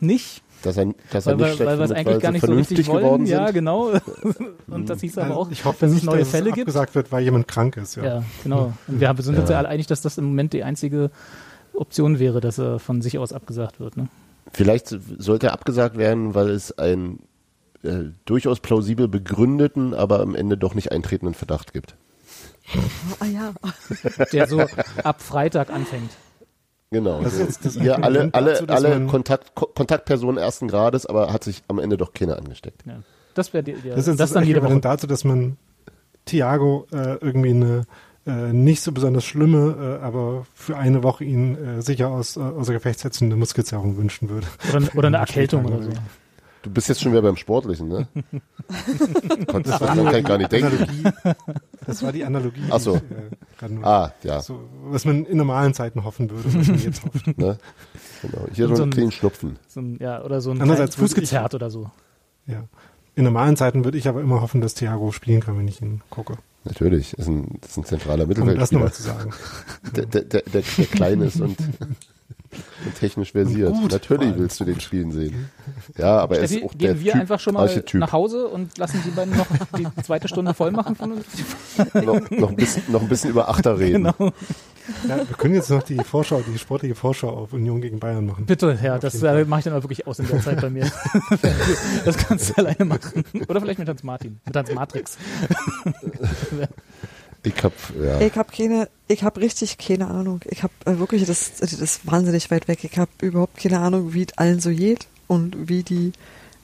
[0.00, 0.42] nicht?
[0.62, 2.78] Dass er, dass er Weil, nicht wir- weil wir es eigentlich gar nicht so vernünftig
[2.78, 3.26] richtig wollen.
[3.26, 3.92] Ja, genau.
[4.66, 6.66] Und das hieß aber auch, ich hoffe dass es nicht, neue dass Fälle es gibt.
[6.68, 7.94] abgesagt wird, weil jemand krank ist.
[7.96, 8.04] Ja.
[8.04, 8.72] Ja, genau.
[8.88, 9.58] Und wir sind uns Ja.
[9.58, 11.10] alle einig, dass das im Moment die einzige
[11.74, 13.96] Option wäre, dass er von sich aus abgesagt wird.
[13.96, 14.08] Ne?
[14.52, 14.88] Vielleicht
[15.18, 17.20] sollte er abgesagt werden, weil es einen
[17.82, 21.96] äh, durchaus plausibel begründeten, aber am Ende doch nicht eintretenden Verdacht gibt.
[23.20, 23.54] Ah ja.
[24.32, 24.60] Der so
[25.02, 26.10] ab Freitag anfängt.
[26.90, 27.22] Genau.
[27.22, 31.44] Das ist das Hier alle, alle, dazu, alle Kontakt, Ko Kontaktpersonen ersten Grades, aber hat
[31.44, 32.84] sich am Ende doch keiner angesteckt.
[32.86, 33.00] Ja.
[33.34, 34.80] Das wäre die, die, Das ist das das dann jede Woche.
[34.80, 35.56] Dazu, dass man
[36.24, 37.82] Thiago äh, irgendwie eine
[38.26, 42.40] äh, nicht so besonders schlimme, äh, aber für eine Woche ihn äh, sicher aus, äh,
[42.40, 44.46] außer Gefecht setzende Muskelzerrung wünschen würde.
[44.70, 45.90] Oder, oder eine Ja, Erkältung oder so.
[46.62, 48.08] Du bist jetzt schon wieder beim Sportlichen, ne?
[49.46, 50.66] Konntest du dann kann ich gar nicht denken.
[50.72, 51.02] Analogie,
[51.86, 52.62] das war die Analogie.
[52.70, 52.96] Ach so.
[52.96, 54.40] ich, äh, Ah, ja.
[54.40, 57.26] so, was man in normalen Zeiten hoffen würde, was man jetzt hofft.
[57.38, 57.58] Ne?
[58.22, 58.46] Genau.
[58.52, 59.58] Hier so so einen ein- kleinen Schnupfen.
[59.68, 61.90] So ein, ja, oder so ein Andererseits Fußgezerrt oder so.
[62.46, 62.64] Ja.
[63.14, 66.02] In normalen Zeiten würde ich aber immer hoffen, dass Thiago spielen kann, wenn ich ihn
[66.10, 66.38] gucke.
[66.64, 69.30] Natürlich, ist ein, ist ein zentraler Um das Mittelfeldspieler, nochmal zu sagen.
[69.96, 71.56] der, der, der, der, der klein ist und,
[72.84, 73.70] und technisch versiert.
[73.70, 75.50] Und gut, Natürlich willst du den spielen sehen.
[75.96, 78.00] Ja, aber er ist Steffi, auch der gehen wir typ, einfach schon mal Archetyp.
[78.00, 79.46] nach Hause und lassen die beiden noch
[79.76, 81.24] die zweite Stunde voll machen von uns?
[81.94, 84.04] noch, noch, ein bisschen, noch ein bisschen über Achter reden.
[84.04, 84.32] Genau.
[85.06, 88.46] Ja, wir können jetzt noch die Vorschau, die sportliche Vorschau auf Union gegen Bayern machen.
[88.46, 90.90] Bitte, ja, das äh, mache ich dann aber wirklich aus in der Zeit bei mir.
[92.04, 93.24] das kannst du alleine machen.
[93.48, 95.18] Oder vielleicht mit Hans Martin, mit Hans Matrix.
[97.56, 98.20] Ich hab, ja.
[98.20, 100.40] Ich habe keine, ich habe richtig keine Ahnung.
[100.46, 102.84] Ich habe äh, wirklich, das, das ist wahnsinnig weit weg.
[102.84, 106.12] Ich habe überhaupt keine Ahnung, wie es allen so geht und wie die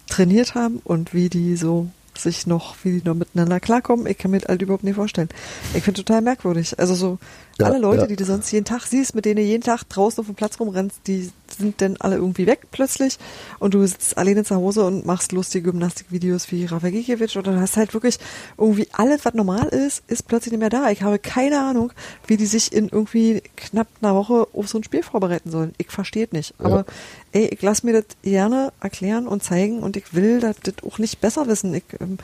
[0.09, 4.07] trainiert haben und wie die so sich noch, wie die noch miteinander klarkommen.
[4.07, 5.29] Ich kann mir das halt überhaupt nicht vorstellen.
[5.75, 6.79] Ich finde total merkwürdig.
[6.79, 7.19] Also so
[7.59, 8.07] Ja, alle Leute, ja.
[8.07, 10.61] die du sonst jeden Tag siehst, mit denen du jeden Tag draußen auf dem Platz
[10.61, 13.19] rumrennst, die sind dann alle irgendwie weg plötzlich
[13.59, 17.61] und du sitzt alleine zu Hause und machst lustige Gymnastikvideos wie Rafa Gikiewicz oder du
[17.61, 18.19] hast halt wirklich
[18.59, 20.91] irgendwie alles, was normal ist, ist plötzlich nicht mehr da.
[20.91, 21.93] Ich habe keine Ahnung,
[22.27, 25.75] wie die sich in irgendwie knapp einer Woche auf so ein Spiel vorbereiten sollen.
[25.79, 26.55] Ich verstehe nicht.
[26.59, 26.67] Ja.
[26.67, 26.85] Aber
[27.33, 30.99] ey, ich lass mir das gerne erklären und zeigen und ich will das, das auch
[30.99, 31.75] nicht besser wissen.
[31.75, 32.19] Ich, ähm,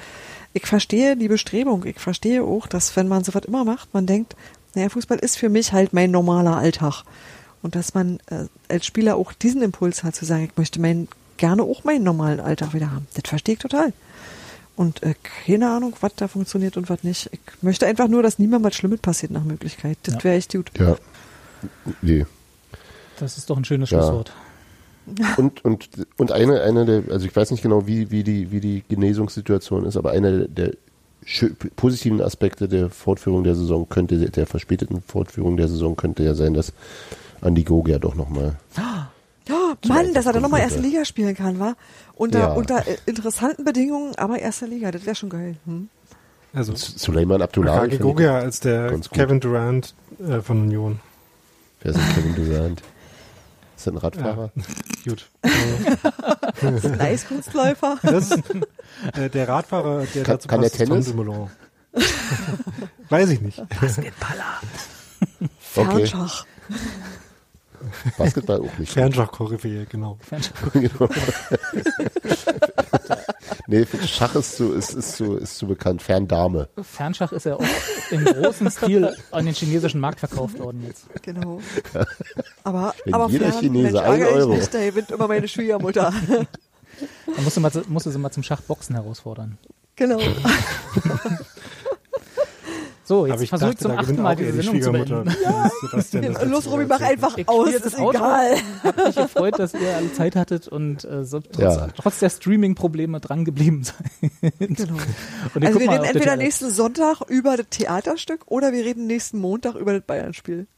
[0.53, 1.85] ich verstehe die Bestrebung.
[1.85, 4.35] Ich verstehe auch, dass wenn man sowas immer macht, man denkt,
[4.75, 7.05] naja, Fußball ist für mich halt mein normaler Alltag.
[7.63, 11.09] Und dass man äh, als Spieler auch diesen Impuls hat, zu sagen, ich möchte mein,
[11.37, 13.07] gerne auch meinen normalen Alltag wieder haben.
[13.15, 13.93] Das verstehe ich total.
[14.77, 15.15] Und äh,
[15.45, 17.29] keine Ahnung, was da funktioniert und was nicht.
[17.33, 19.99] Ich möchte einfach nur, dass niemandem was Schlimmes passiert nach Möglichkeit.
[20.05, 20.25] Das Ja.
[20.25, 20.71] wäre echt gut.
[20.79, 20.97] Ja.
[22.01, 22.25] Nee.
[23.19, 23.99] Das ist doch ein schönes Ja.
[24.01, 24.33] Schlusswort.
[25.39, 25.89] Und, und,
[26.19, 29.85] und eine, eine der, also ich weiß nicht genau, wie, wie, die, wie die Genesungssituation
[29.85, 30.75] ist, aber einer der
[31.75, 36.55] positiven Aspekte der Fortführung der Saison könnte, der verspäteten Fortführung der Saison könnte ja sein,
[36.55, 36.73] dass
[37.43, 38.57] Andi Gogia doch nochmal.
[38.77, 39.11] Ja,
[39.83, 40.85] Zum Mann, dass er dann nochmal erste ja.
[40.87, 41.75] Liga spielen kann, wa?
[42.15, 42.53] Unter, Ja.
[42.53, 45.57] unter äh, interessanten Bedingungen, aber erste Liga, das wäre schon geil.
[45.65, 45.89] Hm?
[46.53, 47.97] Also Suleiman Abdullahi.
[47.99, 48.99] Gogia als der.
[49.13, 51.01] Kevin Durant äh, von Union.
[51.81, 52.81] Wer ist denn Kevin Durant?
[53.77, 54.51] Ist das ein Radfahrer?
[55.07, 55.31] Gut.
[55.41, 57.97] Das ist ein Eiskunstläufer.
[58.03, 58.43] Das ist
[59.17, 61.07] äh, der Radfahrer, der Kann- dazu kann passt, der ist Tom Tennis?
[61.07, 61.51] Dumoulin.
[63.09, 63.63] Weiß ich nicht.
[65.61, 66.45] Fernschach.
[68.19, 68.93] Basketball auch nicht.
[68.93, 70.19] Fernschach-Koryphäe, genau.
[70.73, 71.09] Genau.
[73.67, 76.03] nee, Schach ist zu, ist, ist zu, ist zu bekannt.
[76.03, 76.69] Ferndame.
[76.83, 77.65] Fernschach ist ja auch
[78.11, 81.07] im großen Stil an den chinesischen Markt verkauft worden jetzt.
[81.23, 81.61] Genau.
[82.65, 84.55] Aber, Wenn aber jeder fern, Chinese Mensch, ein ärgere ich Euro.
[84.55, 86.13] Nicht, da gewinnt immer meine Schwiegermutter.
[87.35, 89.59] Da musst du, mal, musst du sie mal zum Schachboxen herausfordern.
[89.97, 90.21] genau.
[93.11, 95.37] So, jetzt ich versuche ich zum da achten Mal auch diese Sendung zu beenden.
[96.13, 96.43] Ja.
[96.45, 98.55] Los, Robi, mach einfach Ich aus, ist egal.
[98.85, 101.89] Hab mich gefreut, dass ihr alle Zeit hattet und äh, so, trotz, Ja.
[101.97, 104.31] trotz der Streaming-Probleme dran geblieben seid.
[104.61, 104.95] Genau.
[105.55, 109.75] Und Also wir reden entweder nächsten Sonntag über das Theaterstück oder wir reden nächsten Montag
[109.75, 110.69] über das Bayern-Spiel.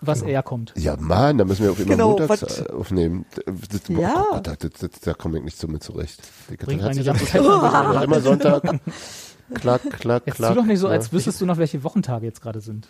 [0.00, 0.72] was eher kommt.
[0.78, 3.26] Ja, Mann, da müssen wir auf immer Genau, montags was- äh, aufnehmen.
[3.44, 4.24] Das, Ja.
[4.30, 6.22] oh Gott, da, das, das, da komme ich nicht so mit zurecht.
[6.48, 7.12] Das Bringt meine Ja,
[8.02, 8.62] immer Sonntag.
[9.54, 10.50] Klack, klack, Jetzt klack.
[10.54, 12.88] tu doch nicht so, als wüsstest du noch, welche Wochentage jetzt gerade sind.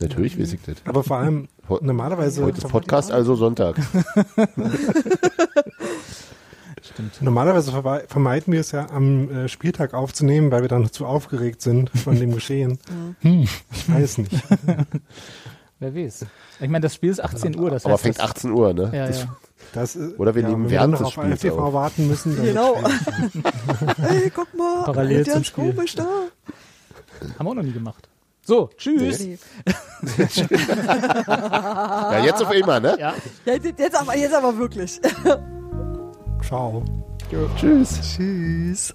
[0.00, 0.76] Natürlich weiß ich das.
[0.86, 1.48] Aber vor allem,
[1.82, 3.76] normalerweise, Heute ist Podcast, also Sonntag.
[6.82, 7.20] Stimmt.
[7.20, 7.70] normalerweise
[8.08, 12.16] vermeiden wir es ja, am äh, Spieltag aufzunehmen, weil wir dann zu aufgeregt sind von
[12.18, 12.78] dem Geschehen.
[13.20, 14.32] Hm, ich weiß nicht.
[15.78, 16.26] Wer weiß.
[16.60, 18.90] Ich meine, das Spiel ist 18 Uhr, das Aber heißt, fängt das, 18 Uhr, ne?
[18.94, 19.36] Ja, Das- ja.
[19.72, 21.72] Das, Oder wir ja, nehmen wenn wir während des auf Spiels ARTV auf.
[21.74, 22.36] warten müssen.
[22.36, 22.74] Dann Genau.
[22.82, 24.22] wird's schwierig.
[24.24, 25.72] Ey, guck mal, Parallel der zum ist Spiel.
[25.72, 26.02] komisch da.
[27.38, 28.08] Haben wir auch noch nie gemacht.
[28.42, 29.20] So, tschüss.
[29.20, 29.38] Nee.
[31.28, 32.96] Ja, jetzt auf immer, ne?
[32.98, 33.14] Ja.
[33.44, 35.00] Ja, jetzt, aber, jetzt aber wirklich.
[36.42, 36.82] Ciao.
[37.56, 38.00] Tschüss.
[38.16, 38.94] Tschüss.